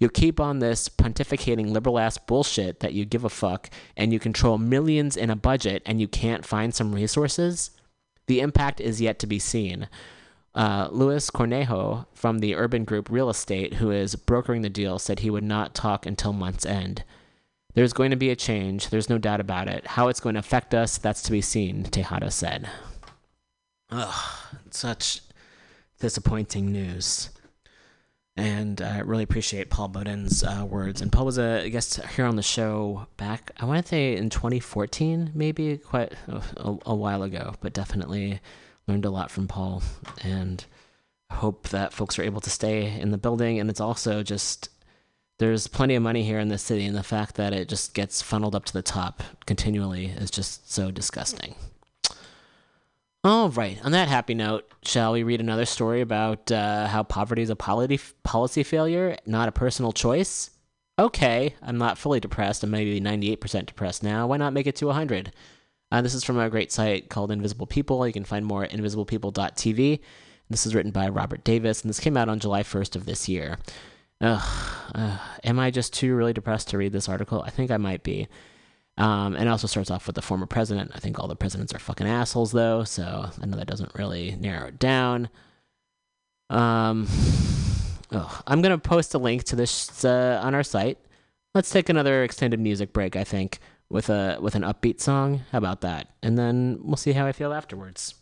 You 0.00 0.08
keep 0.08 0.40
on 0.40 0.58
this 0.58 0.88
pontificating 0.88 1.70
liberal 1.70 2.00
ass 2.00 2.18
bullshit 2.18 2.80
that 2.80 2.92
you 2.92 3.04
give 3.04 3.24
a 3.24 3.30
fuck 3.30 3.70
and 3.96 4.12
you 4.12 4.18
control 4.18 4.58
millions 4.58 5.16
in 5.16 5.30
a 5.30 5.36
budget 5.36 5.80
and 5.86 6.00
you 6.00 6.08
can't 6.08 6.44
find 6.44 6.74
some 6.74 6.92
resources? 6.92 7.70
The 8.26 8.40
impact 8.40 8.80
is 8.80 9.00
yet 9.00 9.18
to 9.20 9.26
be 9.26 9.38
seen. 9.38 9.88
Uh, 10.54 10.88
Luis 10.90 11.30
Cornejo 11.30 12.06
from 12.12 12.38
the 12.38 12.54
urban 12.54 12.84
group 12.84 13.10
Real 13.10 13.30
Estate, 13.30 13.74
who 13.74 13.90
is 13.90 14.16
brokering 14.16 14.62
the 14.62 14.70
deal, 14.70 14.98
said 14.98 15.20
he 15.20 15.30
would 15.30 15.44
not 15.44 15.74
talk 15.74 16.04
until 16.04 16.32
month's 16.32 16.66
end. 16.66 17.04
There's 17.74 17.94
going 17.94 18.10
to 18.10 18.16
be 18.16 18.28
a 18.28 18.36
change, 18.36 18.90
there's 18.90 19.08
no 19.08 19.16
doubt 19.16 19.40
about 19.40 19.66
it. 19.68 19.86
How 19.86 20.08
it's 20.08 20.20
going 20.20 20.34
to 20.34 20.40
affect 20.40 20.74
us, 20.74 20.98
that's 20.98 21.22
to 21.22 21.32
be 21.32 21.40
seen, 21.40 21.84
Tejeda 21.84 22.30
said. 22.30 22.68
Ugh, 23.90 24.30
such 24.70 25.22
disappointing 25.98 26.70
news. 26.70 27.30
And 28.36 28.80
I 28.80 29.00
really 29.00 29.24
appreciate 29.24 29.68
Paul 29.68 29.88
Boden's 29.88 30.42
uh, 30.42 30.64
words. 30.66 31.02
And 31.02 31.12
Paul 31.12 31.26
was 31.26 31.38
a 31.38 31.68
guest 31.68 32.02
here 32.16 32.24
on 32.24 32.36
the 32.36 32.42
show 32.42 33.06
back, 33.18 33.52
I 33.60 33.66
want 33.66 33.84
to 33.84 33.88
say 33.88 34.16
in 34.16 34.30
2014, 34.30 35.32
maybe 35.34 35.76
quite 35.76 36.14
a, 36.28 36.42
a, 36.56 36.78
a 36.86 36.94
while 36.94 37.22
ago, 37.22 37.54
but 37.60 37.74
definitely 37.74 38.40
learned 38.86 39.04
a 39.04 39.10
lot 39.10 39.30
from 39.30 39.48
Paul. 39.48 39.82
And 40.22 40.64
hope 41.30 41.68
that 41.68 41.92
folks 41.92 42.18
are 42.18 42.22
able 42.22 42.40
to 42.40 42.50
stay 42.50 42.98
in 42.98 43.10
the 43.10 43.18
building. 43.18 43.58
And 43.58 43.68
it's 43.68 43.80
also 43.80 44.22
just, 44.22 44.70
there's 45.38 45.66
plenty 45.66 45.94
of 45.94 46.02
money 46.02 46.22
here 46.22 46.38
in 46.38 46.48
the 46.48 46.58
city, 46.58 46.84
and 46.86 46.96
the 46.96 47.02
fact 47.02 47.34
that 47.36 47.52
it 47.52 47.68
just 47.68 47.94
gets 47.94 48.22
funneled 48.22 48.54
up 48.54 48.64
to 48.66 48.72
the 48.72 48.82
top 48.82 49.22
continually 49.46 50.06
is 50.06 50.30
just 50.30 50.72
so 50.72 50.90
disgusting. 50.90 51.54
All 53.24 53.50
right. 53.50 53.78
On 53.84 53.92
that 53.92 54.08
happy 54.08 54.34
note, 54.34 54.68
shall 54.82 55.12
we 55.12 55.22
read 55.22 55.40
another 55.40 55.64
story 55.64 56.00
about 56.00 56.50
uh, 56.50 56.88
how 56.88 57.04
poverty 57.04 57.42
is 57.42 57.50
a 57.50 57.56
policy 57.56 58.00
policy 58.24 58.64
failure, 58.64 59.16
not 59.26 59.48
a 59.48 59.52
personal 59.52 59.92
choice? 59.92 60.50
Okay, 60.98 61.54
I'm 61.62 61.78
not 61.78 61.98
fully 61.98 62.18
depressed. 62.18 62.64
I'm 62.64 62.70
maybe 62.70 63.00
98% 63.00 63.66
depressed 63.66 64.02
now. 64.02 64.26
Why 64.26 64.38
not 64.38 64.52
make 64.52 64.66
it 64.66 64.76
to 64.76 64.86
100? 64.86 65.32
Uh, 65.92 66.02
this 66.02 66.14
is 66.14 66.24
from 66.24 66.38
a 66.38 66.50
great 66.50 66.72
site 66.72 67.10
called 67.10 67.30
Invisible 67.30 67.66
People. 67.66 68.06
You 68.06 68.12
can 68.12 68.24
find 68.24 68.44
more 68.44 68.64
at 68.64 68.72
invisiblepeople.tv. 68.72 70.00
This 70.50 70.66
is 70.66 70.74
written 70.74 70.90
by 70.90 71.08
Robert 71.08 71.44
Davis, 71.44 71.82
and 71.82 71.88
this 71.88 72.00
came 72.00 72.16
out 72.16 72.28
on 72.28 72.40
July 72.40 72.62
1st 72.62 72.96
of 72.96 73.06
this 73.06 73.28
year. 73.28 73.58
Ugh, 74.20 74.70
uh, 74.94 75.18
am 75.44 75.58
I 75.58 75.70
just 75.70 75.92
too 75.92 76.14
really 76.14 76.32
depressed 76.32 76.68
to 76.70 76.78
read 76.78 76.92
this 76.92 77.08
article? 77.08 77.42
I 77.42 77.50
think 77.50 77.70
I 77.70 77.76
might 77.76 78.02
be. 78.02 78.28
Um, 78.98 79.34
and 79.36 79.48
also 79.48 79.66
starts 79.66 79.90
off 79.90 80.06
with 80.06 80.16
the 80.16 80.22
former 80.22 80.44
president. 80.44 80.90
I 80.94 80.98
think 80.98 81.18
all 81.18 81.26
the 81.26 81.34
presidents 81.34 81.74
are 81.74 81.78
fucking 81.78 82.06
assholes, 82.06 82.52
though, 82.52 82.84
so 82.84 83.30
I 83.40 83.46
know 83.46 83.56
that 83.56 83.66
doesn't 83.66 83.94
really 83.94 84.36
narrow 84.38 84.68
it 84.68 84.78
down. 84.78 85.30
Um, 86.50 87.06
oh, 88.12 88.42
I'm 88.46 88.60
gonna 88.60 88.78
post 88.78 89.14
a 89.14 89.18
link 89.18 89.44
to 89.44 89.56
this 89.56 90.04
uh, 90.04 90.40
on 90.44 90.54
our 90.54 90.62
site. 90.62 90.98
Let's 91.54 91.70
take 91.70 91.88
another 91.88 92.22
extended 92.22 92.60
music 92.60 92.92
break. 92.92 93.16
I 93.16 93.24
think 93.24 93.60
with 93.88 94.08
a 94.08 94.38
with 94.40 94.54
an 94.54 94.62
upbeat 94.62 95.00
song. 95.00 95.42
How 95.52 95.58
about 95.58 95.82
that? 95.82 96.08
And 96.22 96.38
then 96.38 96.78
we'll 96.82 96.96
see 96.96 97.12
how 97.12 97.26
I 97.26 97.32
feel 97.32 97.52
afterwards. 97.52 98.14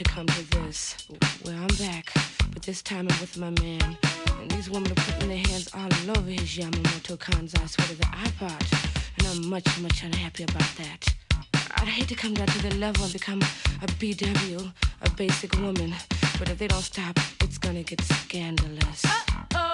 To 0.00 0.04
come 0.04 0.26
to 0.28 0.50
this. 0.52 0.96
Well, 1.44 1.56
I'm 1.56 1.76
back, 1.76 2.10
but 2.54 2.62
this 2.62 2.80
time 2.80 3.06
I'm 3.10 3.20
with 3.20 3.36
my 3.36 3.50
man. 3.50 3.98
And 4.40 4.50
these 4.50 4.70
women 4.70 4.90
are 4.92 4.94
putting 4.94 5.28
their 5.28 5.36
hands 5.36 5.68
all 5.74 6.16
over 6.16 6.30
his 6.30 6.56
Yamamoto 6.56 7.18
Kansai 7.18 7.68
sweater 7.68 7.96
that 7.96 8.08
I 8.10 8.30
bought. 8.40 8.64
And 9.18 9.26
I'm 9.26 9.50
much, 9.50 9.68
much 9.80 10.02
unhappy 10.02 10.44
about 10.44 10.70
that. 10.78 11.14
I'd 11.76 11.88
hate 11.88 12.08
to 12.08 12.14
come 12.14 12.32
down 12.32 12.46
to 12.46 12.62
the 12.66 12.76
level 12.76 13.04
and 13.04 13.12
become 13.12 13.42
a 13.82 13.86
BW, 14.00 14.72
a 15.02 15.10
basic 15.10 15.54
woman. 15.56 15.94
But 16.38 16.48
if 16.48 16.56
they 16.56 16.68
don't 16.68 16.80
stop, 16.80 17.18
it's 17.42 17.58
gonna 17.58 17.82
get 17.82 18.00
scandalous. 18.00 19.04
Got 19.50 19.69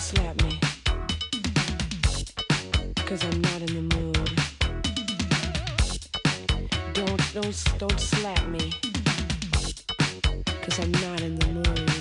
Don't 0.00 0.16
slap 0.16 0.42
me. 0.44 0.58
Cause 3.04 3.22
I'm 3.22 3.40
not 3.42 3.60
in 3.60 3.74
the 3.76 3.82
mood. 3.96 4.30
Don't 6.94 7.34
don't 7.34 7.64
don't 7.76 8.00
slap 8.00 8.48
me. 8.48 8.72
Cause 10.62 10.78
I'm 10.78 10.92
not 10.92 11.20
in 11.20 11.38
the 11.38 11.46
mood. 11.48 11.92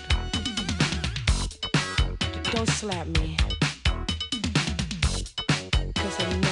Don't 2.53 2.69
slap 2.69 3.07
me. 3.07 3.35
Cause 5.95 6.19
I'm 6.21 6.39
not 6.39 6.48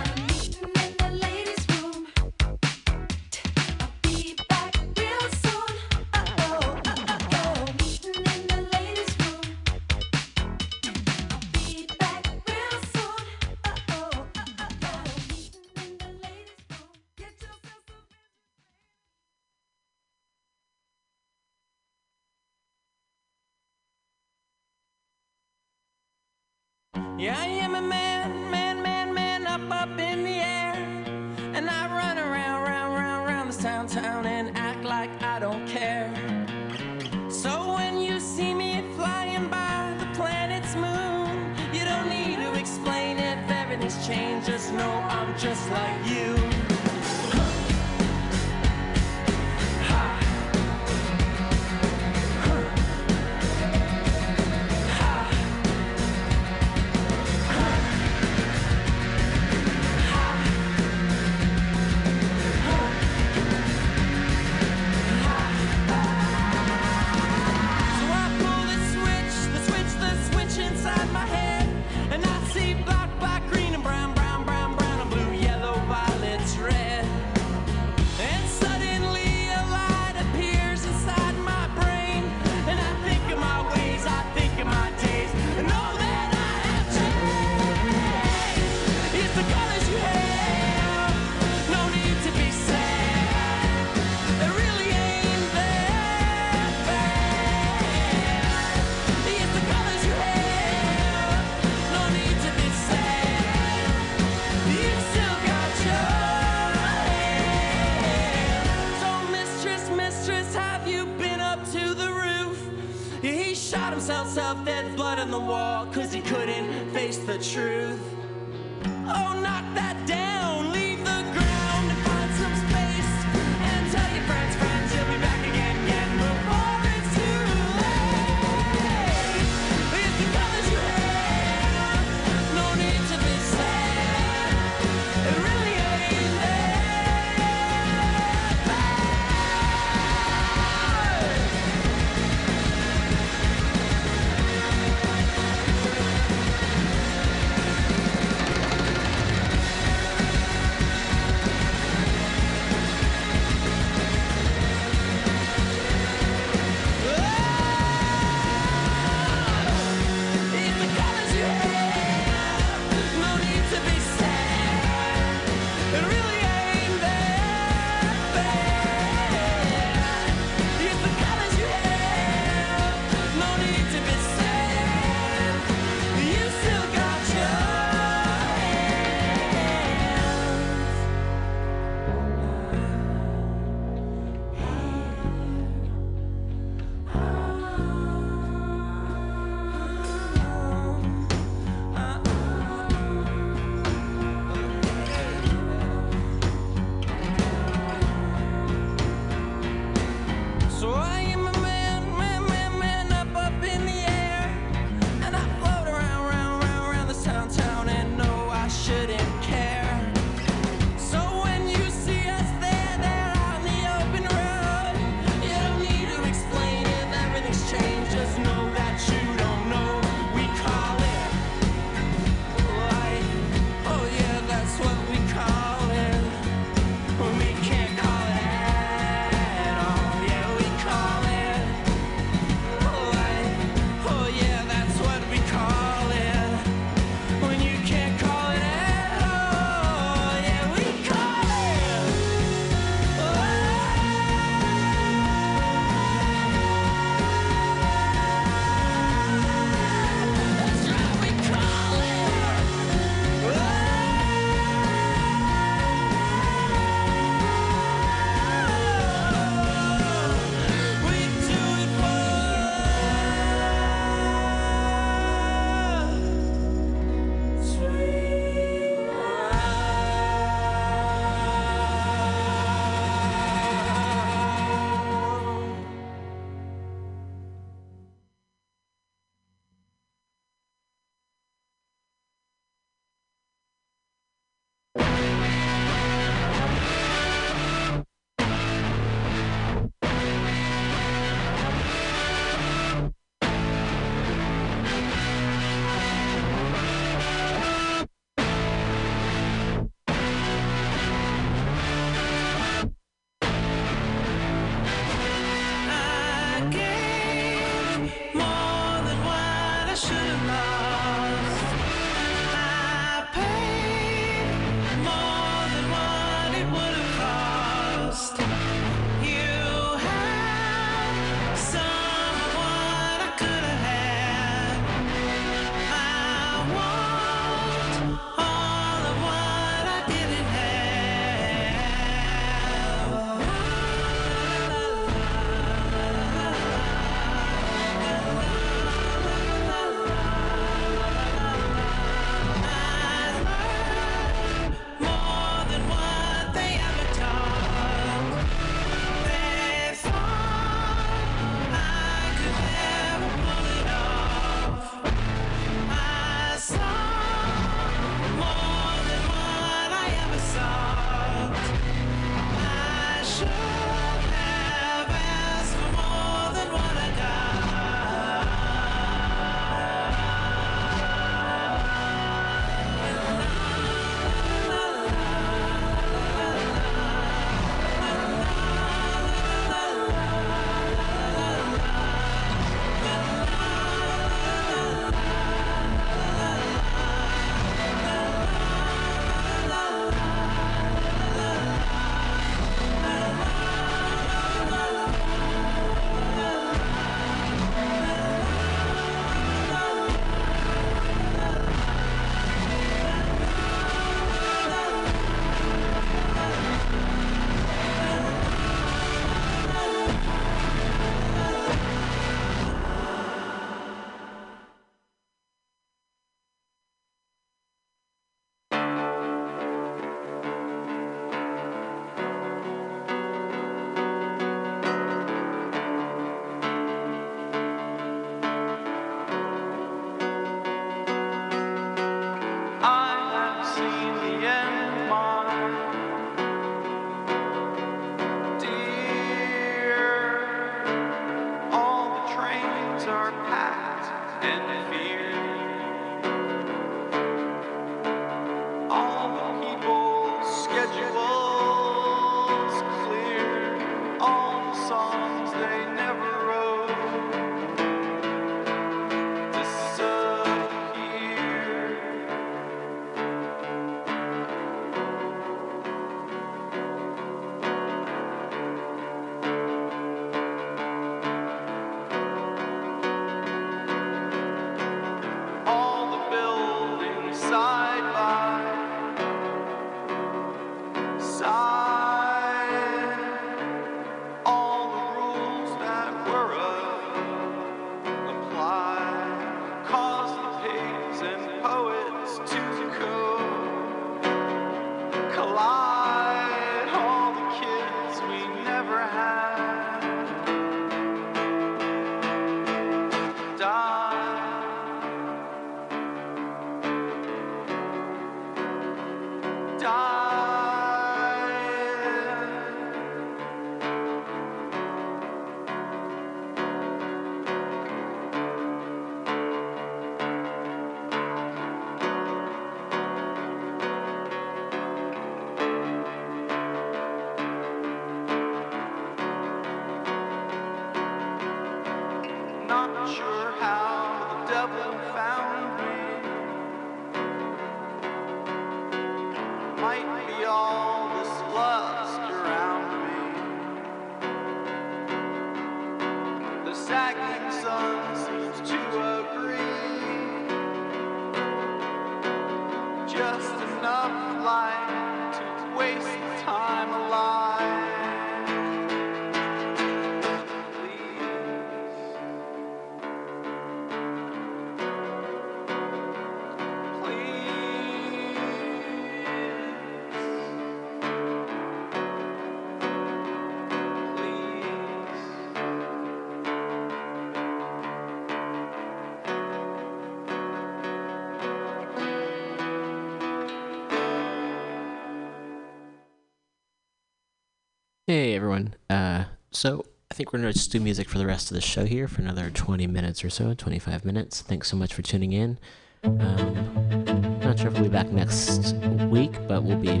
Hey 588.10 588.34
everyone. 588.34 588.74
Uh, 588.90 589.26
so 589.52 589.84
I 590.10 590.14
think 590.14 590.32
we're 590.32 590.40
gonna 590.40 590.52
just 590.52 590.72
do 590.72 590.80
music 590.80 591.08
for 591.08 591.18
the 591.18 591.26
rest 591.26 591.48
of 591.52 591.54
the 591.54 591.60
show 591.60 591.84
here 591.84 592.08
for 592.08 592.22
another 592.22 592.50
20 592.50 592.88
minutes 592.88 593.22
or 593.22 593.30
so, 593.30 593.54
25 593.54 594.04
minutes. 594.04 594.42
Thanks 594.42 594.66
so 594.66 594.76
much 594.76 594.94
for 594.94 595.02
tuning 595.02 595.30
in. 595.30 595.60
Um, 596.02 597.38
not 597.38 597.56
sure 597.56 597.68
if 597.68 597.74
we'll 597.74 597.84
be 597.84 597.88
back 597.88 598.10
next 598.10 598.74
week, 599.08 599.30
but 599.46 599.62
we'll 599.62 599.78
be 599.78 600.00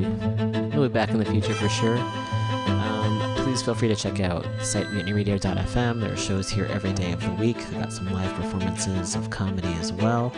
we'll 0.76 0.88
be 0.88 0.92
back 0.92 1.10
in 1.10 1.18
the 1.18 1.24
future 1.24 1.54
for 1.54 1.68
sure. 1.68 1.98
Um, 1.98 3.32
please 3.36 3.62
feel 3.62 3.76
free 3.76 3.86
to 3.86 3.94
check 3.94 4.18
out 4.18 4.44
site 4.60 4.88
mutinyradio.fm. 4.88 6.00
There 6.00 6.12
are 6.12 6.16
shows 6.16 6.50
here 6.50 6.64
every 6.64 6.92
day 6.92 7.12
of 7.12 7.22
the 7.22 7.30
week. 7.34 7.58
We've 7.58 7.78
got 7.78 7.92
some 7.92 8.12
live 8.12 8.34
performances 8.34 9.14
of 9.14 9.30
comedy 9.30 9.72
as 9.74 9.92
well. 9.92 10.32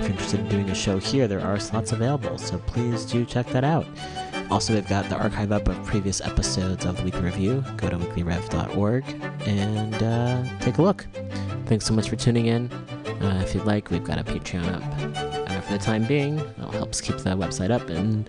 you're 0.00 0.10
interested 0.10 0.40
in 0.40 0.48
doing 0.48 0.70
a 0.70 0.74
show 0.74 0.98
here, 0.98 1.28
there 1.28 1.40
are 1.40 1.60
slots 1.60 1.92
available, 1.92 2.36
so 2.36 2.58
please 2.66 3.04
do 3.04 3.24
check 3.24 3.46
that 3.50 3.62
out. 3.62 3.86
Also, 4.52 4.74
we've 4.74 4.86
got 4.86 5.08
the 5.08 5.16
archive 5.16 5.50
up 5.50 5.66
of 5.66 5.82
previous 5.82 6.20
episodes 6.20 6.84
of 6.84 6.98
the 6.98 7.04
Weekly 7.04 7.22
Review. 7.22 7.64
Go 7.78 7.88
to 7.88 7.96
weeklyrev.org 7.96 9.02
and 9.46 9.94
uh, 9.94 10.44
take 10.60 10.76
a 10.76 10.82
look. 10.82 11.06
Thanks 11.64 11.86
so 11.86 11.94
much 11.94 12.10
for 12.10 12.16
tuning 12.16 12.46
in. 12.46 12.70
Uh, 12.70 13.40
if 13.42 13.54
you'd 13.54 13.64
like, 13.64 13.90
we've 13.90 14.04
got 14.04 14.18
a 14.18 14.22
Patreon 14.22 14.68
up. 14.70 14.82
Uh, 15.50 15.58
for 15.62 15.72
the 15.72 15.78
time 15.78 16.04
being, 16.04 16.38
it 16.38 16.74
helps 16.74 17.00
keep 17.00 17.16
the 17.16 17.30
website 17.30 17.70
up 17.70 17.88
and 17.88 18.28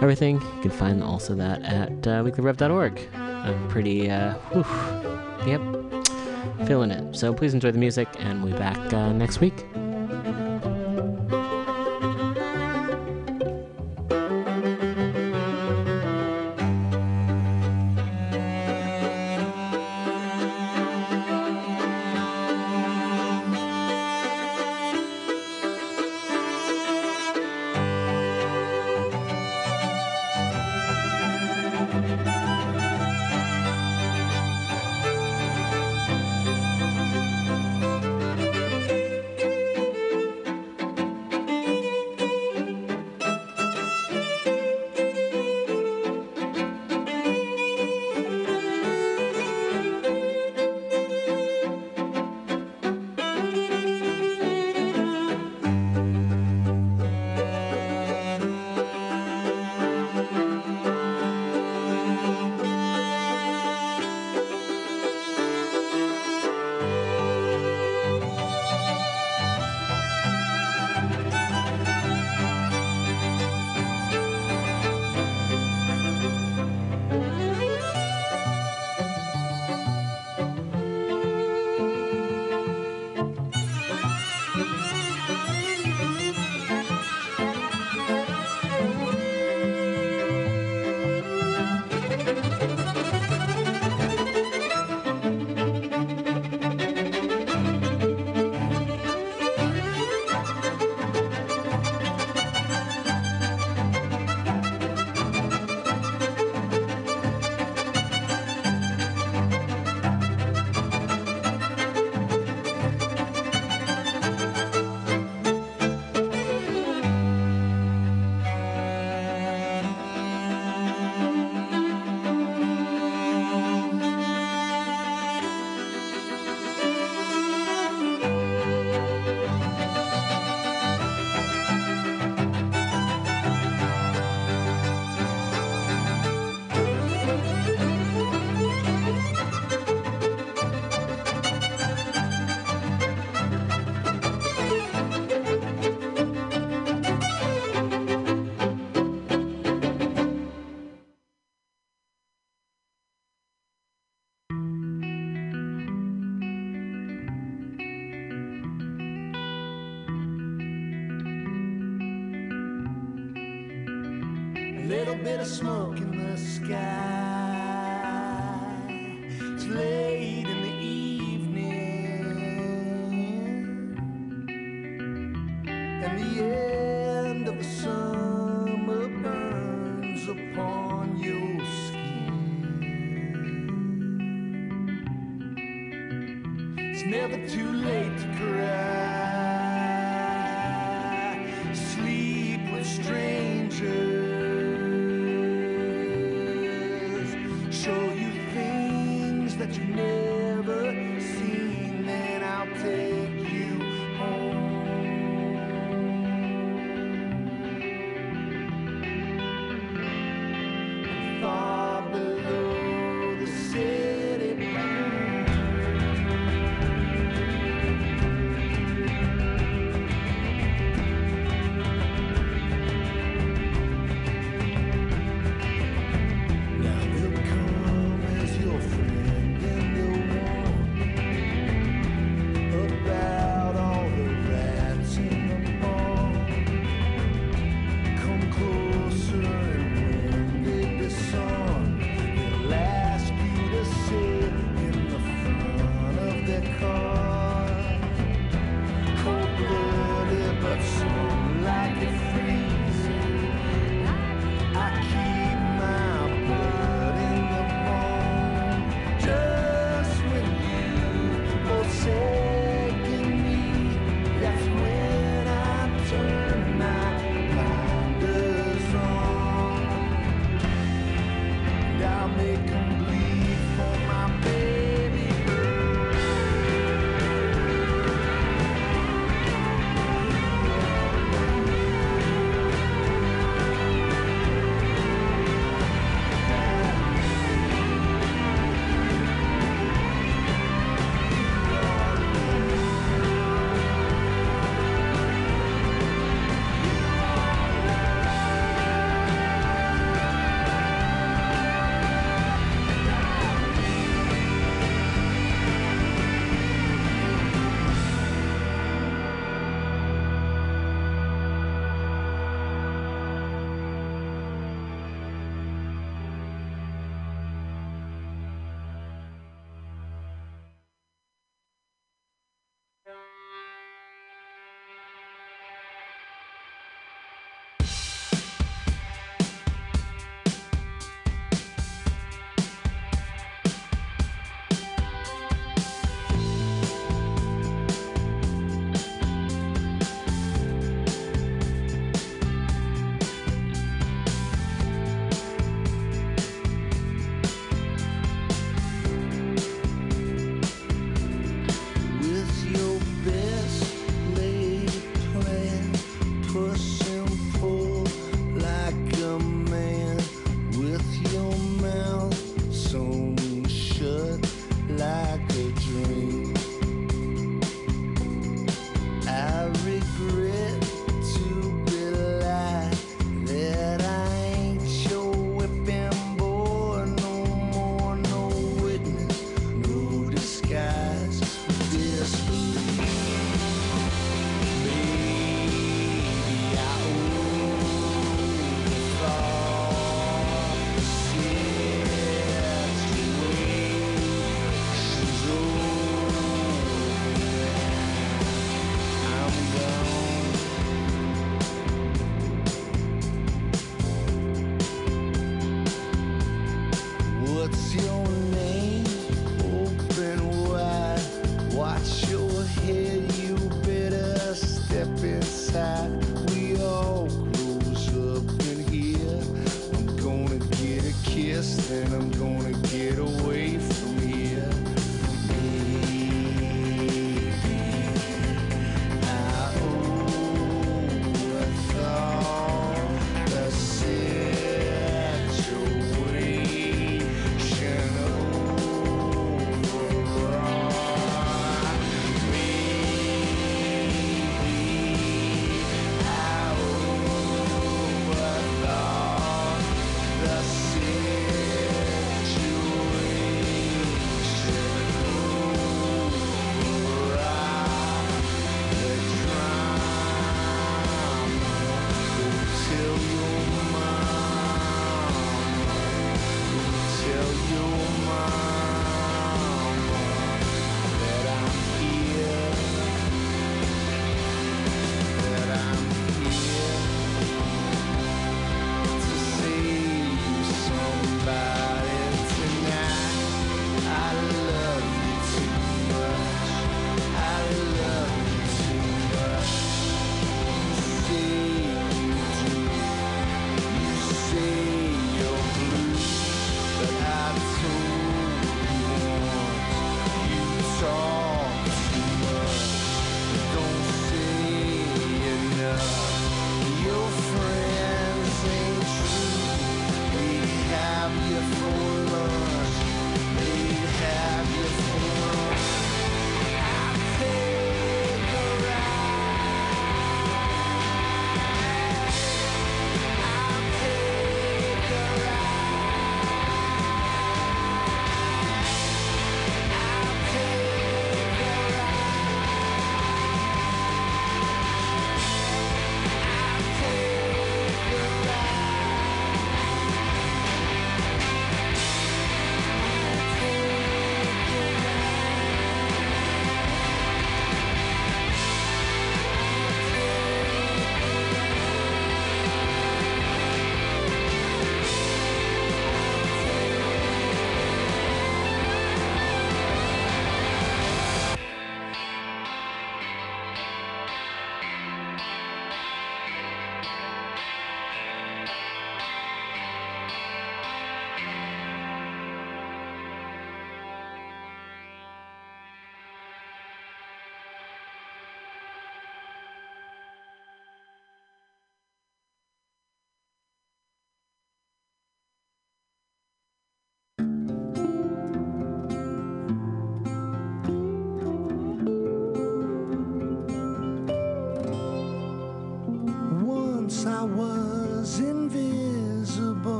everything. 0.00 0.40
You 0.40 0.62
can 0.62 0.70
find 0.70 1.04
also 1.04 1.34
that 1.34 1.60
at 1.62 1.90
uh, 1.90 2.24
weeklyrev.org. 2.24 3.06
I'm 3.14 3.68
pretty, 3.68 4.10
uh, 4.10 4.36
whew, 4.54 4.64
yep, 5.46 6.66
feeling 6.66 6.90
it. 6.90 7.14
So 7.14 7.34
please 7.34 7.52
enjoy 7.52 7.72
the 7.72 7.78
music, 7.78 8.08
and 8.18 8.42
we'll 8.42 8.54
be 8.54 8.58
back 8.58 8.94
uh, 8.94 9.12
next 9.12 9.40
week. 9.40 9.66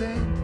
Believer, 0.00 0.43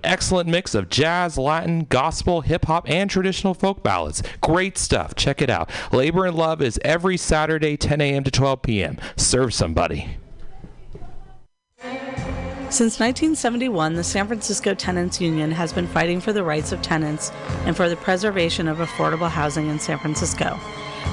excellent 0.03 0.49
mix 0.49 0.75
of 0.75 0.89
jazz, 0.89 1.37
Latin, 1.37 1.85
gospel, 1.85 2.41
hip 2.41 2.65
hop, 2.65 2.89
and 2.89 3.09
traditional 3.09 3.53
folk 3.53 3.83
ballads. 3.83 4.23
Great 4.41 4.77
stuff. 4.77 5.15
Check 5.15 5.41
it 5.41 5.49
out. 5.49 5.69
Labor 5.91 6.25
and 6.25 6.37
Love 6.37 6.61
is 6.61 6.79
every 6.83 7.17
Saturday, 7.17 7.77
10 7.77 8.01
a.m. 8.01 8.23
to 8.23 8.31
12 8.31 8.61
p.m. 8.61 8.97
Serve 9.15 9.53
somebody. 9.53 10.17
Since 12.71 13.01
1971, 13.01 13.95
the 13.95 14.03
San 14.03 14.27
Francisco 14.27 14.73
Tenants 14.73 15.19
Union 15.19 15.51
has 15.51 15.73
been 15.73 15.87
fighting 15.87 16.21
for 16.21 16.31
the 16.31 16.41
rights 16.41 16.71
of 16.71 16.81
tenants 16.81 17.29
and 17.65 17.75
for 17.75 17.89
the 17.89 17.97
preservation 17.97 18.69
of 18.69 18.77
affordable 18.77 19.29
housing 19.29 19.67
in 19.67 19.77
San 19.77 19.97
Francisco. 19.97 20.57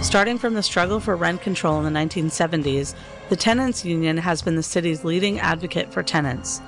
Starting 0.01 0.39
from 0.39 0.55
the 0.55 0.63
struggle 0.63 1.01
for 1.01 1.17
rent 1.17 1.43
control 1.43 1.85
in 1.85 1.93
the 1.93 1.99
1970s, 1.99 2.95
the 3.29 3.35
Tenants 3.35 3.85
Union 3.85 4.19
has 4.19 4.41
been 4.41 4.55
the 4.55 4.63
city's 4.63 5.03
leading 5.03 5.41
advocate 5.41 5.93
for 5.93 6.05
tenants. 6.05 6.61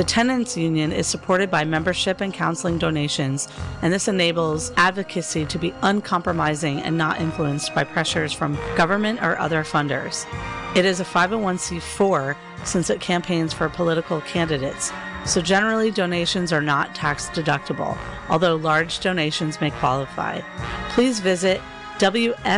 The 0.00 0.06
Tenants 0.06 0.56
Union 0.56 0.92
is 0.92 1.06
supported 1.06 1.50
by 1.50 1.64
membership 1.64 2.22
and 2.22 2.32
counseling 2.32 2.78
donations, 2.78 3.48
and 3.82 3.92
this 3.92 4.08
enables 4.08 4.72
advocacy 4.78 5.44
to 5.44 5.58
be 5.58 5.74
uncompromising 5.82 6.80
and 6.80 6.96
not 6.96 7.20
influenced 7.20 7.74
by 7.74 7.84
pressures 7.84 8.32
from 8.32 8.58
government 8.76 9.22
or 9.22 9.38
other 9.38 9.62
funders. 9.62 10.24
It 10.74 10.86
is 10.86 11.00
a 11.00 11.04
501c4 11.04 12.34
since 12.64 12.88
it 12.88 13.02
campaigns 13.02 13.52
for 13.52 13.68
political 13.68 14.22
candidates, 14.22 14.90
so 15.26 15.42
generally 15.42 15.90
donations 15.90 16.50
are 16.50 16.62
not 16.62 16.94
tax 16.94 17.28
deductible, 17.28 17.98
although 18.30 18.56
large 18.56 19.00
donations 19.00 19.60
may 19.60 19.70
qualify. 19.70 20.40
Please 20.88 21.20
visit 21.20 21.60
WFTU.org 21.98 22.54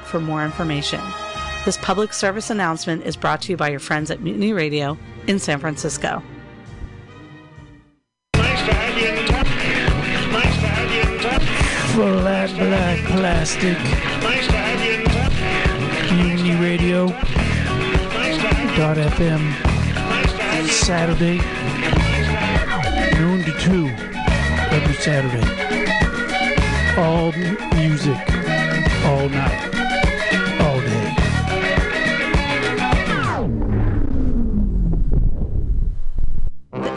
for 0.00 0.18
more 0.18 0.44
information. 0.44 1.00
This 1.64 1.78
public 1.78 2.12
service 2.12 2.50
announcement 2.50 3.04
is 3.04 3.16
brought 3.16 3.40
to 3.42 3.52
you 3.52 3.56
by 3.56 3.68
your 3.68 3.78
friends 3.78 4.10
at 4.10 4.20
Mutiny 4.20 4.52
Radio 4.52 4.98
in 5.26 5.38
San 5.38 5.58
Francisco. 5.58 6.22
Flat 11.92 12.50
black 12.58 12.98
plastic. 13.06 13.78
Mutiny 16.12 16.56
Radio. 16.60 17.06
Dot 18.76 18.98
FM. 18.98 19.42
Saturday. 20.68 21.38
Noon 23.18 23.42
to 23.44 23.52
two. 23.58 23.88
Every 24.70 24.94
Saturday. 24.94 25.46
All 27.00 27.32
music. 27.76 28.18
All 29.06 29.28
night. 29.28 29.75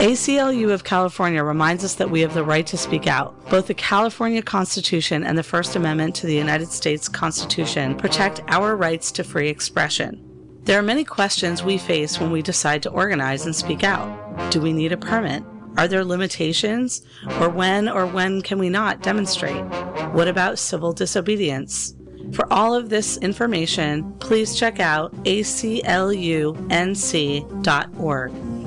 ACLU 0.00 0.72
of 0.72 0.82
California 0.82 1.44
reminds 1.44 1.84
us 1.84 1.96
that 1.96 2.10
we 2.10 2.22
have 2.22 2.32
the 2.32 2.42
right 2.42 2.66
to 2.68 2.78
speak 2.78 3.06
out. 3.06 3.50
Both 3.50 3.66
the 3.66 3.74
California 3.74 4.40
Constitution 4.40 5.22
and 5.22 5.36
the 5.36 5.42
First 5.42 5.76
Amendment 5.76 6.14
to 6.16 6.26
the 6.26 6.34
United 6.34 6.68
States 6.68 7.06
Constitution 7.06 7.94
protect 7.96 8.40
our 8.48 8.76
rights 8.76 9.12
to 9.12 9.22
free 9.22 9.50
expression. 9.50 10.18
There 10.62 10.78
are 10.78 10.82
many 10.82 11.04
questions 11.04 11.62
we 11.62 11.76
face 11.76 12.18
when 12.18 12.30
we 12.30 12.40
decide 12.40 12.82
to 12.84 12.90
organize 12.90 13.44
and 13.44 13.54
speak 13.54 13.84
out. 13.84 14.50
Do 14.50 14.62
we 14.62 14.72
need 14.72 14.92
a 14.92 14.96
permit? 14.96 15.44
Are 15.76 15.86
there 15.86 16.02
limitations? 16.02 17.02
Or 17.38 17.50
when 17.50 17.86
or 17.86 18.06
when 18.06 18.40
can 18.40 18.58
we 18.58 18.70
not 18.70 19.02
demonstrate? 19.02 19.66
What 20.14 20.28
about 20.28 20.58
civil 20.58 20.94
disobedience? 20.94 21.94
For 22.32 22.50
all 22.50 22.74
of 22.74 22.88
this 22.88 23.18
information, 23.18 24.14
please 24.14 24.58
check 24.58 24.80
out 24.80 25.12
aclunc.org. 25.24 25.80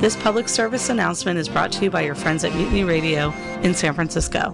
This 0.04 0.18
public 0.18 0.50
service 0.50 0.90
announcement 0.90 1.40
is 1.40 1.48
brought 1.48 1.72
to 1.72 1.86
you 1.86 1.90
by 1.90 2.02
your 2.02 2.14
friends 2.14 2.44
at 2.44 2.54
Mutiny 2.54 2.84
Radio 2.84 3.32
in 3.62 3.74
San 3.74 3.94
Francisco. 3.94 4.54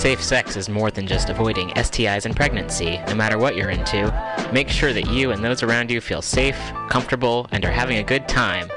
Safe 0.00 0.24
sex 0.24 0.56
is 0.56 0.70
more 0.70 0.90
than 0.90 1.06
just 1.06 1.28
avoiding 1.28 1.68
STIs 1.70 2.24
and 2.24 2.34
pregnancy, 2.34 2.98
no 3.08 3.14
matter 3.14 3.36
what 3.36 3.54
you're 3.54 3.68
into. 3.68 4.10
Make 4.50 4.70
sure 4.70 4.94
that 4.94 5.10
you 5.10 5.30
and 5.30 5.44
those 5.44 5.62
around 5.62 5.90
you 5.90 6.00
feel 6.00 6.22
safe, 6.22 6.58
comfortable, 6.88 7.46
and 7.52 7.62
are 7.66 7.70
having 7.70 7.98
a 7.98 8.02
good 8.02 8.26
time. 8.26 8.68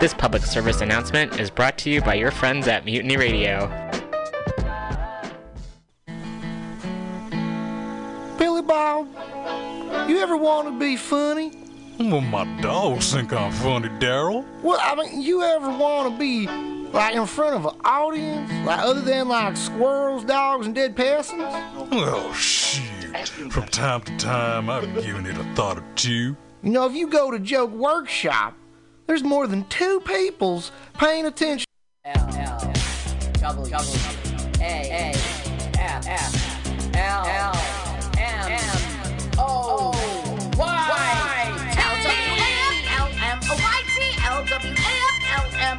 This 0.00 0.12
public 0.12 0.42
service 0.42 0.80
announcement 0.80 1.38
is 1.38 1.48
brought 1.48 1.78
to 1.78 1.90
you 1.90 2.00
by 2.00 2.14
your 2.14 2.32
friends 2.32 2.66
at 2.66 2.84
Mutiny 2.84 3.16
Radio. 3.16 3.68
Billy 8.36 8.62
Bob, 8.62 9.06
you 10.08 10.18
ever 10.18 10.36
want 10.36 10.66
to 10.66 10.76
be 10.76 10.96
funny? 10.96 11.52
Well, 12.00 12.20
my 12.20 12.44
dogs 12.60 13.12
think 13.12 13.32
I'm 13.32 13.52
funny, 13.52 13.90
Daryl. 14.00 14.44
Well, 14.60 14.80
I 14.82 14.96
mean, 14.96 15.22
you 15.22 15.42
ever 15.42 15.70
want 15.70 16.12
to 16.12 16.18
be 16.18 16.48
like 16.92 17.14
in 17.14 17.24
front 17.26 17.54
of 17.56 17.64
an 17.66 17.74
audience, 17.84 18.50
like 18.66 18.80
other 18.80 19.00
than 19.00 19.28
like 19.28 19.56
squirrels, 19.56 20.24
dogs, 20.24 20.66
and 20.66 20.74
dead 20.74 20.94
peasants? 20.94 21.42
Oh, 21.90 22.30
shit. 22.34 23.28
From 23.50 23.66
time 23.66 24.02
to 24.02 24.16
time, 24.16 24.70
I've 24.70 24.94
given 25.02 25.26
it 25.26 25.36
a 25.36 25.44
thought 25.54 25.78
or 25.78 25.84
two. 25.94 26.36
You 26.62 26.70
know, 26.70 26.86
if 26.86 26.94
you 26.94 27.08
go 27.08 27.30
to 27.30 27.38
Joke 27.38 27.70
Workshop, 27.72 28.54
there's 29.06 29.22
more 29.22 29.46
than 29.46 29.64
two 29.68 30.00
peoples 30.00 30.72
paying 30.98 31.24
attention. 31.26 31.66
Double, 32.04 33.66
double, 33.66 33.94
A, 34.60 34.60
A, 34.60 35.14
F, 35.78 36.06
F, 36.06 36.94
L, 36.94 37.26
L, 37.26 37.52
M, 38.18 38.52
M, 38.52 38.60
O, 39.38 39.90
Y, 40.56 41.74
L, 41.76 41.96
W, 44.44 44.70
A, 44.70 44.74
L, 45.34 45.46
M, 45.60 45.78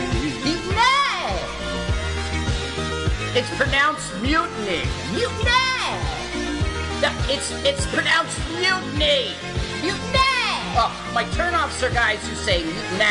It's 3.33 3.49
pronounced 3.55 4.11
mutiny. 4.21 4.83
Mutiny! 5.13 5.87
No, 6.99 7.09
it's 7.31 7.49
it's 7.63 7.85
pronounced 7.87 8.37
mutiny. 8.59 9.31
Mutiny! 9.79 10.51
Oh, 10.75 10.91
my 11.13 11.23
turnoffs 11.31 11.81
are 11.81 11.93
guys 11.93 12.19
who 12.27 12.35
say 12.35 12.61
mutiny. 12.63 13.05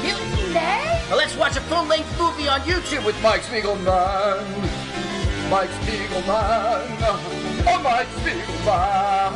Mutiny? 0.00 0.54
Well, 1.10 1.18
let's 1.18 1.36
watch 1.36 1.56
a 1.56 1.60
full-length 1.62 2.16
movie 2.20 2.46
on 2.46 2.60
YouTube 2.60 3.04
with 3.04 3.20
Mike 3.20 3.42
Spiegelman. 3.42 4.46
Mike 5.50 5.70
Spiegelman. 5.70 6.86
Oh, 7.66 7.80
Mike 7.82 8.06
Spiegelman. 8.22 9.34